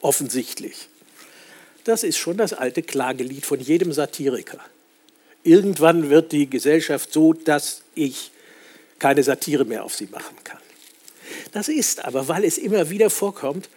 [0.00, 0.88] offensichtlich.
[1.84, 4.60] Das ist schon das alte Klagelied von jedem Satiriker.
[5.42, 8.30] Irgendwann wird die Gesellschaft so, dass ich
[8.98, 10.63] keine Satire mehr auf sie machen kann.
[11.52, 13.68] Das ist aber, weil es immer wieder vorkommt,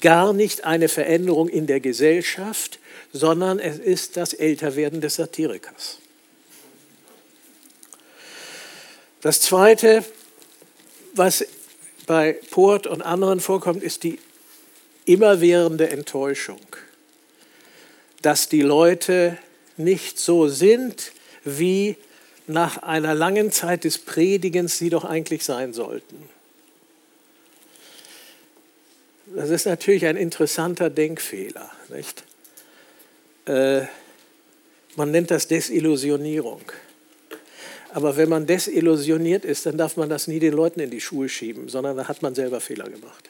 [0.00, 2.78] gar nicht eine Veränderung in der Gesellschaft,
[3.12, 5.98] sondern es ist das Älterwerden des Satirikers.
[9.22, 10.04] Das Zweite,
[11.14, 11.44] was
[12.06, 14.18] bei Port und anderen vorkommt, ist die
[15.04, 16.60] immerwährende Enttäuschung,
[18.22, 19.38] dass die Leute
[19.76, 21.12] nicht so sind,
[21.44, 21.96] wie
[22.46, 26.28] nach einer langen Zeit des Predigens sie doch eigentlich sein sollten.
[29.34, 31.70] Das ist natürlich ein interessanter Denkfehler.
[31.88, 32.24] Nicht?
[33.46, 33.82] Äh,
[34.96, 36.62] man nennt das Desillusionierung.
[37.92, 41.28] Aber wenn man desillusioniert ist, dann darf man das nie den Leuten in die Schuhe
[41.28, 43.28] schieben, sondern da hat man selber Fehler gemacht.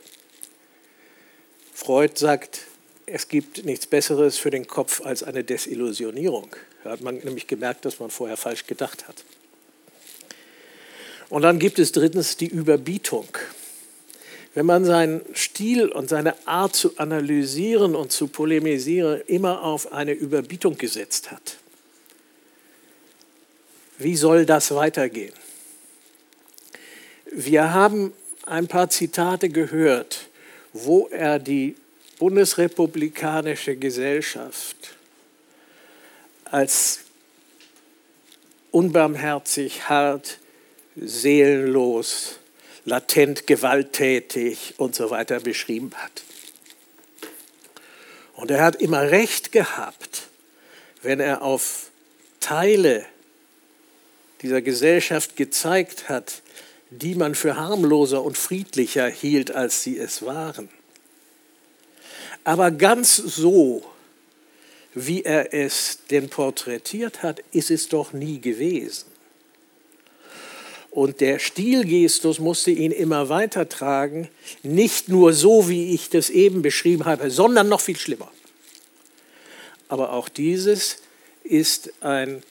[1.72, 2.62] Freud sagt,
[3.06, 6.54] es gibt nichts Besseres für den Kopf als eine Desillusionierung.
[6.84, 9.24] Da hat man nämlich gemerkt, dass man vorher falsch gedacht hat.
[11.30, 13.28] Und dann gibt es drittens die Überbietung
[14.54, 20.12] wenn man seinen Stil und seine Art zu analysieren und zu polemisieren immer auf eine
[20.12, 21.58] Überbietung gesetzt hat.
[23.98, 25.34] Wie soll das weitergehen?
[27.30, 28.12] Wir haben
[28.44, 30.28] ein paar Zitate gehört,
[30.72, 31.76] wo er die
[32.18, 34.96] bundesrepublikanische Gesellschaft
[36.44, 37.00] als
[38.72, 40.38] unbarmherzig, hart,
[40.96, 42.39] seelenlos,
[42.84, 46.22] latent gewalttätig und so weiter beschrieben hat.
[48.34, 50.28] Und er hat immer recht gehabt,
[51.02, 51.90] wenn er auf
[52.40, 53.04] Teile
[54.40, 56.42] dieser Gesellschaft gezeigt hat,
[56.90, 60.68] die man für harmloser und friedlicher hielt, als sie es waren.
[62.44, 63.84] Aber ganz so,
[64.94, 69.09] wie er es denn porträtiert hat, ist es doch nie gewesen.
[70.90, 74.28] Und der Stilgestus musste ihn immer weitertragen,
[74.62, 78.30] nicht nur so, wie ich das eben beschrieben habe, sondern noch viel schlimmer.
[79.88, 80.98] Aber auch dieses
[81.44, 82.42] ist ein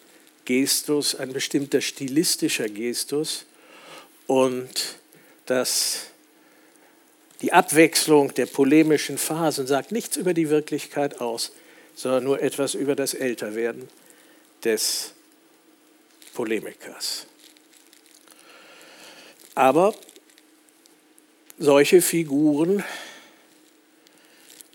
[0.46, 3.46] Gestus, ein bestimmter stilistischer Gestus
[4.26, 4.98] und
[5.46, 6.08] das,
[7.42, 11.52] die Abwechslung der polemischen Phasen sagt nichts über die Wirklichkeit aus,
[11.94, 13.90] sondern nur etwas über das Älterwerden
[14.64, 15.14] des
[16.34, 17.29] Polemikers.
[19.56, 19.94] Aber
[21.58, 22.84] solche Figuren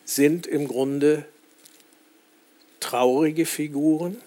[0.05, 1.25] sind im Grunde
[2.81, 4.21] traurige Figuren.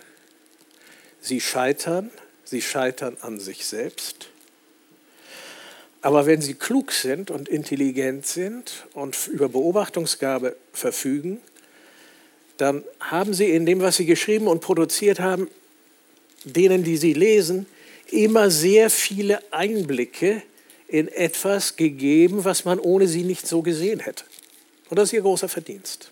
[1.21, 2.09] Sie scheitern,
[2.43, 4.29] sie scheitern an sich selbst.
[6.01, 11.41] Aber wenn sie klug sind und intelligent sind und über Beobachtungsgabe verfügen,
[12.57, 15.49] dann haben sie in dem, was sie geschrieben und produziert haben,
[16.43, 17.67] denen, die sie lesen,
[18.11, 20.41] immer sehr viele Einblicke
[20.87, 24.23] in etwas gegeben, was man ohne sie nicht so gesehen hätte.
[24.89, 26.11] Und das ist ihr großer Verdienst.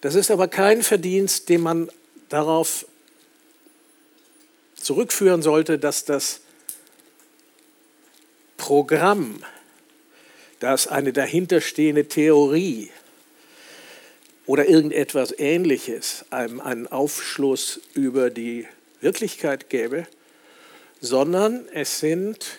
[0.00, 1.90] Das ist aber kein Verdienst, den man
[2.28, 2.86] darauf
[4.74, 6.40] zurückführen sollte, dass das
[8.56, 9.42] Programm,
[10.58, 12.90] dass eine dahinterstehende Theorie
[14.46, 18.66] oder irgendetwas Ähnliches einen Aufschluss über die
[19.00, 20.06] Wirklichkeit gäbe,
[21.00, 22.58] sondern es sind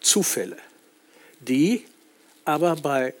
[0.00, 0.58] Zufälle,
[1.40, 1.84] die
[2.44, 3.14] aber bei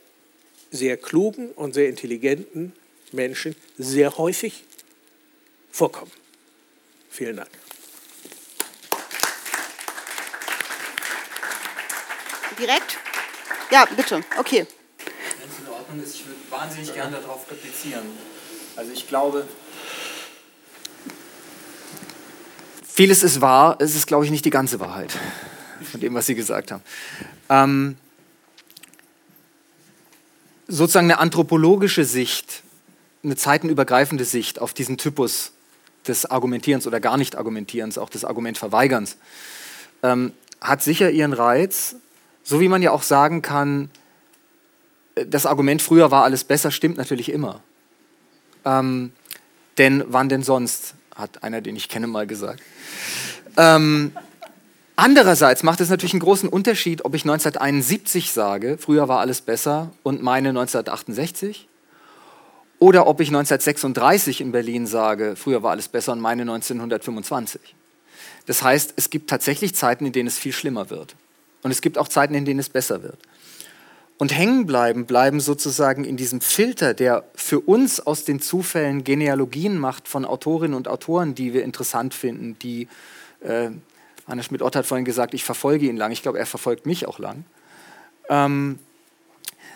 [0.70, 2.72] sehr klugen und sehr intelligenten
[3.12, 4.64] Menschen sehr häufig
[5.70, 6.12] vorkommen.
[7.10, 7.50] Vielen Dank.
[12.58, 12.98] Direkt?
[13.70, 14.22] Ja, bitte.
[14.38, 14.66] Okay.
[14.98, 18.06] Wenn es in Ordnung ist, ich würde wahnsinnig gerne darauf replizieren.
[18.76, 19.46] Also ich glaube,
[22.96, 25.12] vieles ist wahr, es ist, glaube ich, nicht die ganze Wahrheit
[25.82, 26.82] von dem, was Sie gesagt haben.
[27.50, 27.96] Ähm,
[30.66, 32.62] sozusagen eine anthropologische Sicht,
[33.22, 35.52] eine zeitenübergreifende Sicht auf diesen Typus
[36.08, 39.18] des Argumentierens oder gar nicht Argumentierens, auch des Argumentverweigerns,
[40.02, 40.32] ähm,
[40.62, 41.96] hat sicher ihren Reiz,
[42.42, 43.90] so wie man ja auch sagen kann,
[45.16, 47.60] äh, das Argument früher war alles besser, stimmt natürlich immer.
[48.64, 49.12] Ähm,
[49.76, 52.62] denn wann denn sonst, hat einer, den ich kenne, mal gesagt.
[53.56, 54.12] Ähm,
[54.94, 59.90] andererseits macht es natürlich einen großen Unterschied, ob ich 1971 sage, früher war alles besser
[60.02, 61.68] und meine 1968,
[62.78, 67.74] oder ob ich 1936 in Berlin sage, früher war alles besser und meine 1925.
[68.44, 71.16] Das heißt, es gibt tatsächlich Zeiten, in denen es viel schlimmer wird.
[71.62, 73.18] Und es gibt auch Zeiten, in denen es besser wird.
[74.18, 79.78] Und hängen bleiben, bleiben sozusagen in diesem Filter, der für uns aus den Zufällen Genealogien
[79.78, 82.88] macht von Autorinnen und Autoren, die wir interessant finden, die,
[83.40, 83.70] äh,
[84.26, 86.12] Anna Schmidt-Ott hat vorhin gesagt, ich verfolge ihn lang.
[86.12, 87.44] Ich glaube, er verfolgt mich auch lang.
[88.30, 88.78] Ähm,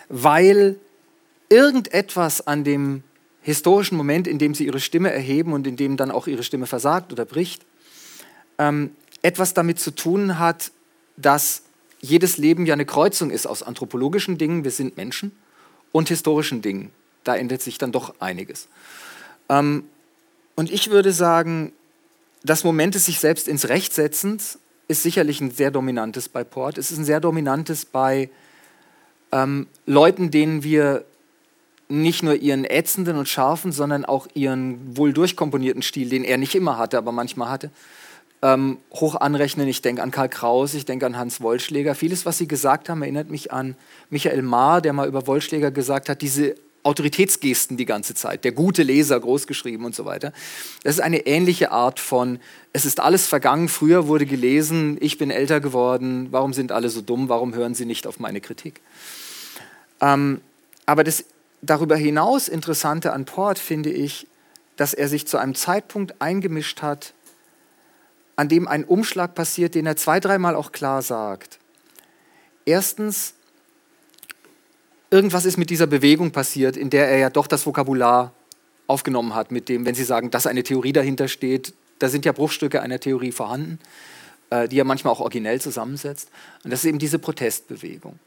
[0.09, 0.77] weil
[1.49, 3.03] irgendetwas an dem
[3.41, 6.65] historischen Moment, in dem sie ihre Stimme erheben und in dem dann auch ihre Stimme
[6.65, 7.65] versagt oder bricht,
[8.57, 10.71] ähm, etwas damit zu tun hat,
[11.17, 11.63] dass
[12.01, 15.31] jedes Leben ja eine Kreuzung ist aus anthropologischen Dingen, wir sind Menschen,
[15.91, 16.91] und historischen Dingen.
[17.23, 18.67] Da ändert sich dann doch einiges.
[19.49, 19.83] Ähm,
[20.55, 21.71] und ich würde sagen,
[22.43, 26.77] das Moment des sich selbst ins Recht setzens ist sicherlich ein sehr dominantes bei Port.
[26.77, 28.29] Es ist ein sehr dominantes bei
[29.31, 31.05] ähm, Leuten, denen wir
[31.87, 36.55] nicht nur ihren ätzenden und scharfen, sondern auch ihren wohl durchkomponierten Stil, den er nicht
[36.55, 37.69] immer hatte, aber manchmal hatte,
[38.41, 39.67] ähm, hoch anrechnen.
[39.67, 41.95] Ich denke an Karl Kraus, ich denke an Hans Wollschläger.
[41.95, 43.75] Vieles, was Sie gesagt haben, erinnert mich an
[44.09, 48.81] Michael Mahr, der mal über Wollschläger gesagt hat, diese Autoritätsgesten die ganze Zeit, der gute
[48.81, 50.33] Leser, großgeschrieben und so weiter.
[50.83, 52.39] Das ist eine ähnliche Art von,
[52.73, 57.01] es ist alles vergangen, früher wurde gelesen, ich bin älter geworden, warum sind alle so
[57.01, 58.81] dumm, warum hören sie nicht auf meine Kritik?
[60.01, 60.41] Ähm,
[60.87, 61.25] aber das
[61.61, 64.25] darüber hinaus Interessante an Port finde ich,
[64.75, 67.13] dass er sich zu einem Zeitpunkt eingemischt hat,
[68.41, 71.59] an dem ein Umschlag passiert, den er zwei, dreimal auch klar sagt.
[72.65, 73.35] Erstens,
[75.11, 78.33] irgendwas ist mit dieser Bewegung passiert, in der er ja doch das Vokabular
[78.87, 82.31] aufgenommen hat, mit dem, wenn Sie sagen, dass eine Theorie dahinter steht, da sind ja
[82.31, 83.77] Bruchstücke einer Theorie vorhanden,
[84.49, 86.31] äh, die er manchmal auch originell zusammensetzt.
[86.63, 88.17] Und das ist eben diese Protestbewegung.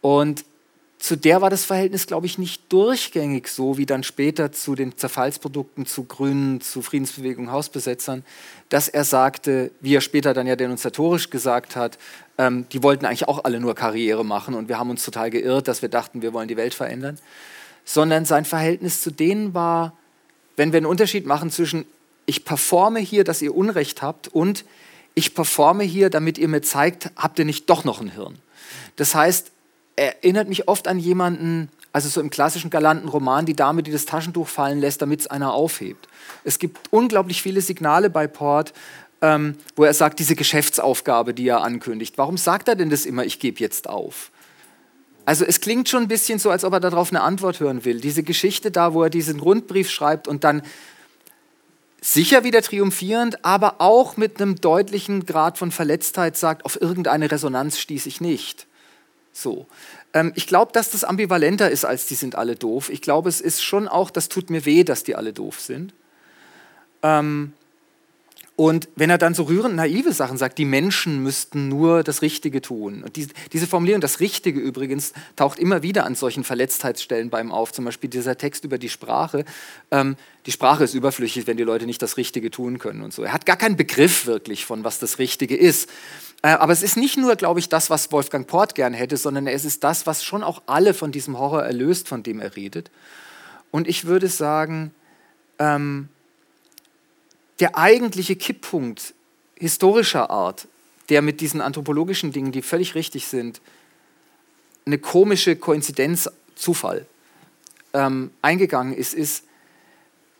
[0.00, 0.46] Und
[1.04, 4.96] zu der war das Verhältnis, glaube ich, nicht durchgängig so wie dann später zu den
[4.96, 8.24] Zerfallsprodukten, zu Grünen, zu Friedensbewegung, Hausbesetzern,
[8.70, 11.98] dass er sagte, wie er später dann ja denunziatorisch gesagt hat,
[12.38, 15.68] ähm, die wollten eigentlich auch alle nur Karriere machen und wir haben uns total geirrt,
[15.68, 17.18] dass wir dachten, wir wollen die Welt verändern,
[17.84, 19.92] sondern sein Verhältnis zu denen war,
[20.56, 21.84] wenn wir einen Unterschied machen zwischen
[22.24, 24.64] ich performe hier, dass ihr Unrecht habt und
[25.14, 28.38] ich performe hier, damit ihr mir zeigt, habt ihr nicht doch noch ein Hirn.
[28.96, 29.50] Das heißt,
[29.96, 34.06] erinnert mich oft an jemanden, also so im klassischen galanten Roman, die Dame, die das
[34.06, 36.08] Taschentuch fallen lässt, damit es einer aufhebt.
[36.42, 38.72] Es gibt unglaublich viele Signale bei Port,
[39.22, 42.18] ähm, wo er sagt, diese Geschäftsaufgabe, die er ankündigt.
[42.18, 44.30] Warum sagt er denn das immer, ich gebe jetzt auf?
[45.24, 48.00] Also es klingt schon ein bisschen so, als ob er darauf eine Antwort hören will.
[48.00, 50.62] Diese Geschichte da, wo er diesen Rundbrief schreibt und dann
[52.02, 57.78] sicher wieder triumphierend, aber auch mit einem deutlichen Grad von Verletztheit sagt, auf irgendeine Resonanz
[57.78, 58.66] stieß ich nicht.
[59.34, 59.66] So.
[60.14, 62.88] Ähm, ich glaube, dass das ambivalenter ist als die sind alle doof.
[62.88, 65.92] Ich glaube, es ist schon auch, das tut mir weh, dass die alle doof sind.
[67.02, 67.52] Ähm,
[68.56, 72.62] und wenn er dann so rührend naive Sachen sagt, die Menschen müssten nur das Richtige
[72.62, 73.02] tun.
[73.02, 77.72] Und die, diese Formulierung, das Richtige übrigens, taucht immer wieder an solchen Verletztheitsstellen beim auf.
[77.72, 79.44] Zum Beispiel dieser Text über die Sprache.
[79.90, 80.14] Ähm,
[80.46, 83.24] die Sprache ist überflüssig, wenn die Leute nicht das Richtige tun können und so.
[83.24, 85.90] Er hat gar keinen Begriff wirklich von, was das Richtige ist.
[86.44, 89.46] Äh, aber es ist nicht nur, glaube ich, das, was Wolfgang Port gern hätte, sondern
[89.46, 92.90] es ist das, was schon auch alle von diesem Horror erlöst, von dem er redet.
[93.70, 94.92] Und ich würde sagen,
[95.58, 96.10] ähm,
[97.60, 99.14] der eigentliche Kipppunkt
[99.54, 100.68] historischer Art,
[101.08, 103.62] der mit diesen anthropologischen Dingen, die völlig richtig sind,
[104.84, 107.06] eine komische Koinzidenz, Zufall,
[107.94, 109.44] ähm, eingegangen ist, ist,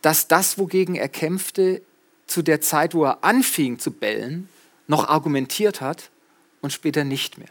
[0.03, 1.81] dass das, wogegen er kämpfte,
[2.27, 4.51] zu der Zeit, wo er anfing zu bellen,
[4.87, 6.11] noch argumentiert hat
[6.61, 7.49] und später nicht mehr.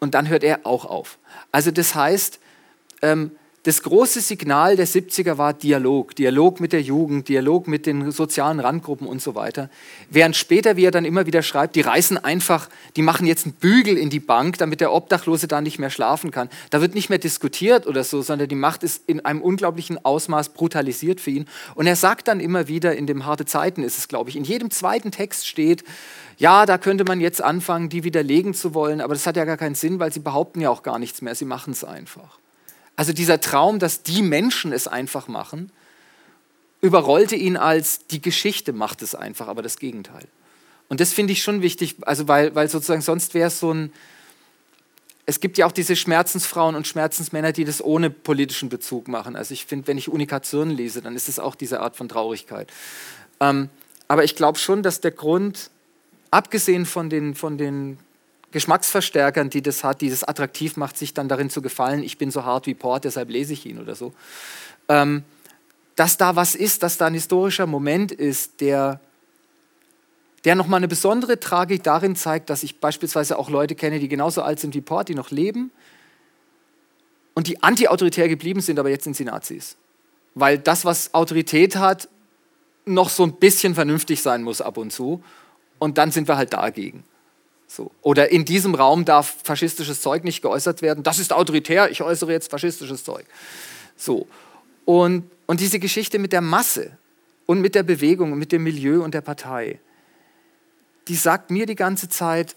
[0.00, 1.18] Und dann hört er auch auf.
[1.50, 2.38] Also das heißt,
[3.02, 3.32] ähm,
[3.64, 8.60] das große Signal der 70er war Dialog, Dialog mit der Jugend, Dialog mit den sozialen
[8.60, 9.68] Randgruppen und so weiter.
[10.08, 13.56] Während später, wie er dann immer wieder schreibt, die reißen einfach, die machen jetzt einen
[13.56, 16.48] Bügel in die Bank, damit der Obdachlose da nicht mehr schlafen kann.
[16.70, 20.50] Da wird nicht mehr diskutiert oder so, sondern die Macht ist in einem unglaublichen Ausmaß
[20.50, 21.46] brutalisiert für ihn.
[21.74, 24.44] Und er sagt dann immer wieder, in dem Harte Zeiten ist es, glaube ich, in
[24.44, 25.84] jedem zweiten Text steht,
[26.38, 29.56] ja, da könnte man jetzt anfangen, die widerlegen zu wollen, aber das hat ja gar
[29.56, 32.38] keinen Sinn, weil sie behaupten ja auch gar nichts mehr, sie machen es einfach.
[32.96, 35.72] Also dieser Traum, dass die Menschen es einfach machen,
[36.80, 40.26] überrollte ihn als die Geschichte macht es einfach, aber das Gegenteil.
[40.88, 43.92] Und das finde ich schon wichtig, also weil, weil sozusagen sonst wäre es so ein,
[45.26, 49.36] es gibt ja auch diese Schmerzensfrauen und Schmerzensmänner, die das ohne politischen Bezug machen.
[49.36, 52.72] Also ich finde, wenn ich Unikation lese, dann ist es auch diese Art von Traurigkeit.
[53.40, 53.68] Ähm,
[54.06, 55.70] aber ich glaube schon, dass der Grund,
[56.30, 57.98] abgesehen von den, von den
[58.50, 62.30] Geschmacksverstärkern, die das hat, die das attraktiv macht, sich dann darin zu gefallen, ich bin
[62.30, 64.12] so hart wie Port, deshalb lese ich ihn oder so.
[64.88, 65.24] Ähm,
[65.96, 69.00] dass da was ist, dass da ein historischer Moment ist, der,
[70.44, 74.42] der nochmal eine besondere Tragik darin zeigt, dass ich beispielsweise auch Leute kenne, die genauso
[74.42, 75.72] alt sind wie Port, die noch leben
[77.34, 79.76] und die anti-autoritär geblieben sind, aber jetzt sind sie Nazis.
[80.34, 82.08] Weil das, was Autorität hat,
[82.84, 85.22] noch so ein bisschen vernünftig sein muss ab und zu.
[85.78, 87.04] Und dann sind wir halt dagegen.
[87.66, 87.90] So.
[88.02, 91.02] Oder in diesem Raum darf faschistisches Zeug nicht geäußert werden.
[91.02, 93.26] Das ist autoritär, ich äußere jetzt faschistisches Zeug.
[93.96, 94.26] So.
[94.84, 96.96] Und, und diese Geschichte mit der Masse
[97.46, 99.80] und mit der Bewegung und mit dem Milieu und der Partei,
[101.08, 102.56] die sagt mir die ganze Zeit,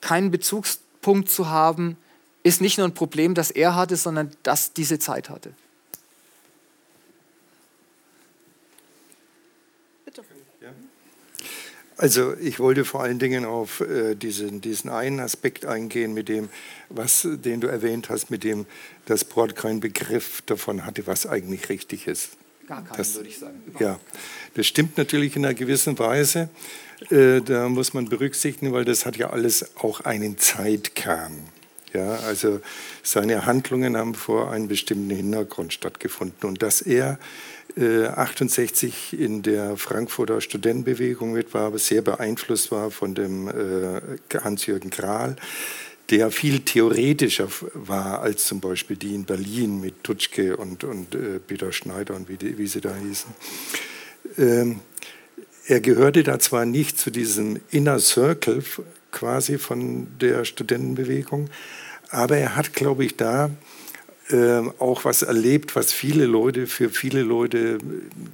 [0.00, 1.96] keinen Bezugspunkt zu haben,
[2.42, 5.52] ist nicht nur ein Problem, das er hatte, sondern das diese Zeit hatte.
[12.00, 16.48] Also ich wollte vor allen Dingen auf äh, diesen, diesen einen Aspekt eingehen, mit dem,
[16.88, 18.64] was, den du erwähnt hast, mit dem,
[19.04, 22.30] dass Port keinen Begriff davon hatte, was eigentlich richtig ist.
[22.66, 23.62] Gar keinen, das, würde ich sagen.
[23.66, 24.00] Überhaupt ja,
[24.54, 26.48] das stimmt natürlich in einer gewissen Weise.
[27.10, 31.50] Äh, da muss man berücksichtigen, weil das hat ja alles auch einen Zeitkern.
[31.92, 32.60] Ja, also
[33.02, 37.18] seine Handlungen haben vor einem bestimmten Hintergrund stattgefunden und dass er
[37.76, 44.00] 68 äh, in der Frankfurter Studentenbewegung mit war, aber sehr beeinflusst war von dem äh,
[44.38, 45.36] Hans-Jürgen Krahl,
[46.10, 51.38] der viel theoretischer war als zum Beispiel die in Berlin mit Tutschke und, und äh,
[51.38, 53.30] Peter Schneider und wie, die, wie sie da hießen.
[54.38, 54.80] Ähm,
[55.66, 58.62] er gehörte da zwar nicht zu diesem Inner Circle
[59.12, 61.48] quasi von der Studentenbewegung,
[62.10, 63.50] aber er hat, glaube ich, da
[64.32, 67.78] äh, auch was erlebt, was viele Leute, für viele Leute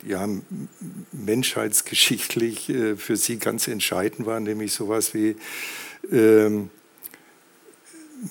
[0.07, 0.29] ja,
[1.13, 5.37] menschheitsgeschichtlich äh, für sie ganz entscheidend war, nämlich sowas wie
[6.11, 6.51] äh,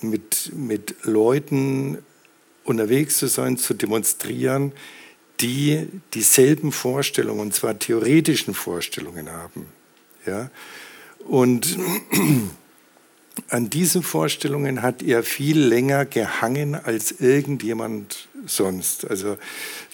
[0.02, 1.98] mit, mit Leuten
[2.64, 4.72] unterwegs zu sein, zu demonstrieren,
[5.40, 9.66] die dieselben Vorstellungen, und zwar theoretischen Vorstellungen haben.
[10.26, 10.50] Ja?
[11.26, 11.78] Und
[13.50, 19.08] an diesen Vorstellungen hat er viel länger gehangen als irgendjemand sonst.
[19.08, 19.36] Also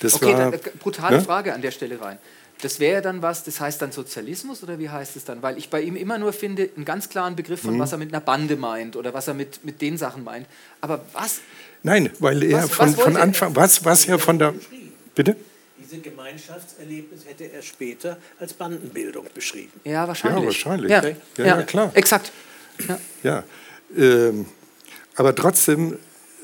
[0.01, 1.23] das okay, war, da, brutale ne?
[1.23, 2.19] Frage an der Stelle rein.
[2.61, 5.43] Das wäre dann was, das heißt dann Sozialismus oder wie heißt es dann?
[5.43, 7.81] Weil ich bei ihm immer nur finde, einen ganz klaren Begriff von, mhm.
[7.81, 10.47] was er mit einer Bande meint oder was er mit, mit den Sachen meint.
[10.81, 11.41] Aber was?
[11.83, 14.55] Nein, weil er was, von, was von Anfang, was, was er von der,
[15.17, 15.35] bitte?
[15.77, 19.73] Diese Gemeinschaftserlebnis hätte er später als Bandenbildung beschrieben.
[19.83, 20.41] Ja, wahrscheinlich.
[20.41, 20.91] Ja, wahrscheinlich.
[20.91, 21.03] Ja,
[21.39, 21.91] ja, ja klar.
[21.95, 22.31] Exakt.
[22.89, 23.45] Ja, ja
[23.97, 24.47] ähm,
[25.15, 25.99] aber trotzdem,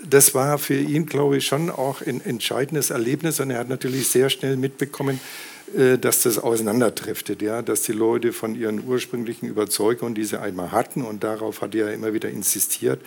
[0.05, 4.09] das war für ihn, glaube ich, schon auch ein entscheidendes Erlebnis und er hat natürlich
[4.09, 5.20] sehr schnell mitbekommen,
[5.77, 10.73] äh, dass das auseinanderdriftet, ja, dass die Leute von ihren ursprünglichen Überzeugungen, die sie einmal
[10.73, 13.01] hatten, und darauf hat er immer wieder insistiert,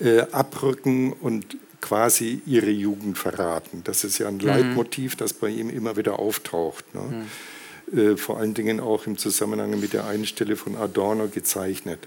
[0.00, 3.82] äh, abrücken und quasi ihre Jugend verraten.
[3.84, 4.46] Das ist ja ein mhm.
[4.46, 6.84] Leitmotiv, das bei ihm immer wieder auftaucht.
[6.94, 7.00] Ne?
[7.00, 7.26] Mhm.
[7.94, 12.00] Äh, vor allen Dingen auch im Zusammenhang mit der einen Stelle von Adorno gezeichnet.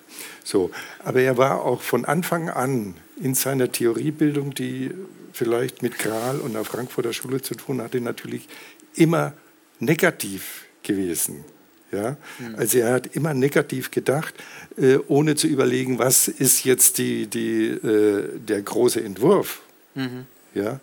[0.43, 4.91] So, aber er war auch von Anfang an in seiner Theoriebildung, die
[5.33, 8.47] vielleicht mit Kral und der Frankfurter Schule zu tun hatte, natürlich
[8.95, 9.33] immer
[9.79, 11.45] negativ gewesen.
[11.91, 12.17] Ja?
[12.39, 12.55] Mhm.
[12.55, 14.35] Also er hat immer negativ gedacht,
[14.77, 19.61] äh, ohne zu überlegen, was ist jetzt die, die, äh, der große Entwurf.
[19.95, 20.25] Mhm.
[20.53, 20.79] Ja?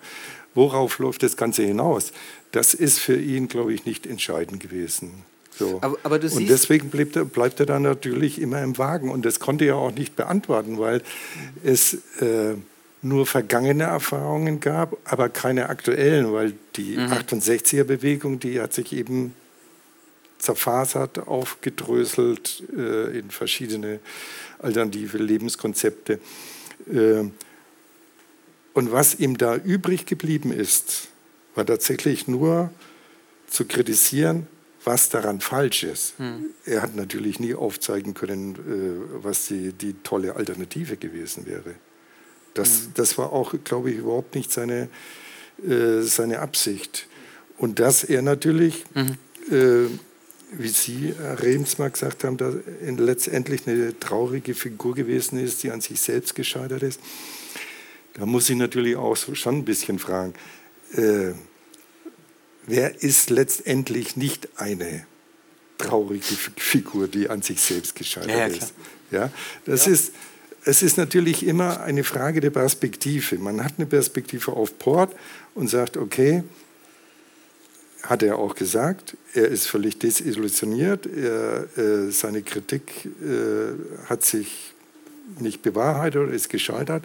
[0.54, 2.12] Worauf läuft das Ganze hinaus?
[2.52, 5.24] Das ist für ihn, glaube ich, nicht entscheidend gewesen.
[5.58, 5.78] So.
[5.82, 9.10] Aber, aber und deswegen bleibt er, bleibt er dann natürlich immer im Wagen.
[9.10, 11.02] Und das konnte er auch nicht beantworten, weil
[11.64, 12.54] es äh,
[13.02, 17.12] nur vergangene Erfahrungen gab, aber keine aktuellen, weil die mhm.
[17.12, 19.34] 68er-Bewegung, die hat sich eben
[20.38, 23.98] zerfasert, aufgedröselt äh, in verschiedene
[24.60, 26.20] alternative Lebenskonzepte.
[26.92, 27.24] Äh,
[28.74, 31.08] und was ihm da übrig geblieben ist,
[31.58, 32.70] war tatsächlich nur
[33.48, 34.46] zu kritisieren,
[34.84, 36.14] was daran falsch ist.
[36.18, 36.46] Hm.
[36.64, 41.74] Er hat natürlich nie aufzeigen können, äh, was die, die tolle Alternative gewesen wäre.
[42.54, 42.92] Das, hm.
[42.94, 44.88] das war auch, glaube ich, überhaupt nicht seine,
[45.66, 47.08] äh, seine Absicht.
[47.58, 49.18] Und dass er natürlich, mhm.
[49.52, 49.88] äh,
[50.52, 55.80] wie Sie, Herr Remsmar, gesagt haben, da letztendlich eine traurige Figur gewesen ist, die an
[55.80, 57.00] sich selbst gescheitert ist,
[58.14, 60.34] da muss ich natürlich auch schon ein bisschen fragen.
[62.68, 65.06] Wer ist letztendlich nicht eine
[65.78, 68.74] traurige Figur, die an sich selbst gescheitert ja, ja, ist?
[69.10, 69.30] Ja,
[69.64, 69.92] das ja.
[69.92, 70.12] ist
[70.64, 73.38] es ist natürlich immer eine Frage der Perspektive.
[73.38, 75.14] Man hat eine Perspektive auf Port
[75.54, 76.42] und sagt, okay,
[78.02, 84.74] hat er auch gesagt, er ist völlig desillusioniert, er, äh, seine Kritik äh, hat sich
[85.38, 87.04] nicht bewahrheitet oder ist gescheitert.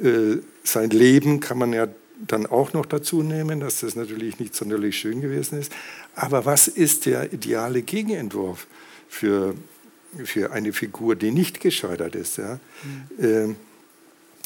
[0.00, 0.06] Mhm.
[0.06, 1.86] Äh, sein Leben kann man ja
[2.26, 5.72] dann auch noch dazu nehmen, dass das natürlich nicht sonderlich schön gewesen ist.
[6.14, 8.66] Aber was ist der ideale Gegenentwurf
[9.08, 9.54] für,
[10.24, 12.38] für eine Figur, die nicht gescheitert ist?
[12.38, 12.60] Ja?
[13.18, 13.24] Mhm.
[13.24, 13.56] Ähm,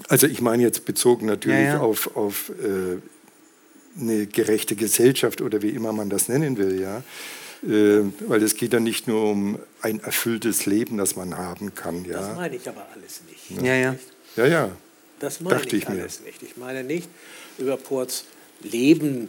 [0.09, 1.81] also ich meine jetzt bezogen natürlich ja, ja.
[1.81, 2.99] auf, auf äh,
[4.01, 7.03] eine gerechte Gesellschaft oder wie immer man das nennen will, ja.
[7.63, 12.05] Äh, weil es geht ja nicht nur um ein erfülltes Leben, das man haben kann.
[12.05, 12.19] Ja?
[12.19, 13.65] Das meine ich aber alles nicht.
[13.65, 13.97] Ja, ja.
[14.37, 14.71] ja, ja.
[15.21, 16.27] Das meine Dachte ich, ich alles mir.
[16.27, 16.43] nicht.
[16.43, 17.09] Ich meine nicht,
[17.59, 18.25] über Ports
[18.63, 19.29] Leben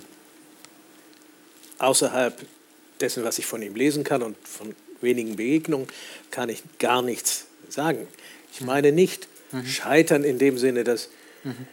[1.78, 2.46] außerhalb
[3.00, 5.88] dessen, was ich von ihm lesen kann und von wenigen Begegnungen,
[6.32, 8.08] kann ich gar nichts sagen.
[8.54, 9.66] Ich meine nicht mhm.
[9.66, 11.10] scheitern in dem Sinne, dass
[11.44, 11.68] mhm.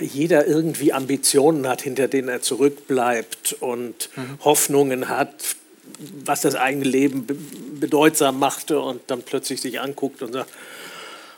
[0.00, 4.38] jeder irgendwie Ambitionen hat, hinter denen er zurückbleibt und mhm.
[4.44, 5.56] Hoffnungen hat,
[6.24, 7.26] was das eigene Leben
[7.80, 10.50] bedeutsam machte und dann plötzlich sich anguckt und sagt,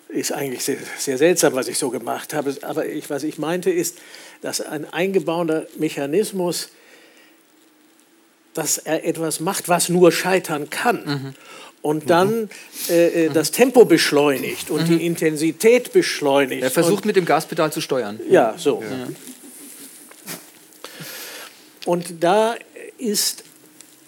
[0.09, 2.57] ist eigentlich sehr, sehr, seltsam, was ich so gemacht habe.
[2.63, 3.99] Aber ich, was ich meinte, ist,
[4.47, 6.69] dass ein eingebauter Mechanismus,
[8.55, 11.05] dass er etwas macht, was nur scheitern kann.
[11.05, 11.35] Mhm.
[11.83, 12.49] Und dann mhm.
[12.89, 14.99] äh, äh das Tempo beschleunigt und mhm.
[14.99, 16.63] die Intensität beschleunigt.
[16.63, 18.21] Er versucht mit dem Gaspedal zu steuern.
[18.31, 18.85] Ja, so.
[18.89, 19.09] Ja.
[21.85, 22.55] Und da
[22.99, 23.43] ist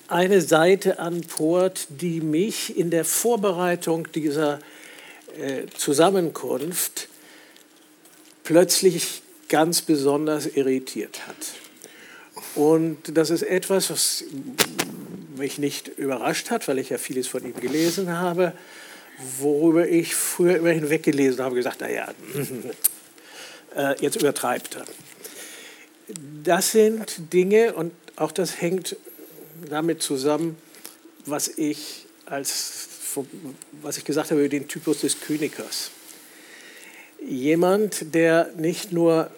[0.07, 4.61] eine Seite an Port, die mich in der Vorbereitung dieser
[5.37, 7.09] äh, Zusammenkunft
[8.45, 11.37] plötzlich ganz besonders irritiert hat.
[12.55, 14.25] Und das ist etwas, was
[15.37, 18.53] mich nicht überrascht hat, weil ich ja vieles von ihm gelesen habe,
[19.39, 22.09] worüber ich früher immer hinweggelesen habe, gesagt, naja,
[23.77, 24.85] äh, jetzt übertreibt er.
[26.45, 28.97] Das sind Dinge, und auch das hängt
[29.69, 30.57] damit zusammen,
[31.27, 32.89] was ich als
[33.83, 35.91] was ich gesagt habe über den Typus des Königers.
[37.27, 39.31] Jemand, der nicht nur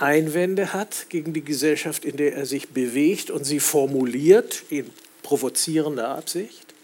[0.00, 4.90] Einwände hat gegen die Gesellschaft, in der er sich bewegt und sie formuliert in
[5.22, 6.74] provozierender Absicht,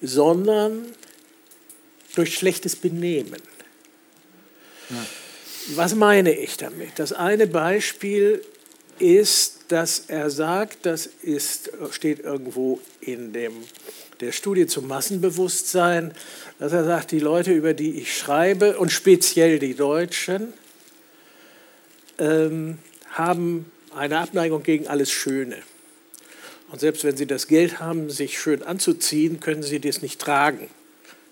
[0.00, 0.86] sondern
[2.14, 3.40] durch schlechtes Benehmen.
[4.90, 5.06] Ja.
[5.74, 6.90] Was meine ich damit?
[6.96, 8.42] Das eine Beispiel
[8.98, 13.52] ist, dass er sagt, das ist, steht irgendwo in dem
[14.20, 16.12] der Studie zum Massenbewusstsein,
[16.58, 20.52] dass er sagt, die Leute, über die ich schreibe, und speziell die Deutschen,
[22.20, 22.78] ähm,
[23.10, 25.56] haben eine Abneigung gegen alles Schöne.
[26.70, 30.68] Und selbst wenn sie das Geld haben, sich schön anzuziehen, können sie das nicht tragen.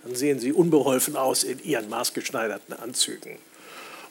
[0.03, 3.39] Dann sehen sie unbeholfen aus in ihren maßgeschneiderten Anzügen.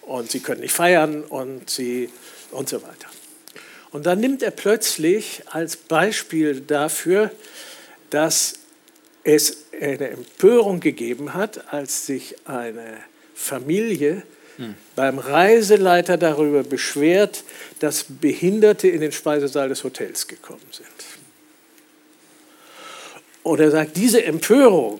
[0.01, 2.09] Und sie können nicht feiern und, sie,
[2.51, 3.09] und so weiter.
[3.91, 7.31] Und dann nimmt er plötzlich als Beispiel dafür,
[8.09, 8.59] dass
[9.23, 12.97] es eine Empörung gegeben hat, als sich eine
[13.35, 14.23] Familie
[14.95, 17.43] beim Reiseleiter darüber beschwert,
[17.79, 20.87] dass Behinderte in den Speisesaal des Hotels gekommen sind.
[23.43, 24.99] Und er sagt, diese Empörung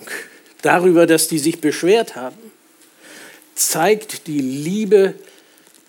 [0.62, 2.52] darüber, dass die sich beschwert haben,
[3.56, 5.16] zeigt die Liebe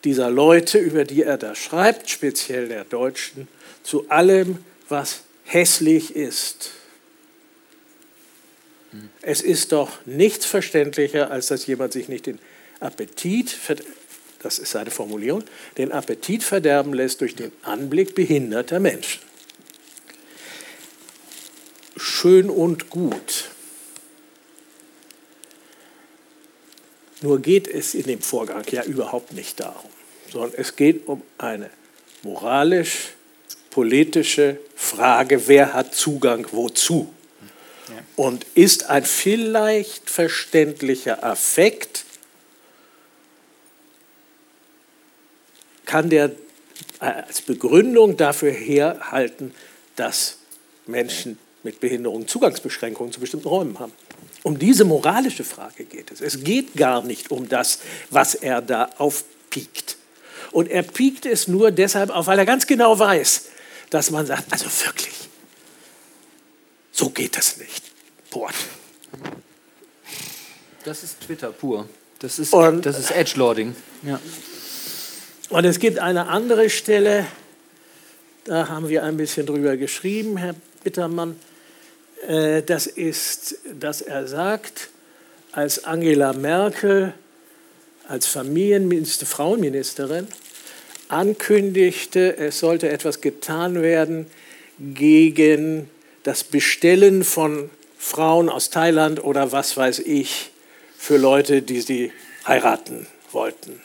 [0.05, 3.49] dieser Leute, über die er da schreibt, speziell der Deutschen,
[3.83, 4.59] zu allem,
[4.89, 6.73] was hässlich ist
[9.23, 12.39] Es ist doch nichts verständlicher, als dass jemand sich nicht den
[12.81, 13.57] Appetit,
[14.43, 15.45] das ist seine Formulierung,
[15.77, 19.21] den Appetit verderben lässt durch den Anblick behinderter Menschen.
[21.97, 23.51] Schön und gut.
[27.21, 29.91] Nur geht es in dem Vorgang ja überhaupt nicht darum,
[30.31, 31.69] sondern es geht um eine
[32.23, 37.13] moralisch-politische Frage, wer hat Zugang wozu.
[38.15, 42.05] Und ist ein vielleicht verständlicher Affekt,
[45.89, 46.33] kann der
[47.01, 49.53] als Begründung dafür herhalten,
[49.97, 50.39] dass
[50.87, 53.93] Menschen mit Behinderung Zugangsbeschränkungen zu bestimmten Räumen haben.
[54.43, 56.21] Um diese moralische Frage geht es.
[56.21, 59.97] Es geht gar nicht um das, was er da aufpiekt.
[60.53, 63.47] Und er piekt es nur deshalb auf, weil er ganz genau weiß,
[63.91, 65.15] dass man sagt, also wirklich,
[66.93, 67.83] so geht das nicht.
[68.31, 68.55] Port.
[70.85, 71.89] Das ist Twitter pur.
[72.19, 73.75] Das ist, und, das ist Edgelording.
[74.03, 74.21] Ja.
[75.51, 77.27] Und es gibt eine andere Stelle,
[78.45, 80.55] da haben wir ein bisschen drüber geschrieben, Herr
[80.85, 81.37] Bittermann.
[82.27, 84.91] Äh, das ist, dass er sagt,
[85.53, 87.15] als Angela Merkel
[88.09, 90.29] als Familienminister, Frauenministerin
[91.09, 94.27] ankündigte, es sollte etwas getan werden
[94.79, 95.89] gegen
[96.23, 100.51] das Bestellen von Frauen aus Thailand oder was weiß ich
[100.97, 102.13] für Leute, die sie
[102.47, 103.81] heiraten wollten,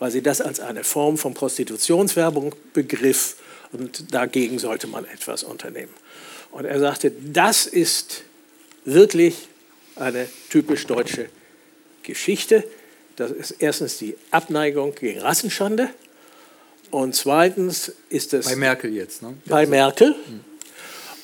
[0.00, 3.36] weil sie das als eine Form von Prostitutionswerbung begriff
[3.70, 5.92] und dagegen sollte man etwas unternehmen.
[6.50, 8.22] Und er sagte, das ist
[8.84, 9.46] wirklich
[9.94, 11.28] eine typisch deutsche
[12.02, 12.64] Geschichte.
[13.14, 15.90] Das ist erstens die Abneigung gegen Rassenschande
[16.90, 18.46] und zweitens ist es.
[18.46, 19.34] Bei Merkel jetzt, ne?
[19.46, 20.16] Bei Merkel.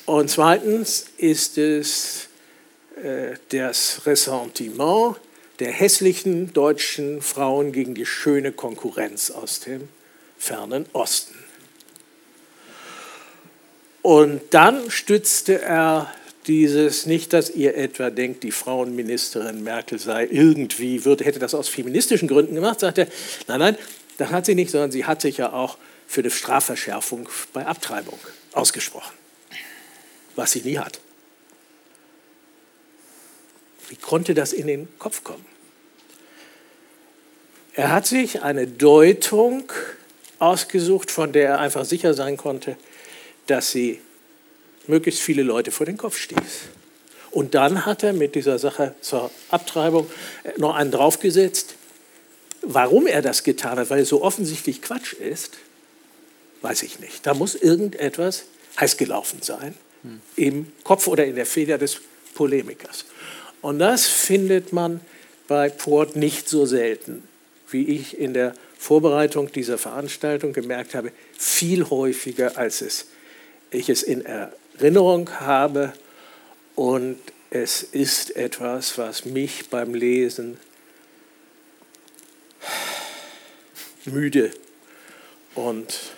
[0.05, 2.27] Und zweitens ist es
[3.03, 5.17] äh, das Ressentiment
[5.59, 9.89] der hässlichen deutschen Frauen gegen die schöne Konkurrenz aus dem
[10.37, 11.35] fernen Osten.
[14.01, 16.13] Und dann stützte er
[16.45, 21.67] dieses, nicht, dass ihr etwa denkt, die Frauenministerin Merkel sei irgendwie, würde, hätte das aus
[21.67, 23.07] feministischen Gründen gemacht, sagt er,
[23.47, 23.77] nein, nein,
[24.17, 25.77] das hat sie nicht, sondern sie hat sich ja auch
[26.07, 28.17] für eine Strafverschärfung bei Abtreibung
[28.53, 29.13] ausgesprochen,
[30.35, 31.01] was sie nie hat.
[33.89, 35.45] Wie konnte das in den Kopf kommen?
[37.73, 39.71] Er hat sich eine Deutung
[40.39, 42.75] ausgesucht, von der er einfach sicher sein konnte,
[43.45, 44.01] dass sie
[44.87, 46.37] möglichst viele Leute vor den Kopf stieß.
[47.31, 50.09] Und dann hat er mit dieser Sache zur Abtreibung
[50.57, 51.75] noch einen draufgesetzt,
[52.69, 55.57] Warum er das getan hat, weil es so offensichtlich Quatsch ist,
[56.61, 57.25] weiß ich nicht.
[57.25, 58.43] Da muss irgendetwas
[58.77, 59.73] heiß gelaufen sein
[60.03, 60.21] hm.
[60.35, 62.01] im Kopf oder in der Feder des
[62.33, 63.05] Polemikers.
[63.61, 65.01] Und das findet man
[65.47, 67.23] bei Port nicht so selten,
[67.69, 73.07] wie ich in der Vorbereitung dieser Veranstaltung gemerkt habe, viel häufiger, als es,
[73.71, 75.93] ich es in Erinnerung habe.
[76.75, 77.17] Und
[77.49, 80.57] es ist etwas, was mich beim Lesen
[84.05, 84.51] müde
[85.55, 86.16] und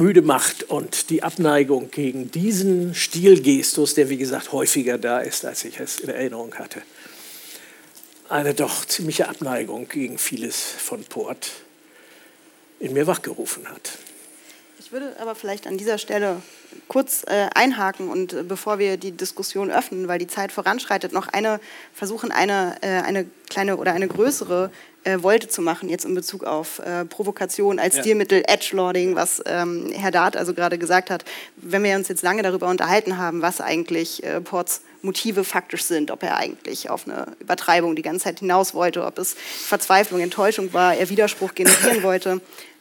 [0.00, 5.64] müde macht und die Abneigung gegen diesen Stilgestus, der wie gesagt häufiger da ist, als
[5.64, 6.82] ich es in Erinnerung hatte,
[8.28, 11.50] eine doch ziemliche Abneigung gegen vieles von Port
[12.80, 13.98] in mir wachgerufen hat.
[14.90, 16.42] Ich würde aber vielleicht an dieser Stelle
[16.88, 21.28] kurz äh, einhaken und äh, bevor wir die Diskussion öffnen, weil die Zeit voranschreitet, noch
[21.28, 21.60] eine
[21.94, 24.72] versuchen, eine, äh, eine kleine oder eine größere
[25.04, 28.02] äh, Wolte zu machen, jetzt in Bezug auf äh, Provokation als ja.
[28.02, 31.24] Stilmittel, Edgelording, was ähm, Herr Dart also gerade gesagt hat.
[31.54, 36.10] Wenn wir uns jetzt lange darüber unterhalten haben, was eigentlich äh, Ports Motive faktisch sind,
[36.10, 40.72] ob er eigentlich auf eine Übertreibung die ganze Zeit hinaus wollte, ob es Verzweiflung, Enttäuschung
[40.72, 42.40] war, er Widerspruch generieren wollte.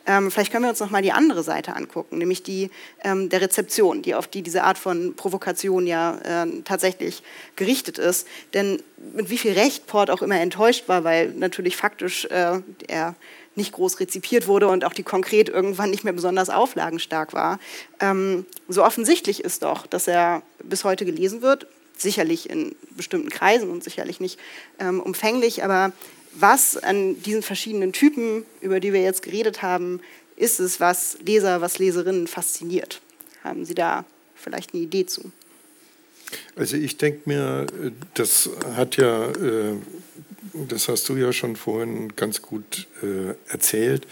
[0.10, 2.72] Ähm, vielleicht können wir uns noch mal die andere Seite angucken, nämlich die
[3.03, 7.22] ähm, der Rezeption, die auf die diese Art von Provokation ja äh, tatsächlich
[7.56, 8.27] gerichtet ist.
[8.56, 8.81] Denn
[9.14, 13.14] mit wie viel Recht Port auch immer enttäuscht war, weil natürlich faktisch äh, er
[13.53, 17.60] nicht groß rezipiert wurde und auch die konkret irgendwann nicht mehr besonders auflagenstark war.
[17.99, 23.69] Ähm, so offensichtlich ist doch, dass er bis heute gelesen wird, sicherlich in bestimmten Kreisen
[23.69, 24.40] und sicherlich nicht
[24.80, 25.91] ähm, umfänglich, aber
[26.34, 30.01] was an diesen verschiedenen Typen, über die wir jetzt geredet haben,
[30.35, 33.01] ist es, was Leser, was Leserinnen fasziniert?
[33.43, 35.31] Haben Sie da vielleicht eine Idee zu?
[36.56, 37.68] Also ich denke mir,
[38.14, 39.76] das hat ja, äh,
[40.53, 44.07] das hast du ja schon vorhin ganz gut äh, erzählt,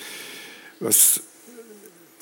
[0.80, 1.22] was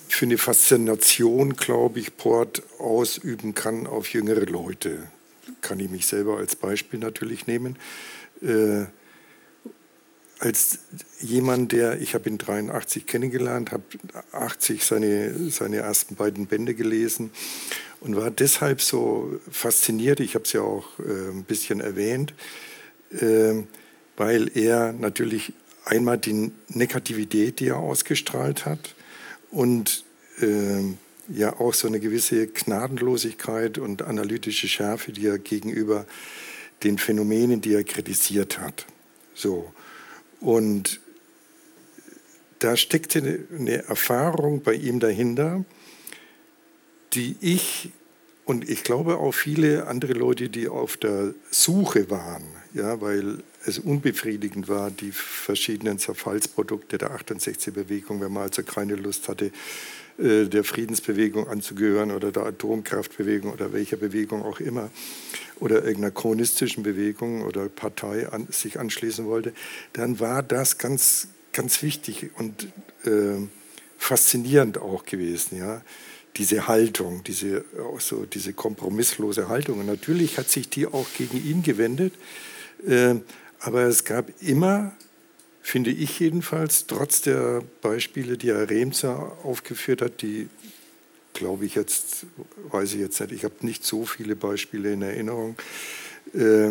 [0.07, 5.07] für eine Faszination, glaube ich, Port ausüben kann auf jüngere Leute.
[5.61, 7.77] Kann ich mich selber als Beispiel natürlich nehmen.
[10.39, 10.79] Als
[11.21, 13.83] jemand, der, ich habe ihn 83 kennengelernt, habe
[14.33, 17.31] 80 seine, seine ersten beiden Bände gelesen
[18.01, 22.33] und war deshalb so fasziniert, ich habe es ja auch äh, ein bisschen erwähnt,
[23.11, 23.63] äh,
[24.17, 25.53] weil er natürlich
[25.85, 28.95] einmal die Negativität, die er ausgestrahlt hat
[29.51, 30.03] und
[30.41, 30.81] äh,
[31.29, 36.05] ja auch so eine gewisse Gnadenlosigkeit und analytische Schärfe, die er gegenüber
[36.83, 38.85] den Phänomenen, die er kritisiert hat.
[39.33, 39.71] So.
[40.45, 40.99] Und
[42.59, 45.65] da steckte eine Erfahrung bei ihm dahinter,
[47.13, 47.89] die ich
[48.45, 52.43] und ich glaube auch viele andere Leute, die auf der Suche waren,
[52.75, 59.27] ja, weil es unbefriedigend war, die verschiedenen Zerfallsprodukte der 68-Bewegung, wenn man also keine Lust
[59.27, 59.49] hatte,
[60.17, 64.89] äh, der Friedensbewegung anzugehören oder der Atomkraftbewegung oder welcher Bewegung auch immer
[65.59, 69.53] oder irgendeiner kommunistischen Bewegung oder Partei an, sich anschließen wollte,
[69.93, 72.67] dann war das ganz, ganz wichtig und
[73.05, 73.47] äh,
[73.97, 75.57] faszinierend auch gewesen.
[75.57, 75.81] Ja?
[76.37, 79.79] Diese Haltung, diese, auch so, diese kompromisslose Haltung.
[79.79, 82.13] Und natürlich hat sich die auch gegen ihn gewendet.
[82.85, 83.15] Äh,
[83.59, 84.93] aber es gab immer,
[85.65, 90.47] finde ich jedenfalls, trotz der Beispiele, die Herr Remser aufgeführt hat, die
[91.33, 92.27] glaube ich jetzt,
[92.69, 95.55] weiß ich jetzt nicht, ich habe nicht so viele Beispiele in Erinnerung,
[96.35, 96.69] äh,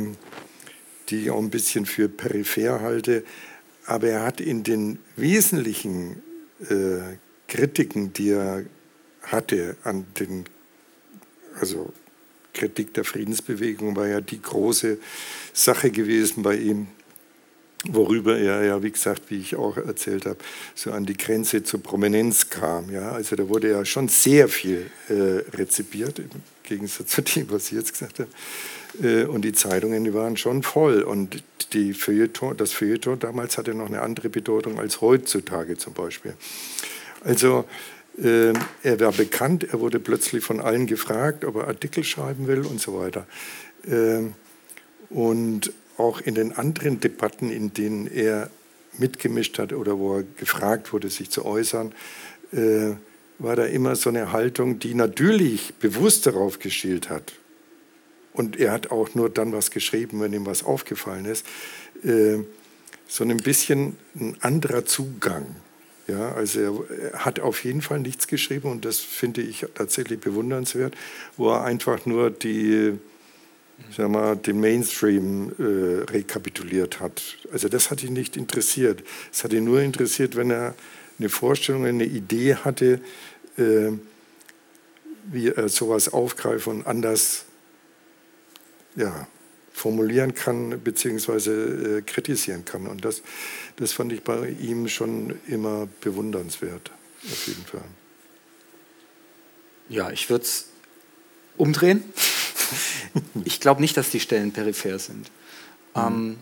[1.08, 3.24] die ich auch ein bisschen für peripher halte,
[3.84, 6.22] aber er hat in den wesentlichen
[6.60, 7.16] äh,
[7.48, 8.64] Kritiken, die er
[9.22, 10.44] hatte an den,
[11.58, 11.92] also
[12.52, 14.98] Kritik der Friedensbewegung war ja die große
[15.52, 16.86] Sache gewesen bei ihm,
[17.90, 20.38] worüber er ja, wie gesagt, wie ich auch erzählt habe,
[20.74, 22.90] so an die Grenze zur Prominenz kam.
[22.90, 23.12] Ja?
[23.12, 26.28] Also da wurde ja schon sehr viel äh, rezipiert, im
[26.62, 28.30] Gegensatz zu dem, was Sie jetzt gesagt haben.
[29.02, 31.02] Äh, und die Zeitungen, die waren schon voll.
[31.02, 31.42] Und
[31.72, 36.34] die Feuilleton, das Feuilleton damals hatte noch eine andere Bedeutung als heutzutage zum Beispiel.
[37.22, 37.64] Also
[38.22, 38.52] äh,
[38.82, 42.80] er war bekannt, er wurde plötzlich von allen gefragt, ob er Artikel schreiben will und
[42.80, 43.26] so weiter.
[43.86, 44.30] Äh,
[45.10, 48.50] und auch in den anderen Debatten, in denen er
[48.98, 51.92] mitgemischt hat oder wo er gefragt wurde, sich zu äußern,
[52.52, 52.92] äh,
[53.38, 57.32] war da immer so eine Haltung, die natürlich bewusst darauf geschielt hat.
[58.32, 61.46] Und er hat auch nur dann was geschrieben, wenn ihm was aufgefallen ist.
[62.04, 62.38] Äh,
[63.06, 65.56] so ein bisschen ein anderer Zugang.
[66.06, 70.94] Ja, also er hat auf jeden Fall nichts geschrieben und das finde ich tatsächlich bewundernswert,
[71.38, 72.98] wo er einfach nur die
[73.96, 77.22] sag mal, den Mainstream äh, rekapituliert hat.
[77.52, 79.02] Also das hat ihn nicht interessiert.
[79.32, 80.74] Es hat ihn nur interessiert, wenn er
[81.18, 83.00] eine Vorstellung, eine Idee hatte,
[83.56, 83.92] äh,
[85.26, 87.44] wie er sowas aufgreifen und anders
[88.96, 89.26] ja,
[89.72, 91.98] formulieren kann bzw.
[91.98, 92.86] Äh, kritisieren kann.
[92.86, 93.22] Und das,
[93.76, 96.90] das fand ich bei ihm schon immer bewundernswert,
[97.24, 97.84] auf jeden Fall.
[99.88, 100.68] Ja, ich würde es
[101.56, 102.02] umdrehen.
[103.44, 105.30] ich glaube nicht, dass die Stellen peripher sind.
[105.94, 106.02] Mhm.
[106.02, 106.36] Ähm,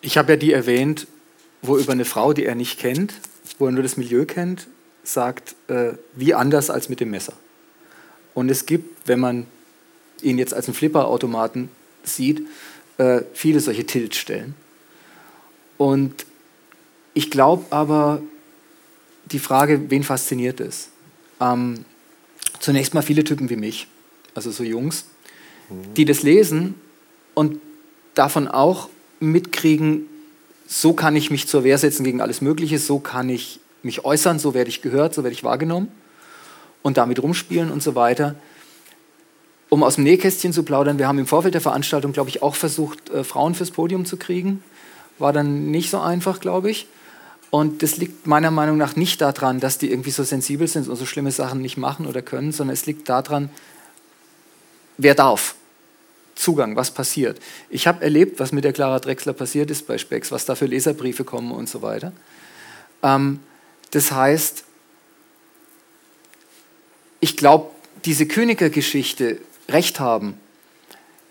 [0.00, 1.06] ich habe ja die erwähnt,
[1.62, 3.14] wo über eine Frau, die er nicht kennt,
[3.58, 4.68] wo er nur das Milieu kennt,
[5.02, 7.32] sagt, äh, wie anders als mit dem Messer.
[8.34, 9.46] Und es gibt, wenn man
[10.22, 11.70] ihn jetzt als einen Flipperautomaten
[12.04, 12.46] sieht,
[12.98, 14.54] äh, viele solche Tiltstellen.
[15.78, 16.26] Und
[17.14, 18.22] ich glaube aber,
[19.26, 20.88] die Frage, wen fasziniert es?
[21.40, 21.84] Ähm,
[22.60, 23.88] zunächst mal viele Typen wie mich
[24.36, 25.06] also so Jungs,
[25.96, 26.74] die das lesen
[27.34, 27.60] und
[28.14, 28.88] davon auch
[29.20, 30.06] mitkriegen,
[30.66, 34.38] so kann ich mich zur Wehr setzen gegen alles Mögliche, so kann ich mich äußern,
[34.38, 35.88] so werde ich gehört, so werde ich wahrgenommen
[36.82, 38.34] und damit rumspielen und so weiter.
[39.68, 42.54] Um aus dem Nähkästchen zu plaudern, wir haben im Vorfeld der Veranstaltung, glaube ich, auch
[42.54, 44.62] versucht, äh, Frauen fürs Podium zu kriegen.
[45.18, 46.86] War dann nicht so einfach, glaube ich.
[47.50, 50.96] Und das liegt meiner Meinung nach nicht daran, dass die irgendwie so sensibel sind und
[50.96, 53.50] so schlimme Sachen nicht machen oder können, sondern es liegt daran,
[54.96, 55.54] wer darf?
[56.34, 57.40] Zugang, was passiert?
[57.70, 60.66] Ich habe erlebt, was mit der Clara Drexler passiert ist bei Specks, was da für
[60.66, 62.12] Leserbriefe kommen und so weiter.
[63.02, 63.40] Ähm,
[63.90, 64.64] das heißt,
[67.20, 67.70] ich glaube,
[68.04, 70.38] diese Königer-Geschichte, Recht haben,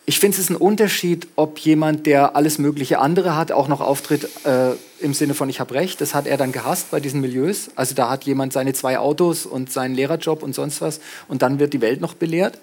[0.07, 3.81] ich finde, es ist ein Unterschied, ob jemand, der alles mögliche andere hat, auch noch
[3.81, 5.99] auftritt äh, im Sinne von ich habe Recht.
[5.99, 7.71] Das hat er dann gehasst bei diesen Milieus.
[7.75, 11.57] Also da hat jemand seine zwei Autos und seinen Lehrerjob und sonst was und dann
[11.57, 12.59] wird die Welt noch belehrt.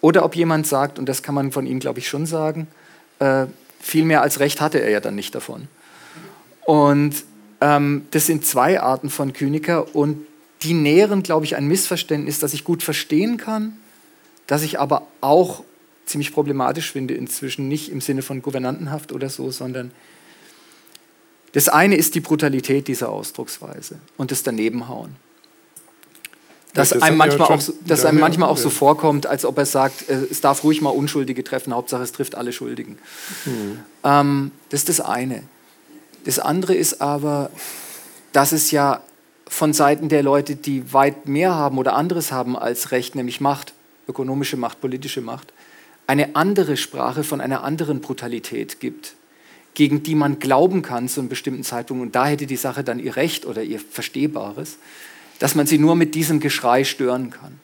[0.00, 2.66] Oder ob jemand sagt, und das kann man von ihm, glaube ich, schon sagen,
[3.18, 3.46] äh,
[3.80, 5.68] viel mehr als Recht hatte er ja dann nicht davon.
[6.64, 7.24] Und
[7.60, 10.26] ähm, das sind zwei Arten von Kyniker und
[10.62, 13.76] die nähren, glaube ich, ein Missverständnis, das ich gut verstehen kann,
[14.46, 15.64] das ich aber auch
[16.06, 19.90] ziemlich problematisch finde inzwischen, nicht im Sinne von Gouvernantenhaft oder so, sondern
[21.52, 25.16] das eine ist die Brutalität dieser Ausdrucksweise und das Danebenhauen.
[26.76, 29.66] Dass das einem manchmal, auch, so, dass einem manchmal auch so vorkommt, als ob er
[29.66, 32.98] sagt, äh, es darf ruhig mal Unschuldige treffen, Hauptsache es trifft alle Schuldigen.
[33.44, 33.80] Mhm.
[34.04, 35.42] Ähm, das ist das eine.
[36.24, 37.50] Das andere ist aber,
[38.32, 39.00] dass es ja
[39.48, 43.74] von Seiten der Leute, die weit mehr haben oder anderes haben als Recht, nämlich Macht,
[44.08, 45.52] ökonomische Macht, politische Macht,
[46.06, 49.14] eine andere Sprache von einer anderen Brutalität gibt,
[49.74, 52.02] gegen die man glauben kann zu einem bestimmten Zeitpunkt.
[52.02, 54.78] Und da hätte die Sache dann ihr Recht oder ihr Verstehbares
[55.38, 57.60] dass man sie nur mit diesem Geschrei stören kann.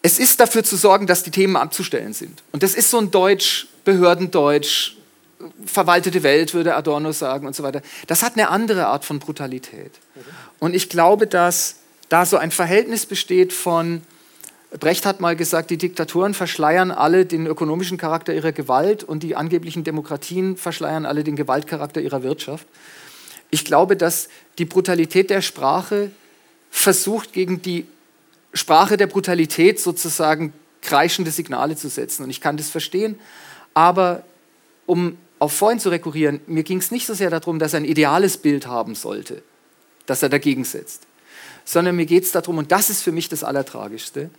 [0.00, 2.42] es ist dafür zu sorgen, dass die Themen abzustellen sind.
[2.50, 4.96] Und das ist so ein Deutsch, Behördendeutsch,
[5.66, 7.82] verwaltete Welt, würde Adorno sagen und so weiter.
[8.06, 9.92] Das hat eine andere Art von Brutalität.
[10.58, 11.76] Und ich glaube, dass
[12.08, 14.00] da so ein Verhältnis besteht von,
[14.78, 19.36] Brecht hat mal gesagt, die Diktaturen verschleiern alle den ökonomischen Charakter ihrer Gewalt und die
[19.36, 22.66] angeblichen Demokratien verschleiern alle den Gewaltcharakter ihrer Wirtschaft.
[23.50, 24.28] Ich glaube, dass
[24.58, 26.10] die Brutalität der Sprache
[26.70, 27.86] versucht, gegen die
[28.52, 30.52] Sprache der Brutalität sozusagen
[30.82, 32.24] kreischende Signale zu setzen.
[32.24, 33.18] Und ich kann das verstehen.
[33.74, 34.24] Aber
[34.86, 37.84] um auf vorhin zu rekurrieren, mir ging es nicht so sehr darum, dass er ein
[37.84, 39.42] ideales Bild haben sollte,
[40.06, 41.06] das er dagegen setzt,
[41.64, 44.30] sondern mir geht es darum, und das ist für mich das Allertragischste,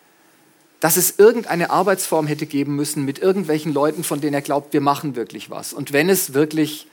[0.79, 4.81] dass es irgendeine Arbeitsform hätte geben müssen mit irgendwelchen Leuten, von denen er glaubt, wir
[4.81, 5.73] machen wirklich was.
[5.73, 6.87] Und wenn es wirklich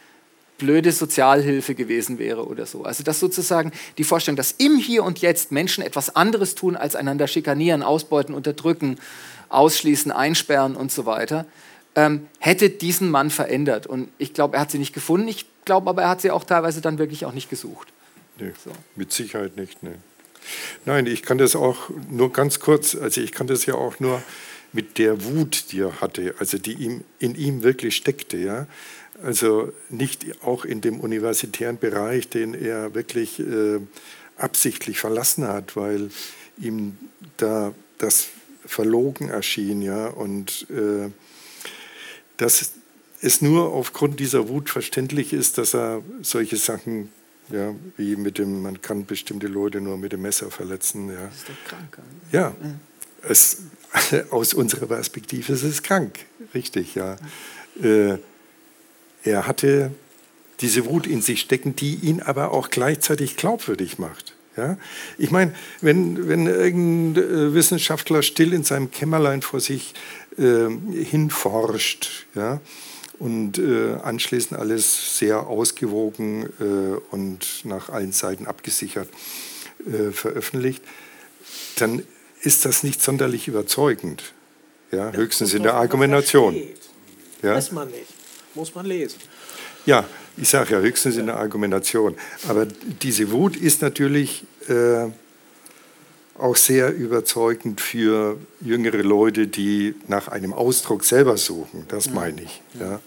[0.58, 2.82] blöde Sozialhilfe gewesen wäre oder so.
[2.82, 6.96] Also dass sozusagen die Vorstellung, dass im Hier und Jetzt Menschen etwas anderes tun, als
[6.96, 8.98] einander schikanieren, ausbeuten, unterdrücken,
[9.48, 11.46] ausschließen, einsperren und so weiter,
[11.94, 13.86] ähm, hätte diesen Mann verändert.
[13.86, 15.28] Und ich glaube, er hat sie nicht gefunden.
[15.28, 17.88] Ich glaube aber, er hat sie auch teilweise dann wirklich auch nicht gesucht.
[18.38, 18.70] Nee, so.
[18.94, 19.82] mit Sicherheit nicht.
[19.82, 19.94] Nee.
[20.84, 24.22] Nein, ich kann das auch nur ganz kurz, also ich kann das ja auch nur
[24.72, 28.66] mit der Wut, die er hatte, also die ihm, in ihm wirklich steckte, ja,
[29.22, 33.80] also nicht auch in dem universitären Bereich, den er wirklich äh,
[34.36, 36.10] absichtlich verlassen hat, weil
[36.58, 36.96] ihm
[37.36, 38.28] da das
[38.64, 41.10] verlogen erschien, ja, und äh,
[42.36, 42.72] dass
[43.20, 47.10] es nur aufgrund dieser Wut verständlich ist, dass er solche Sachen,
[47.50, 51.26] ja, wie mit dem, man kann bestimmte Leute nur mit dem Messer verletzen, ja.
[51.26, 51.98] Das ist doch krank.
[52.30, 52.74] Ja, ja.
[53.22, 53.62] Es,
[54.30, 56.20] aus unserer Perspektive ist es krank,
[56.54, 57.16] richtig, ja.
[57.82, 58.18] Äh,
[59.24, 59.90] er hatte
[60.60, 64.34] diese Wut in sich stecken, die ihn aber auch gleichzeitig glaubwürdig macht.
[64.56, 64.76] Ja?
[65.16, 69.94] Ich meine, wenn, wenn irgendein äh, Wissenschaftler still in seinem Kämmerlein vor sich
[70.36, 70.68] äh,
[71.04, 72.60] hinforscht ja?
[73.18, 79.08] und äh, anschließend alles sehr ausgewogen äh, und nach allen Seiten abgesichert
[79.86, 80.82] äh, veröffentlicht,
[81.76, 82.02] dann
[82.42, 84.32] ist das nicht sonderlich überzeugend.
[84.90, 85.12] Ja?
[85.12, 86.56] Höchstens in der Argumentation.
[87.42, 87.54] Ja?
[87.54, 88.17] Weiß man nicht
[88.58, 89.18] muss man lesen.
[89.86, 90.04] Ja,
[90.36, 92.16] ich sage ja höchstens in der Argumentation.
[92.48, 95.06] Aber diese Wut ist natürlich äh,
[96.36, 101.84] auch sehr überzeugend für jüngere Leute, die nach einem Ausdruck selber suchen.
[101.88, 102.62] Das meine ich.
[102.78, 103.00] Ja.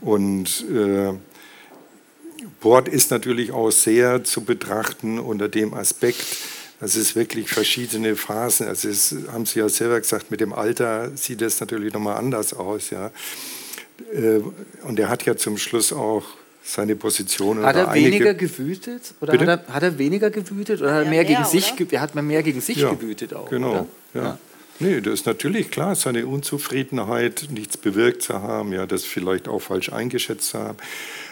[0.00, 1.12] Und äh,
[2.60, 6.24] Bord ist natürlich auch sehr zu betrachten unter dem Aspekt,
[6.80, 8.68] Das ist wirklich verschiedene Phasen.
[8.68, 12.54] Also es haben Sie ja selber gesagt, mit dem Alter sieht es natürlich nochmal anders
[12.54, 12.90] aus.
[12.90, 13.10] Ja.
[14.12, 14.40] Äh,
[14.86, 16.24] und er hat ja zum Schluss auch
[16.62, 17.62] seine Position.
[17.62, 19.14] Hat er weniger gewütet?
[19.20, 20.80] Oder hat er, hat er, weniger gewütet?
[20.80, 23.48] Oder hat er mehr, gegen sich, er hat mehr gegen sich ja, gewütet auch?
[23.48, 23.86] Genau.
[24.14, 24.22] Ja.
[24.22, 24.38] ja.
[24.80, 29.58] Nee, das ist natürlich klar, seine Unzufriedenheit, nichts bewirkt zu haben, ja, das vielleicht auch
[29.58, 30.78] falsch eingeschätzt zu haben.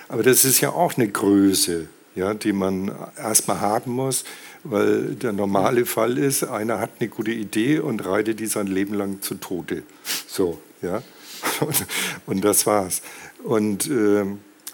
[0.09, 1.86] Aber das ist ja auch eine Größe,
[2.16, 4.24] ja, die man erstmal haben muss,
[4.64, 8.94] weil der normale Fall ist, einer hat eine gute Idee und reitet die sein Leben
[8.94, 9.84] lang zu Tode.
[10.26, 11.02] So, ja.
[12.27, 13.02] Und das war's.
[13.44, 14.24] Und äh,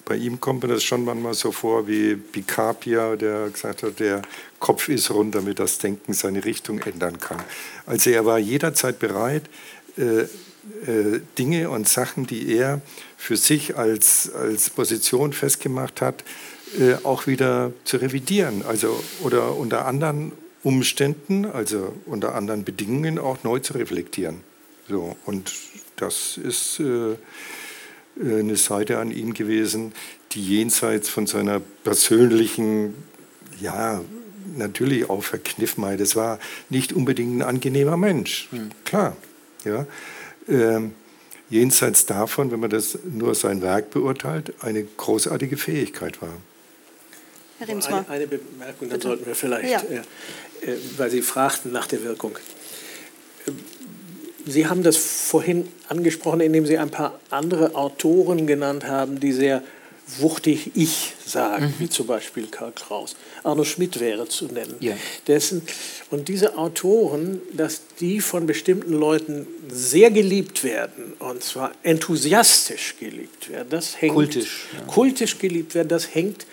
[0.04, 4.22] bei ihm kommt mir das schon manchmal so vor wie Picapia, der gesagt hat, der
[4.58, 7.42] Kopf ist rund, damit das Denken seine Richtung ändern kann.
[7.86, 9.44] Also er war jederzeit bereit,
[9.96, 12.80] äh, äh, Dinge und Sachen, die er
[13.16, 16.24] für sich als, als Position festgemacht hat,
[16.78, 18.64] äh, auch wieder zu revidieren.
[18.64, 20.32] Also, oder unter anderen
[20.62, 24.40] Umständen, also unter anderen Bedingungen auch neu zu reflektieren.
[24.88, 25.52] So, und
[26.02, 27.16] das ist äh, äh,
[28.40, 29.92] eine Seite an ihm gewesen,
[30.32, 32.94] die jenseits von seiner persönlichen,
[33.60, 34.02] ja,
[34.56, 36.38] natürlich auch Verkniffenheit, das war
[36.68, 38.70] nicht unbedingt ein angenehmer Mensch, mhm.
[38.84, 39.16] klar.
[39.64, 39.86] Ja.
[40.48, 40.92] Ähm,
[41.48, 46.34] jenseits davon, wenn man das nur sein Werk beurteilt, eine großartige Fähigkeit war.
[47.58, 49.02] Herr Eine, eine Bemerkung, dann Bitte.
[49.02, 50.00] sollten wir vielleicht, ja.
[50.62, 52.36] äh, weil Sie fragten nach der Wirkung.
[54.46, 59.62] Sie haben das vorhin angesprochen, indem Sie ein paar andere Autoren genannt haben, die sehr
[60.18, 61.74] wuchtig Ich sagen, mhm.
[61.78, 63.16] wie zum Beispiel Karl Kraus.
[63.44, 64.74] Arno Schmidt wäre zu nennen.
[64.80, 64.94] Ja.
[65.26, 65.62] Dessen,
[66.10, 73.48] und diese Autoren, dass die von bestimmten Leuten sehr geliebt werden, und zwar enthusiastisch geliebt
[73.48, 74.84] werden, das hängt, kultisch, ja.
[74.86, 76.46] kultisch geliebt werden, das hängt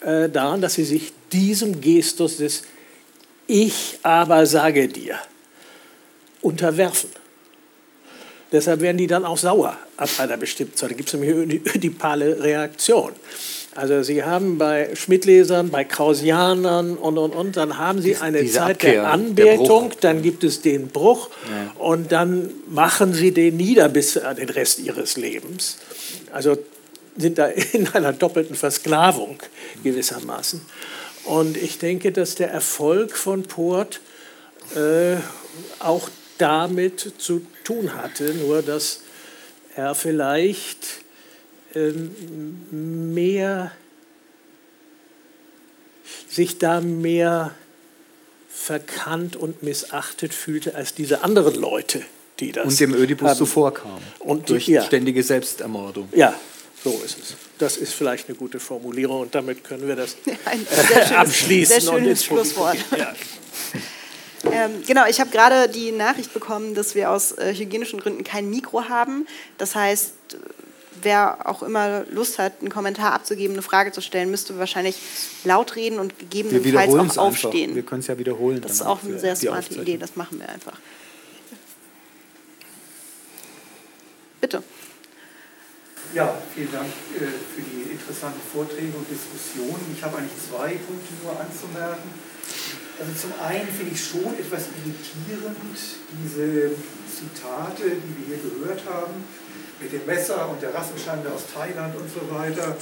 [0.00, 2.62] äh, daran, dass sie sich diesem Gestus des
[3.46, 5.18] Ich aber sage dir
[6.40, 7.10] unterwerfen.
[8.52, 10.90] Deshalb werden die dann auch sauer ab einer bestimmten Zeit.
[10.90, 13.12] Da gibt es nämlich eine ödipale Reaktion.
[13.74, 18.58] Also Sie haben bei Schmidtlesern, bei Krausianern und, und, und, dann haben Sie eine Diese
[18.58, 21.82] Zeit Abkehr, der Anbetung, der dann gibt es den Bruch ja.
[21.82, 25.78] und dann machen Sie den nieder bis an den Rest Ihres Lebens.
[26.32, 26.58] Also
[27.16, 29.38] sind da in einer doppelten Versklavung
[29.82, 30.60] gewissermaßen.
[31.24, 34.00] Und ich denke, dass der Erfolg von Port
[34.74, 35.16] äh,
[35.78, 39.00] auch damit zu tun hatte, nur dass
[39.74, 41.02] er vielleicht
[41.74, 43.72] ähm, mehr
[46.28, 47.54] sich da mehr
[48.48, 52.02] verkannt und missachtet fühlte als diese anderen Leute,
[52.40, 54.84] die das und dem Ödipus zuvor kamen und durch ja.
[54.84, 56.08] ständige Selbstermordung.
[56.14, 56.38] Ja,
[56.84, 57.36] so ist es.
[57.58, 60.34] Das ist vielleicht eine gute Formulierung und damit können wir das ja,
[60.86, 61.80] schönes, abschließen.
[61.80, 62.78] Sehr schönes Schlusswort.
[62.96, 63.14] Ja.
[64.50, 68.50] Ähm, genau, ich habe gerade die Nachricht bekommen, dass wir aus äh, hygienischen Gründen kein
[68.50, 69.26] Mikro haben.
[69.58, 70.14] Das heißt,
[71.02, 74.98] wer auch immer Lust hat, einen Kommentar abzugeben, eine Frage zu stellen, müsste wahrscheinlich
[75.44, 77.62] laut reden und gegebenenfalls auch aufstehen.
[77.62, 77.76] Einfach.
[77.76, 78.60] Wir können es ja wiederholen.
[78.60, 80.78] Das ist auch eine sehr smarte Idee, das machen wir einfach.
[84.40, 84.62] Bitte.
[86.14, 89.94] Ja, vielen Dank äh, für die interessanten Vorträge und Diskussionen.
[89.96, 92.10] Ich habe eigentlich zwei Punkte nur anzumerken.
[93.02, 95.58] Also zum einen finde ich schon etwas irritierend,
[96.22, 96.70] diese
[97.10, 99.24] Zitate, die wir hier gehört haben,
[99.80, 102.76] mit dem Messer und der Rassenschande aus Thailand und so weiter,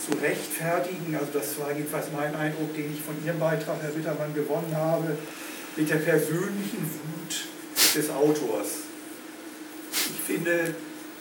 [0.00, 1.14] zu rechtfertigen.
[1.14, 5.18] Also das war jedenfalls mein Eindruck, den ich von Ihrem Beitrag, Herr Wittermann, gewonnen habe,
[5.76, 7.48] mit der persönlichen Wut
[7.94, 8.88] des Autors.
[9.92, 10.74] Ich finde,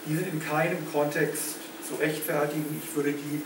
[0.06, 2.82] die sind in keinem Kontext zu rechtfertigen.
[2.82, 3.42] Ich würde die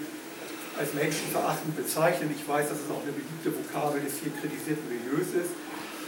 [0.80, 2.34] als menschenverachtend bezeichnen.
[2.34, 5.52] Ich weiß, dass es auch eine beliebte Vokabel des hier kritisierten Milieus ist.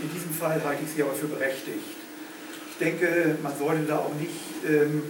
[0.02, 2.00] In diesem Fall halte ich sie aber für berechtigt.
[2.72, 5.04] Ich denke, man sollte da auch nicht ähm,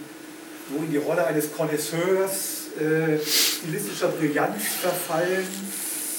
[0.68, 5.48] so in die Rolle eines Connoisseurs äh, stilistischer Brillanz verfallen,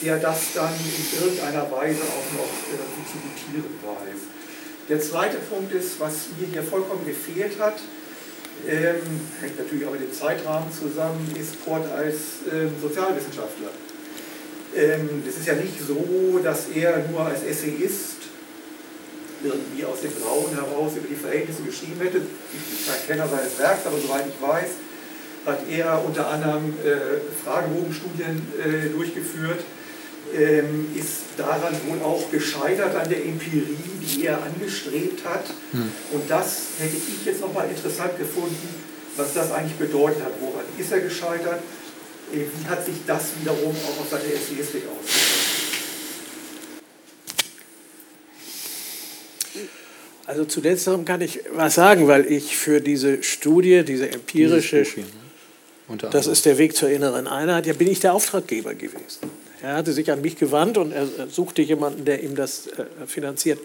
[0.03, 2.79] der das dann in irgendeiner Weise auch noch äh,
[3.11, 4.21] zu gutieren weiß.
[4.89, 7.77] Der zweite Punkt ist, was mir hier vollkommen gefehlt hat,
[8.69, 9.01] ähm,
[9.41, 12.17] hängt natürlich auch mit dem Zeitrahmen zusammen, ist Port als
[12.53, 13.71] ähm, Sozialwissenschaftler.
[14.75, 18.23] Ähm, es ist ja nicht so, dass er nur als Essayist
[19.45, 22.19] irgendwie aus dem Grauen heraus über die Verhältnisse geschrieben hätte.
[22.19, 24.71] Ich bin kein Kenner seines Werks, aber soweit ich weiß,
[25.45, 29.65] hat er unter anderem äh, Fragebogenstudien äh, durchgeführt,
[30.35, 35.45] ähm, ist daran wohl auch gescheitert an der Empirie, die er angestrebt hat.
[35.73, 35.91] Hm.
[36.13, 38.69] Und das hätte ich jetzt nochmal interessant gefunden,
[39.17, 40.33] was das eigentlich bedeutet hat.
[40.41, 41.61] Woran ist er gescheitert?
[42.33, 45.53] Äh, wie hat sich das wiederum auch auf seine Essayistik ausgewirkt?
[50.25, 54.87] Also zu letzterem kann ich was sagen, weil ich für diese Studie, diese empirische,
[55.89, 55.99] ne?
[56.11, 59.31] das ist der Weg zur inneren Einheit, ja bin ich der Auftraggeber gewesen.
[59.63, 63.61] Er hatte sich an mich gewandt und er suchte jemanden, der ihm das äh, finanziert.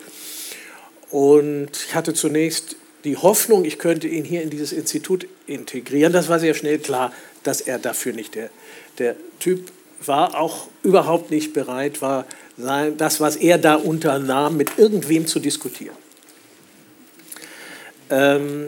[1.10, 6.14] Und ich hatte zunächst die Hoffnung, ich könnte ihn hier in dieses Institut integrieren.
[6.14, 7.14] Das war sehr schnell klar,
[7.44, 8.50] dass er dafür nicht der,
[9.00, 9.72] der Typ
[10.06, 12.26] war, auch überhaupt nicht bereit war,
[12.98, 15.96] das, was er da unternahm, mit irgendwem zu diskutieren.
[18.10, 18.68] Ähm,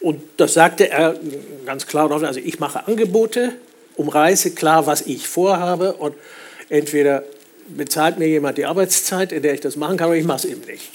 [0.00, 1.16] und das sagte er
[1.64, 3.52] ganz klar und offen, also ich mache Angebote,
[3.96, 6.14] umreiße klar, was ich vorhabe und
[6.72, 7.24] entweder
[7.68, 10.44] bezahlt mir jemand die Arbeitszeit, in der ich das machen kann, oder ich mache es
[10.46, 10.90] eben nicht.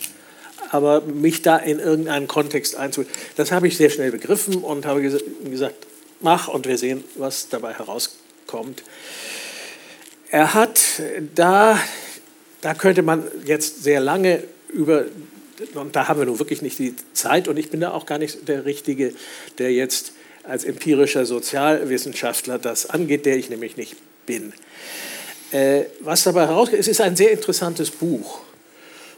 [0.72, 5.02] Aber mich da in irgendeinen Kontext einzuholen, das habe ich sehr schnell begriffen und habe
[5.02, 5.76] gesagt,
[6.20, 8.84] mach und wir sehen, was dabei herauskommt.
[10.30, 10.82] Er hat
[11.36, 11.80] da,
[12.62, 15.06] da könnte man jetzt sehr lange über
[15.74, 18.18] und da haben wir nun wirklich nicht die Zeit und ich bin da auch gar
[18.18, 19.14] nicht der Richtige,
[19.58, 20.14] der jetzt
[20.44, 23.96] als empirischer Sozialwissenschaftler das angeht, der ich nämlich nicht
[24.26, 24.54] bin.
[25.52, 28.40] Äh, was dabei herausgeht, es ist ein sehr interessantes Buch.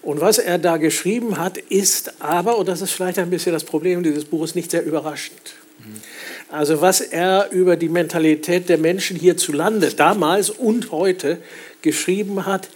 [0.01, 3.63] Und was er da geschrieben hat, ist aber, und das ist vielleicht ein bisschen das
[3.63, 5.55] Problem dieses Buches, nicht sehr überraschend.
[6.51, 11.37] Also was er über die Mentalität der Menschen hierzulande damals und heute
[11.81, 12.69] geschrieben hat,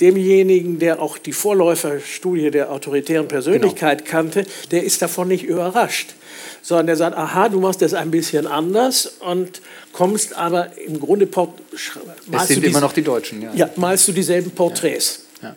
[0.00, 4.10] demjenigen, der auch die Vorläuferstudie der autoritären Persönlichkeit genau.
[4.10, 6.14] kannte, der ist davon nicht überrascht,
[6.62, 9.60] sondern der sagt, aha, du machst das ein bisschen anders und
[9.92, 11.28] kommst aber im Grunde
[11.72, 13.52] es sind immer noch die Deutschen, ja.
[13.54, 15.26] Ja, malst du dieselben Porträts.
[15.42, 15.48] Ja.
[15.48, 15.56] Ja.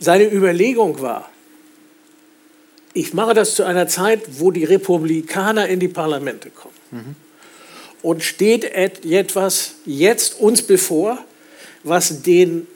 [0.00, 1.30] Seine Überlegung war,
[2.94, 6.74] ich mache das zu einer Zeit, wo die Republikaner in die Parlamente kommen.
[6.90, 7.16] Mhm.
[8.00, 11.18] Und steht etwas jetzt uns bevor,
[11.82, 12.66] was den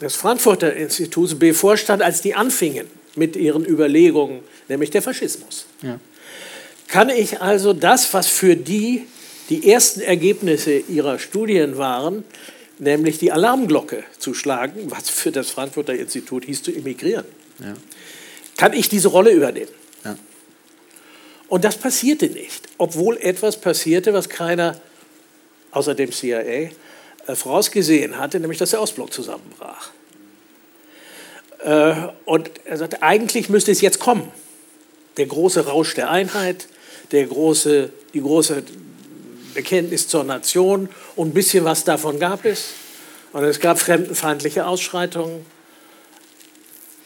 [0.00, 2.86] des Frankfurter Instituts bevorstand, als die anfingen
[3.16, 5.66] mit ihren Überlegungen, nämlich der Faschismus.
[5.82, 5.98] Ja.
[6.88, 9.06] Kann ich also das, was für die
[9.48, 12.24] die ersten Ergebnisse ihrer Studien waren,
[12.78, 17.24] nämlich die Alarmglocke zu schlagen, was für das Frankfurter Institut hieß, zu emigrieren,
[17.60, 17.74] ja.
[18.56, 19.70] kann ich diese Rolle übernehmen.
[20.04, 20.16] Ja.
[21.48, 24.78] Und das passierte nicht, obwohl etwas passierte, was keiner
[25.70, 26.70] außer dem CIA äh,
[27.34, 29.90] vorausgesehen hatte, nämlich dass der Ostblock zusammenbrach.
[31.60, 31.94] Äh,
[32.26, 34.30] und er sagte, eigentlich müsste es jetzt kommen.
[35.16, 36.68] Der große Rausch der Einheit,
[37.10, 38.62] der große, die große
[39.54, 42.70] Bekenntnis zur Nation und ein bisschen was davon gab es.
[43.32, 45.44] Und es gab fremdenfeindliche Ausschreitungen.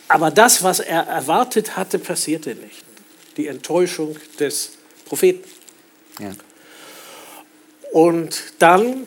[0.08, 2.84] Aber das, was er erwartet hatte, passierte nicht.
[3.36, 4.72] Die Enttäuschung des
[5.06, 5.48] Propheten.
[6.20, 6.32] Ja.
[7.92, 9.06] Und dann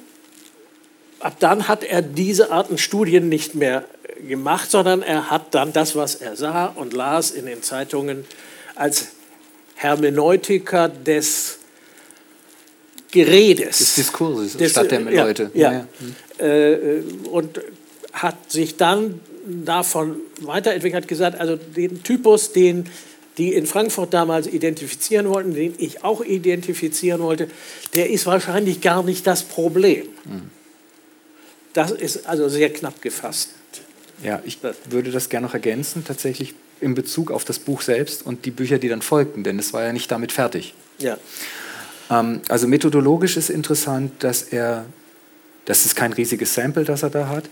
[1.25, 3.85] ab dann hat er diese Arten Studien nicht mehr
[4.27, 8.25] gemacht, sondern er hat dann das, was er sah und las in den Zeitungen,
[8.75, 9.07] als
[9.75, 11.59] Hermeneutiker des
[13.11, 13.77] Geredes.
[13.77, 15.51] Des Diskurses des, statt der Leute.
[15.53, 15.87] Ja, ja.
[16.39, 16.45] ja.
[16.45, 17.61] Äh, und
[18.11, 22.89] hat sich dann davon weiterentwickelt, hat gesagt, also den Typus, den
[23.37, 27.49] die in Frankfurt damals identifizieren wollten, den ich auch identifizieren wollte,
[27.93, 30.07] der ist wahrscheinlich gar nicht das Problem.
[30.23, 30.49] Mhm.
[31.73, 33.49] Das ist also sehr knapp gefasst.
[34.23, 38.45] Ja, ich würde das gerne noch ergänzen, tatsächlich in Bezug auf das Buch selbst und
[38.45, 40.73] die Bücher, die dann folgten, denn es war ja nicht damit fertig.
[40.99, 41.17] Ja.
[42.09, 44.85] Ähm, also methodologisch ist interessant, dass er,
[45.65, 47.49] das ist kein riesiges Sample, das er da hat.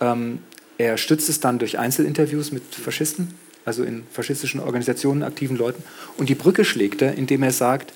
[0.00, 0.40] Ähm,
[0.78, 5.82] er stützt es dann durch Einzelinterviews mit Faschisten, also in faschistischen Organisationen aktiven Leuten.
[6.16, 7.92] Und die Brücke schlägt er, indem er sagt,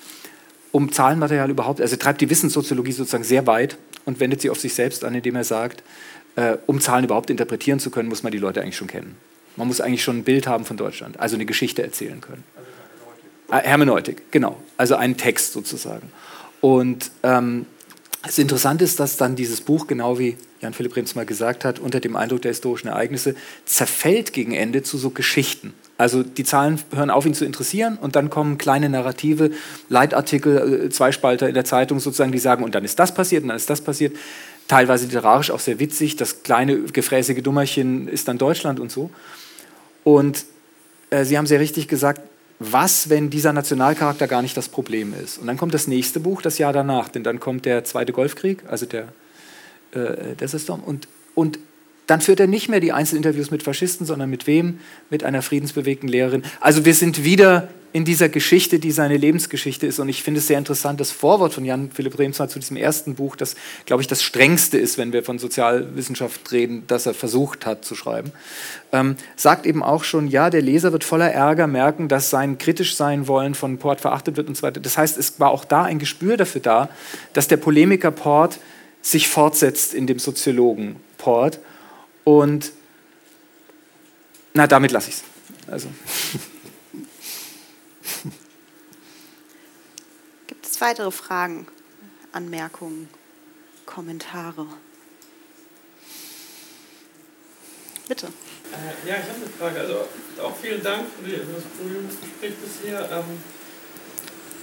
[0.71, 4.59] um Zahlenmaterial überhaupt, also er treibt die Wissenssoziologie sozusagen sehr weit und wendet sie auf
[4.59, 5.83] sich selbst an, indem er sagt,
[6.35, 9.15] äh, um Zahlen überhaupt interpretieren zu können, muss man die Leute eigentlich schon kennen.
[9.55, 12.43] Man muss eigentlich schon ein Bild haben von Deutschland, also eine Geschichte erzählen können.
[12.55, 12.69] Also
[13.47, 13.69] Hermeneutik.
[13.69, 14.57] Hermeneutik, genau.
[14.77, 16.11] Also einen Text sozusagen.
[16.61, 17.65] Und ähm,
[18.23, 21.79] das Interessante ist, dass dann dieses Buch, genau wie Jan Philipp Rems mal gesagt hat,
[21.79, 25.73] unter dem Eindruck der historischen Ereignisse, zerfällt gegen Ende zu so Geschichten.
[25.97, 29.51] Also die Zahlen hören auf, ihn zu interessieren und dann kommen kleine Narrative,
[29.89, 33.49] Leitartikel, äh, Zweispalter in der Zeitung sozusagen, die sagen, und dann ist das passiert und
[33.49, 34.15] dann ist das passiert.
[34.67, 39.11] Teilweise literarisch auch sehr witzig, das kleine gefräßige Dummerchen ist dann Deutschland und so.
[40.05, 40.45] Und
[41.09, 42.21] äh, Sie haben sehr richtig gesagt,
[42.59, 45.39] was, wenn dieser Nationalcharakter gar nicht das Problem ist?
[45.39, 48.63] Und dann kommt das nächste Buch, das Jahr danach, denn dann kommt der Zweite Golfkrieg,
[48.69, 49.09] also der
[49.91, 51.59] äh, Storm, und, und
[52.07, 54.79] dann führt er nicht mehr die Einzelinterviews mit Faschisten, sondern mit wem?
[55.09, 56.43] Mit einer friedensbewegten Lehrerin.
[56.61, 59.99] Also wir sind wieder in dieser Geschichte, die seine Lebensgeschichte ist.
[59.99, 63.15] Und ich finde es sehr interessant, das Vorwort von Jan Philipp Remsmar zu diesem ersten
[63.15, 63.55] Buch, das,
[63.85, 67.95] glaube ich, das strengste ist, wenn wir von Sozialwissenschaft reden, das er versucht hat zu
[67.95, 68.33] schreiben,
[68.91, 72.97] ähm, sagt eben auch schon, ja, der Leser wird voller Ärger merken, dass sein kritisch
[72.97, 74.81] sein wollen von Port verachtet wird und so weiter.
[74.81, 76.89] Das heißt, es war auch da ein Gespür dafür da,
[77.31, 78.59] dass der Polemiker Port
[79.01, 81.59] sich fortsetzt in dem Soziologen Port.
[82.25, 82.73] Und
[84.53, 85.23] na, damit lasse ich es.
[85.71, 85.87] Also.
[90.47, 91.67] Gibt es weitere Fragen,
[92.31, 93.09] Anmerkungen,
[93.85, 94.67] Kommentare?
[98.07, 98.27] Bitte.
[98.27, 99.79] Äh, ja, ich habe eine Frage.
[99.79, 100.07] Also
[100.43, 103.09] auch vielen Dank für das Podiumsgespräch bisher.
[103.11, 103.39] Ähm,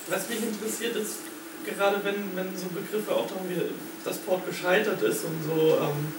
[0.09, 1.17] was mich interessiert ist,
[1.65, 3.61] gerade wenn, wenn so Begriffe auch darum wie
[4.05, 6.13] das Port gescheitert ist und so, ähm,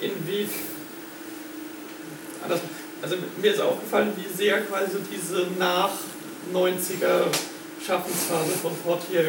[0.00, 0.48] inwie,
[3.02, 5.90] also mir ist aufgefallen, wie sehr quasi diese nach
[6.52, 7.26] 90er
[7.84, 9.20] Schaffensphase von Port hier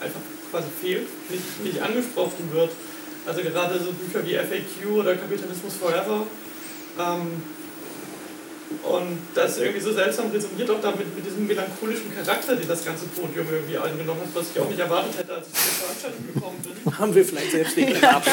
[0.00, 2.70] einfach quasi fehlt, nicht, nicht angesprochen wird.
[3.26, 6.26] Also gerade so Bücher wie FAQ oder Kapitalismus Forever.
[6.98, 7.42] Ähm,
[8.82, 13.06] und das irgendwie so seltsam resoniert auch damit mit diesem melancholischen Charakter, den das ganze
[13.06, 16.58] Podium irgendwie eingenommen hat, was ich auch nicht erwartet hätte, als ich zur Veranstaltung gekommen
[16.62, 16.98] bin.
[16.98, 18.28] Haben wir vielleicht selbst nicht gehabt.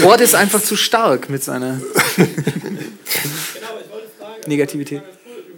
[0.00, 1.80] Wort ist einfach zu stark mit seiner
[2.16, 2.26] genau,
[3.80, 5.02] ich wollte fragen, Negativität.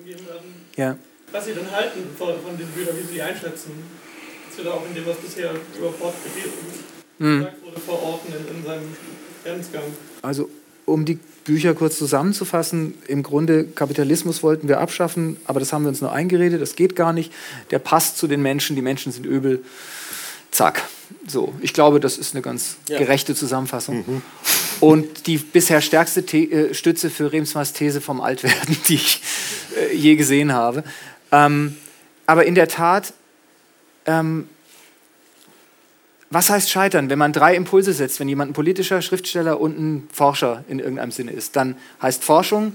[0.05, 0.99] Geben, ähm, ja.
[1.33, 3.73] Was Sie denn halten von, von den Büchern, wie Sie die einschätzen.
[4.49, 6.15] Dass wir da auch in dem, was bisher über Port
[7.19, 7.39] mhm.
[7.39, 8.97] gesagt wurde, verorten in, in seinem
[9.43, 9.85] Grenzgang.
[10.21, 10.51] Also
[10.87, 15.89] um die Bücher kurz zusammenzufassen, im Grunde Kapitalismus wollten wir abschaffen, aber das haben wir
[15.89, 17.33] uns nur eingeredet, das geht gar nicht.
[17.71, 19.65] Der passt zu den Menschen, die Menschen sind übel.
[20.51, 20.83] Zack.
[21.27, 22.99] So, ich glaube, das ist eine ganz ja.
[22.99, 24.05] gerechte Zusammenfassung.
[24.07, 24.23] Mhm.
[24.81, 29.23] Und die bisher stärkste The äh, Stütze für Remsmars These vom Altwerden, die ich
[29.77, 30.85] äh, je gesehen habe.
[31.31, 31.77] Ähm,
[32.27, 33.15] aber in der Tat
[34.07, 34.49] ähm,
[36.33, 37.11] was heißt scheitern?
[37.11, 41.11] Wenn man drei Impulse setzt, wenn jemand ein politischer Schriftsteller und ein Forscher in irgendeinem
[41.11, 42.75] Sinne ist, dann heißt Forschung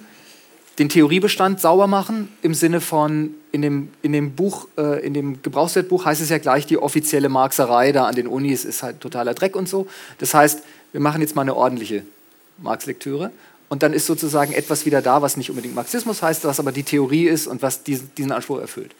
[0.77, 5.41] den Theoriebestand sauber machen im Sinne von in dem, in dem Buch, äh, in dem
[5.41, 9.33] Gebrauchswertbuch heißt es ja gleich die offizielle Marxerei da an den Unis ist halt totaler
[9.33, 9.87] Dreck und so.
[10.19, 10.61] Das heißt,
[10.91, 12.03] wir machen jetzt mal eine ordentliche
[12.59, 13.31] Marx-Lektüre
[13.69, 16.83] und dann ist sozusagen etwas wieder da, was nicht unbedingt Marxismus heißt, was aber die
[16.83, 18.93] Theorie ist und was diesen, diesen Anspruch erfüllt.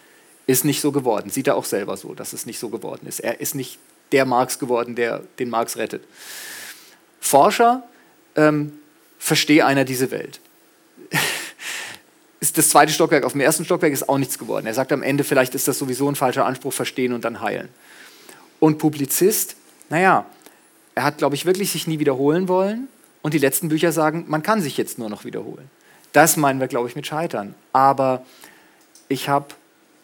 [0.48, 1.30] Ist nicht so geworden.
[1.30, 3.20] Sieht er auch selber so, dass es nicht so geworden ist.
[3.20, 3.78] Er ist nicht
[4.12, 6.04] der Marx geworden, der den Marx rettet.
[7.20, 7.84] Forscher,
[8.36, 8.74] ähm,
[9.20, 10.40] verstehe einer diese Welt.
[12.40, 14.66] ist das zweite Stockwerk auf dem ersten Stockwerk ist auch nichts geworden.
[14.66, 17.70] Er sagt am Ende, vielleicht ist das sowieso ein falscher Anspruch, verstehen und dann heilen.
[18.60, 19.56] Und Publizist,
[19.90, 20.26] naja,
[20.96, 22.88] er hat, glaube ich, wirklich sich nie wiederholen wollen.
[23.22, 25.70] Und die letzten Bücher sagen, man kann sich jetzt nur noch wiederholen.
[26.14, 27.56] Das meinen wir, glaube ich, mit Scheitern.
[27.74, 28.26] Aber
[29.10, 29.48] ich habe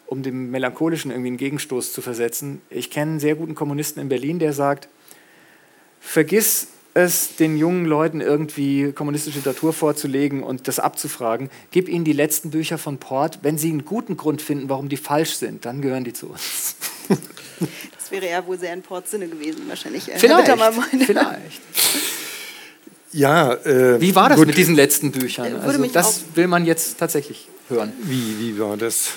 [0.06, 2.60] um dem Melancholischen irgendwie einen Gegenstoß zu versetzen.
[2.70, 4.88] Ich kenne einen sehr guten Kommunisten in Berlin, der sagt,
[6.00, 11.50] vergiss es den jungen Leuten irgendwie kommunistische Literatur vorzulegen und das abzufragen.
[11.72, 13.40] Gib ihnen die letzten Bücher von Port.
[13.42, 16.76] Wenn sie einen guten Grund finden, warum die falsch sind, dann gehören die zu uns.
[17.96, 20.04] Das wäre ja wohl sehr in Ports Sinne gewesen, wahrscheinlich.
[21.04, 21.06] Vielleicht.
[21.06, 21.60] vielleicht.
[23.14, 24.48] Ja, äh, Wie war das gut.
[24.48, 25.54] mit diesen letzten Büchern?
[25.60, 27.92] Also das will man jetzt tatsächlich hören.
[28.02, 29.10] Wie, wie war das?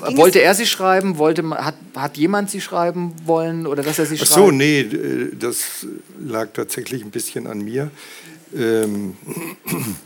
[0.00, 1.16] Wollte er sie schreiben?
[1.16, 4.34] Wollte, hat, hat jemand sie schreiben wollen oder dass er sie Ach schreibt?
[4.34, 5.86] so, nee, äh, das
[6.22, 7.90] lag tatsächlich ein bisschen an mir.
[8.54, 9.16] Ähm,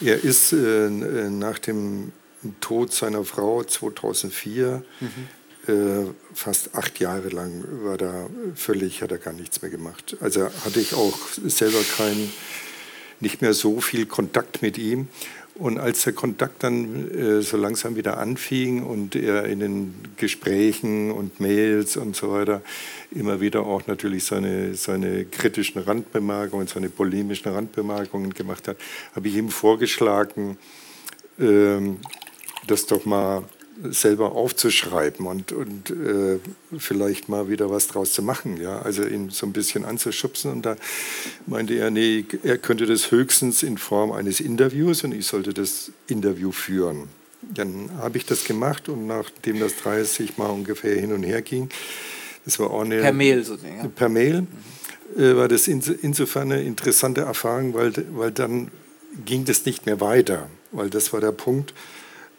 [0.00, 2.12] er ist äh, nach dem
[2.60, 5.08] Tod seiner Frau 2004 mhm.
[5.68, 10.16] Äh, fast acht Jahre lang war da völlig, hat er gar nichts mehr gemacht.
[10.20, 12.32] Also hatte ich auch selber keinen,
[13.20, 15.08] nicht mehr so viel Kontakt mit ihm.
[15.58, 21.10] Und als der Kontakt dann äh, so langsam wieder anfing und er in den Gesprächen
[21.10, 22.60] und Mails und so weiter
[23.10, 28.76] immer wieder auch natürlich seine, seine kritischen Randbemerkungen, seine polemischen Randbemerkungen gemacht hat,
[29.14, 30.58] habe ich ihm vorgeschlagen,
[31.38, 31.78] äh,
[32.66, 33.44] das doch mal
[33.82, 36.38] selber aufzuschreiben und, und äh,
[36.78, 38.60] vielleicht mal wieder was draus zu machen.
[38.60, 38.80] Ja?
[38.80, 40.50] Also ihn so ein bisschen anzuschubsen.
[40.50, 40.76] Und da
[41.46, 45.92] meinte er, nee, er könnte das höchstens in Form eines Interviews und ich sollte das
[46.06, 47.08] Interview führen.
[47.42, 51.68] Dann habe ich das gemacht und nachdem das 30 Mal ungefähr hin und her ging,
[52.44, 53.78] das war auch eine, per Mail sozusagen.
[53.78, 53.88] Ja.
[53.88, 54.46] Per Mail
[55.16, 58.70] äh, war das insofern eine interessante Erfahrung, weil, weil dann
[59.24, 61.74] ging das nicht mehr weiter, weil das war der Punkt,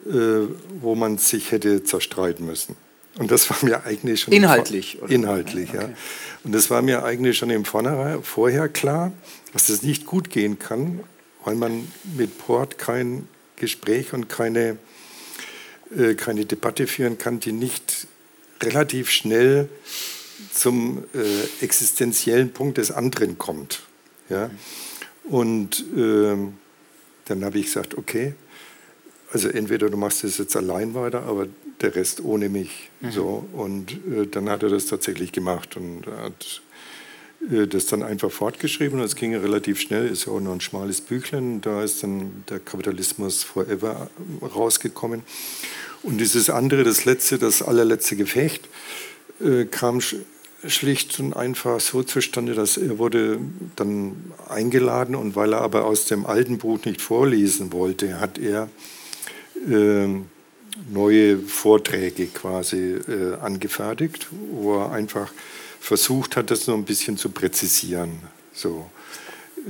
[0.06, 2.76] wo man sich hätte zerstreiten müssen.
[3.18, 5.00] Und das war mir eigentlich schon inhaltlich.
[5.02, 5.90] Im inhaltlich, okay.
[5.90, 5.90] ja.
[6.44, 9.12] Und das war mir eigentlich schon im Vornherein, vorher klar,
[9.54, 11.04] dass das nicht gut gehen kann,
[11.44, 14.78] weil man mit Port kein Gespräch und keine,
[15.96, 18.08] äh, keine Debatte führen kann, die nicht
[18.62, 19.70] relativ schnell
[20.54, 23.82] zum äh, existenziellen Punkt des anderen kommt.
[24.30, 24.52] Ja?
[25.24, 26.36] Und äh,
[27.26, 28.36] dann habe ich gesagt, okay,
[29.38, 31.48] also entweder du machst es jetzt allein weiter, aber
[31.82, 32.90] der Rest ohne mich.
[33.02, 33.12] Mhm.
[33.12, 33.46] So.
[33.54, 36.64] Und äh, dann hat er das tatsächlich gemacht und hat
[37.52, 39.00] äh, das dann einfach fortgeschrieben.
[39.00, 41.62] Das ging relativ schnell, ist ja auch nur ein schmales Büchlein.
[41.62, 44.10] Da ist dann der Kapitalismus Forever
[44.42, 45.22] rausgekommen.
[46.02, 48.68] Und dieses andere, das letzte, das allerletzte Gefecht,
[49.40, 50.02] äh, kam
[50.66, 53.38] schlicht und einfach so zustande, dass er wurde
[53.76, 54.16] dann
[54.50, 58.68] eingeladen und weil er aber aus dem alten Buch nicht vorlesen wollte, hat er
[60.90, 65.32] neue Vorträge quasi äh, angefertigt, wo er einfach
[65.80, 68.20] versucht hat, das noch ein bisschen zu präzisieren.
[68.54, 68.90] So,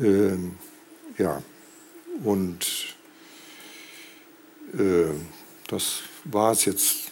[0.02, 0.56] ähm,
[1.18, 1.42] ja,
[2.24, 2.96] und
[4.74, 5.06] äh,
[5.68, 7.12] das war es jetzt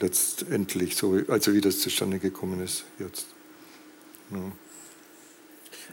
[0.00, 3.26] letztendlich, so, also wie das zustande gekommen ist jetzt.
[4.30, 4.52] Ja.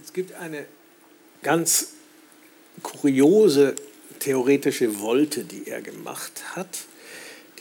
[0.04, 0.66] Es gibt eine
[1.42, 1.94] ganz
[2.84, 3.76] kuriose
[4.20, 6.68] theoretische Wolte, die er gemacht hat,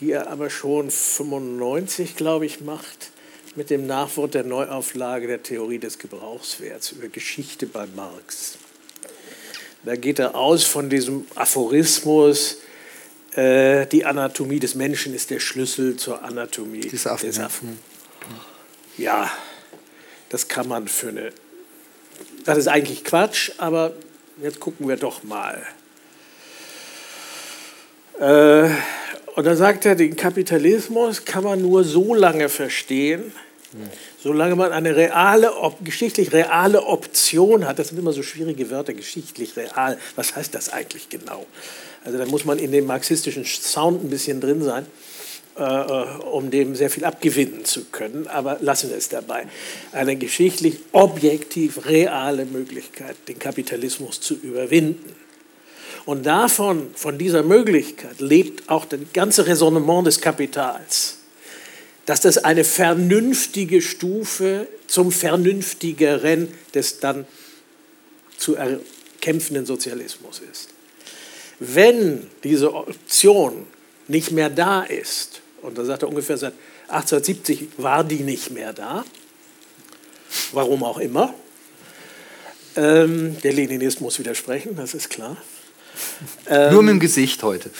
[0.00, 3.10] die er aber schon 95, glaube ich, macht,
[3.56, 8.58] mit dem Nachwort der Neuauflage der Theorie des Gebrauchswerts über Geschichte bei Marx.
[9.84, 12.58] Da geht er aus von diesem Aphorismus,
[13.34, 17.26] äh, die Anatomie des Menschen ist der Schlüssel zur Anatomie des Affen.
[17.26, 17.78] Des Affen.
[18.96, 19.30] Ja,
[20.28, 21.32] das kann man für eine.
[22.44, 23.92] Das ist eigentlich Quatsch, aber
[24.40, 25.66] jetzt gucken wir doch mal.
[28.18, 28.68] Äh,
[29.34, 33.32] und dann sagt er, den Kapitalismus kann man nur so lange verstehen,
[34.22, 35.50] solange man eine reale,
[35.82, 37.78] geschichtlich reale Option hat.
[37.78, 39.98] Das sind immer so schwierige Wörter, geschichtlich real.
[40.14, 41.46] Was heißt das eigentlich genau?
[42.04, 44.86] Also da muss man in dem marxistischen Sound ein bisschen drin sein,
[45.58, 48.28] äh, äh, um dem sehr viel abgewinnen zu können.
[48.28, 49.46] Aber lassen wir es dabei.
[49.92, 55.16] Eine geschichtlich objektiv reale Möglichkeit, den Kapitalismus zu überwinden.
[56.06, 61.18] Und davon, von dieser Möglichkeit, lebt auch das ganze Raisonnement des Kapitals.
[62.04, 67.26] Dass das eine vernünftige Stufe zum vernünftigeren des dann
[68.36, 70.68] zu erkämpfenden Sozialismus ist.
[71.58, 73.66] Wenn diese Option
[74.06, 76.52] nicht mehr da ist, und da sagt er ungefähr seit
[76.88, 79.04] 1870 war die nicht mehr da,
[80.52, 81.32] warum auch immer,
[82.76, 85.38] ähm, der Leninist muss widersprechen, das ist klar.
[86.46, 87.70] Ähm, Nur mit dem Gesicht heute.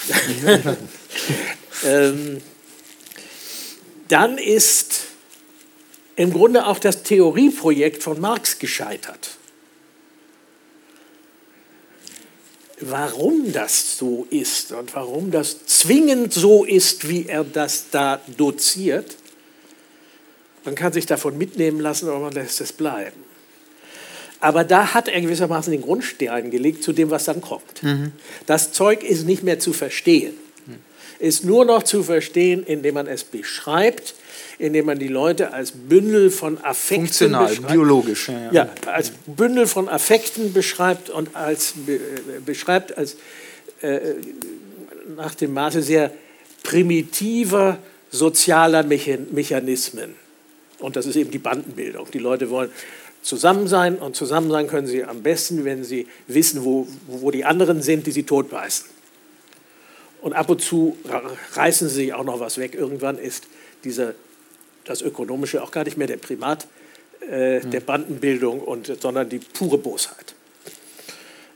[1.85, 2.41] ähm,
[4.09, 5.07] dann ist
[6.17, 9.31] im Grunde auch das Theorieprojekt von Marx gescheitert.
[12.81, 19.17] Warum das so ist und warum das zwingend so ist, wie er das da doziert,
[20.65, 23.23] man kann sich davon mitnehmen lassen, aber man lässt es bleiben.
[24.41, 27.83] Aber da hat er gewissermaßen den Grundstein gelegt zu dem, was dann kommt.
[27.83, 28.13] Mhm.
[28.47, 30.35] Das Zeug ist nicht mehr zu verstehen.
[31.21, 34.15] Ist nur noch zu verstehen, indem man es beschreibt,
[34.59, 37.73] indem man die Leute als Bündel von Affekten Funktional, beschreibt.
[37.73, 38.29] biologisch.
[38.29, 38.53] Ja, ja.
[38.53, 42.01] ja, als Bündel von Affekten beschreibt und als be,
[42.45, 43.17] beschreibt als
[43.81, 44.01] äh,
[45.17, 46.11] nach dem Maße sehr
[46.63, 47.79] primitiver
[48.11, 50.15] sozialer Mechanismen.
[50.79, 52.09] Und das ist eben die Bandenbildung.
[52.13, 52.71] Die Leute wollen
[53.25, 57.45] zusammen sein und zusammen sein können sie am besten, wenn sie wissen, wo, wo die
[57.45, 58.87] anderen sind, die sie totbeißen.
[60.21, 60.97] Und ab und zu
[61.55, 62.75] reißen sie auch noch was weg.
[62.75, 63.45] Irgendwann ist
[63.83, 64.15] dieser,
[64.85, 66.67] das Ökonomische auch gar nicht mehr der Primat
[67.21, 67.87] äh, der hm.
[67.87, 70.35] Bandenbildung, und, sondern die pure Bosheit.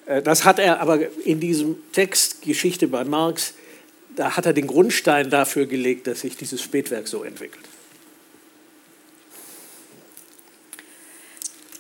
[0.07, 3.55] Äh, das hat er aber in diesem Text Geschichte bei Marx,
[4.17, 7.65] da hat er den Grundstein dafür gelegt, dass sich dieses Spätwerk so entwickelt.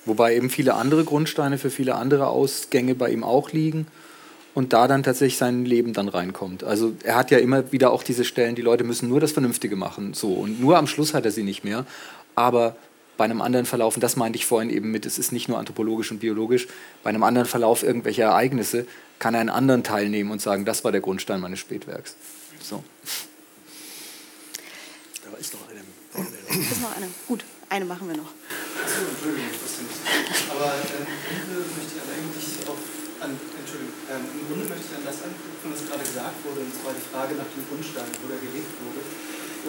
[0.08, 3.86] Wobei eben viele andere Grundsteine für viele andere Ausgänge bei ihm auch liegen
[4.54, 6.64] und da dann tatsächlich sein Leben dann reinkommt.
[6.64, 9.76] Also er hat ja immer wieder auch diese Stellen, die Leute müssen nur das Vernünftige
[9.76, 11.86] machen, so und nur am Schluss hat er sie nicht mehr.
[12.34, 12.76] Aber
[13.16, 15.58] bei einem anderen Verlauf, und das meinte ich vorhin eben mit, es ist nicht nur
[15.58, 16.68] anthropologisch und biologisch,
[17.02, 18.86] bei einem anderen Verlauf irgendwelcher Ereignisse
[19.18, 22.16] kann er einen anderen teilnehmen und sagen, das war der Grundstein meines Spätwerks.
[22.62, 22.82] So.
[25.24, 25.80] Da ist noch eine.
[26.60, 27.08] Ist noch eine.
[27.26, 28.32] Gut, eine machen wir noch.
[28.80, 30.00] Achso, Entschuldigung, ich wusste nicht.
[30.48, 32.80] Aber ähm, im Grunde möchte ich eigentlich auf,
[33.20, 36.72] an, Entschuldigung, ähm, im Grunde möchte ich an das anknüpfen, was gerade gesagt wurde, und
[36.72, 39.02] zwar die Frage nach dem Grundstein, wo der gelegt wurde.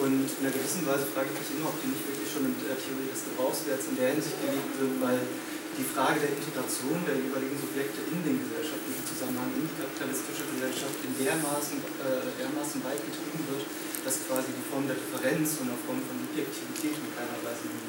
[0.00, 2.56] Und in einer gewissen Weise frage ich mich immer, ob die nicht wirklich schon in
[2.62, 5.20] der Theorie des Gebrauchswerts in der Hinsicht gelegt wird, weil
[5.76, 10.96] die Frage der Integration der jeweiligen Subjekte in den gesellschaftlichen Zusammenhang in die kapitalistische Gesellschaft
[11.04, 13.64] in dermaßen, äh, dermaßen weit getrieben wird,
[14.04, 17.79] dass quasi die Form der Differenz und eine Form von Objektivität in keiner Weise ist.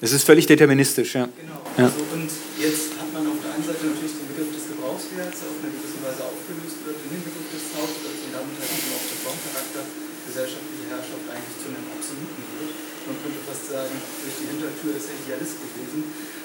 [0.00, 1.26] Es ist völlig deterministisch, ja.
[1.26, 1.58] Genau.
[1.76, 1.90] Ja.
[1.90, 2.30] Also, und
[2.62, 5.74] jetzt hat man auf der einen Seite natürlich den Begriff des Gebrauchswerts, der auf eine
[5.74, 9.18] gewisse Weise aufgelöst wird in den Begriff des Hauptwerts und damit halt eben auch der
[9.26, 9.82] Formcharakter
[10.28, 12.72] gesellschaftliche Herrschaft eigentlich zu einem absoluten wird.
[13.10, 16.00] Man könnte fast sagen, durch die Hintertür ist er Idealist gewesen.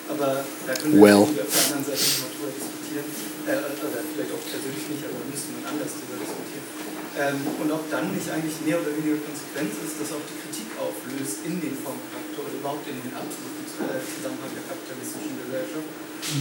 [0.07, 1.23] Aber da können wir Well.
[1.27, 3.07] auf der anderen Seite nicht mal drüber diskutieren.
[3.43, 6.65] Äh, oder vielleicht auch persönlich nicht, aber da müsste man anders drüber diskutieren.
[7.13, 10.62] Ähm, und ob dann nicht eigentlich mehr oder weniger Konsequenz ist, dass auch die Kritik
[10.79, 15.87] auflöst in den Formcharakter oder überhaupt in den absoluten äh, Zusammenhang der kapitalistischen Gesellschaft.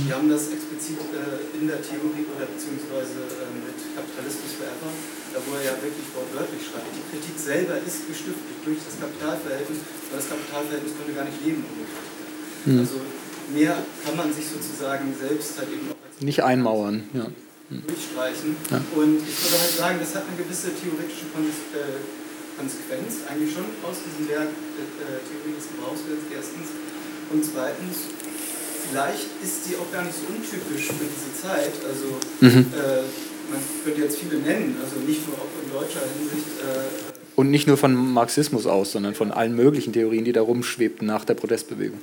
[0.06, 4.90] Wir haben das explizit äh, in der Theorie oder beziehungsweise äh, mit Kapitalismus Forever,
[5.34, 6.92] da wo er ja wirklich wortwörtlich schreibt.
[6.94, 11.66] Die Kritik selber ist gestiftet durch das Kapitalverhältnis, aber das Kapitalverhältnis könnte gar nicht leben
[11.66, 12.78] ohne Kritik.
[12.78, 13.02] Also
[13.50, 13.74] mehr
[14.06, 17.26] kann man sich sozusagen selbst halt eben auch als Nicht einmauern, ja.
[17.66, 18.54] durchstreichen.
[18.94, 21.98] Und ich würde halt sagen, das hat eine gewisse theoretische Konse- äh,
[22.56, 26.68] Konsequenz eigentlich schon aus diesem Werk der äh, Theorie des Gebrauchswerts erstens.
[27.30, 27.96] Und zweitens,
[28.88, 31.72] vielleicht ist die auch gar nicht so untypisch für diese Zeit.
[31.88, 33.02] Also äh,
[33.50, 36.48] man könnte jetzt viele nennen, also nicht nur auch in deutscher Hinsicht.
[36.60, 41.06] Äh, Und nicht nur von Marxismus aus, sondern von allen möglichen Theorien, die da rumschwebten
[41.06, 41.98] nach der Protestbewegung.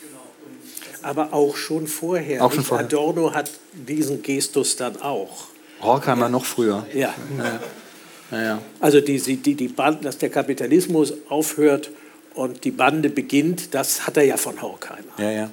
[0.00, 1.08] genau.
[1.08, 2.44] Aber auch schon vorher.
[2.44, 2.86] Auch schon vorher.
[2.86, 5.48] Adorno hat diesen Gestus dann auch.
[5.80, 6.84] Horkheimer noch früher.
[6.92, 7.14] Ja.
[8.30, 8.60] Naja.
[8.80, 11.90] Also die, die, die, Band, dass der Kapitalismus aufhört
[12.34, 15.12] und die Bande beginnt, das hat er ja von Horkheimer.
[15.18, 15.50] Ja, ja.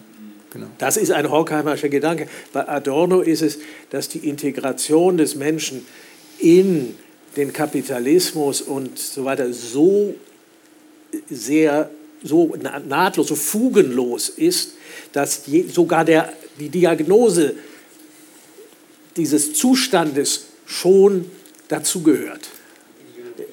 [0.51, 0.67] Genau.
[0.77, 2.27] Das ist ein Horkheimerscher Gedanke.
[2.53, 5.85] Bei Adorno ist es, dass die Integration des Menschen
[6.39, 6.95] in
[7.35, 10.15] den Kapitalismus und so weiter so
[11.29, 11.89] sehr,
[12.23, 14.75] so na- nahtlos, so fugenlos ist,
[15.11, 17.55] dass je, sogar der, die Diagnose
[19.17, 21.29] dieses Zustandes schon
[21.67, 22.49] dazugehört.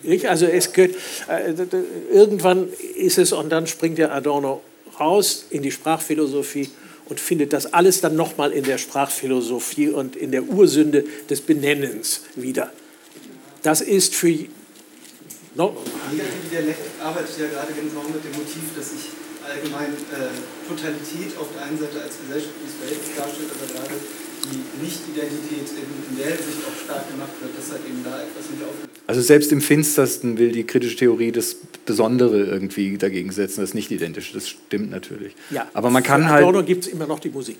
[0.02, 0.28] Nicht?
[0.28, 0.96] Also es gehört,
[1.28, 1.52] äh,
[2.12, 4.62] irgendwann ist es, und dann springt der Adorno
[4.98, 6.70] raus in die Sprachphilosophie
[7.06, 12.22] und findet das alles dann nochmal in der Sprachphilosophie und in der Ursünde des Benennens
[12.34, 12.72] wieder.
[13.62, 14.32] Das ist für...
[15.54, 15.76] No,
[17.02, 19.12] arbeitet ja gerade genau mit dem Motiv, dass sich
[19.44, 20.32] allgemein äh,
[20.66, 24.00] Totalität auf der einen Seite als gesellschaftliches Verhältnis darstellt, aber gerade
[24.44, 25.68] die Nicht-Identität
[26.10, 28.88] in, der Hinsicht auch stark gemacht wird, dass halt eben da etwas nicht auflöst.
[29.06, 31.56] Also selbst im Finstersten will die kritische Theorie das
[31.86, 34.34] Besondere irgendwie dagegen setzen, das nicht identische.
[34.34, 35.34] Das stimmt natürlich.
[35.50, 36.42] ja, Aber man kann für halt.
[36.44, 37.58] Adorno gibt es immer noch die Musik.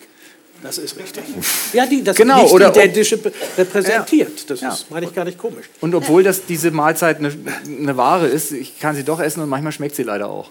[0.62, 1.24] Das ist richtig.
[1.72, 4.48] Ja, die das Genau, nicht oder- identische be- repräsentiert.
[4.50, 4.72] Das Ja.
[4.72, 5.66] ist, meine ich, gar nicht komisch.
[5.80, 7.32] Und obwohl das diese Mahlzeit eine,
[7.66, 10.50] eine Ware ist, ich kann sie doch essen und manchmal schmeckt sie leider auch.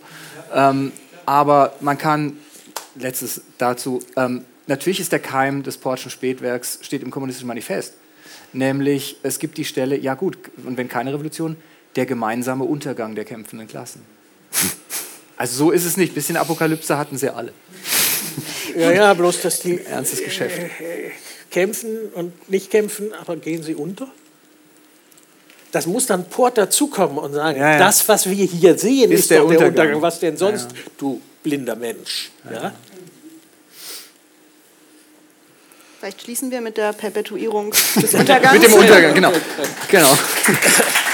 [0.53, 0.91] Ähm,
[1.25, 2.37] aber man kann,
[2.95, 7.93] letztes dazu, ähm, natürlich ist der Keim des Portschen Spätwerks, steht im Kommunistischen Manifest.
[8.53, 11.55] Nämlich, es gibt die Stelle, ja gut, und wenn keine Revolution,
[11.95, 14.01] der gemeinsame Untergang der kämpfenden Klassen.
[15.37, 16.13] Also so ist es nicht.
[16.13, 17.51] Bisschen Apokalypse hatten sie alle.
[18.77, 20.59] Ja, ja, bloß, dass die Ernstes Geschäft.
[21.49, 24.07] kämpfen und nicht kämpfen, aber gehen sie unter?
[25.71, 27.79] Das muss dann Port dazukommen und sagen, Ja, ja.
[27.79, 29.69] das, was wir hier sehen, Ist ist, der doch der Untergang.
[29.95, 30.01] Untergang.
[30.03, 30.67] Was denn sonst,
[30.99, 32.29] du blinder Mensch?
[32.51, 32.73] Ja?
[36.01, 37.69] Vielleicht schließen wir mit der Perpetuierung
[38.01, 38.53] des Untergangs.
[38.53, 39.31] Mit dem Untergang, genau.
[39.87, 40.07] genau.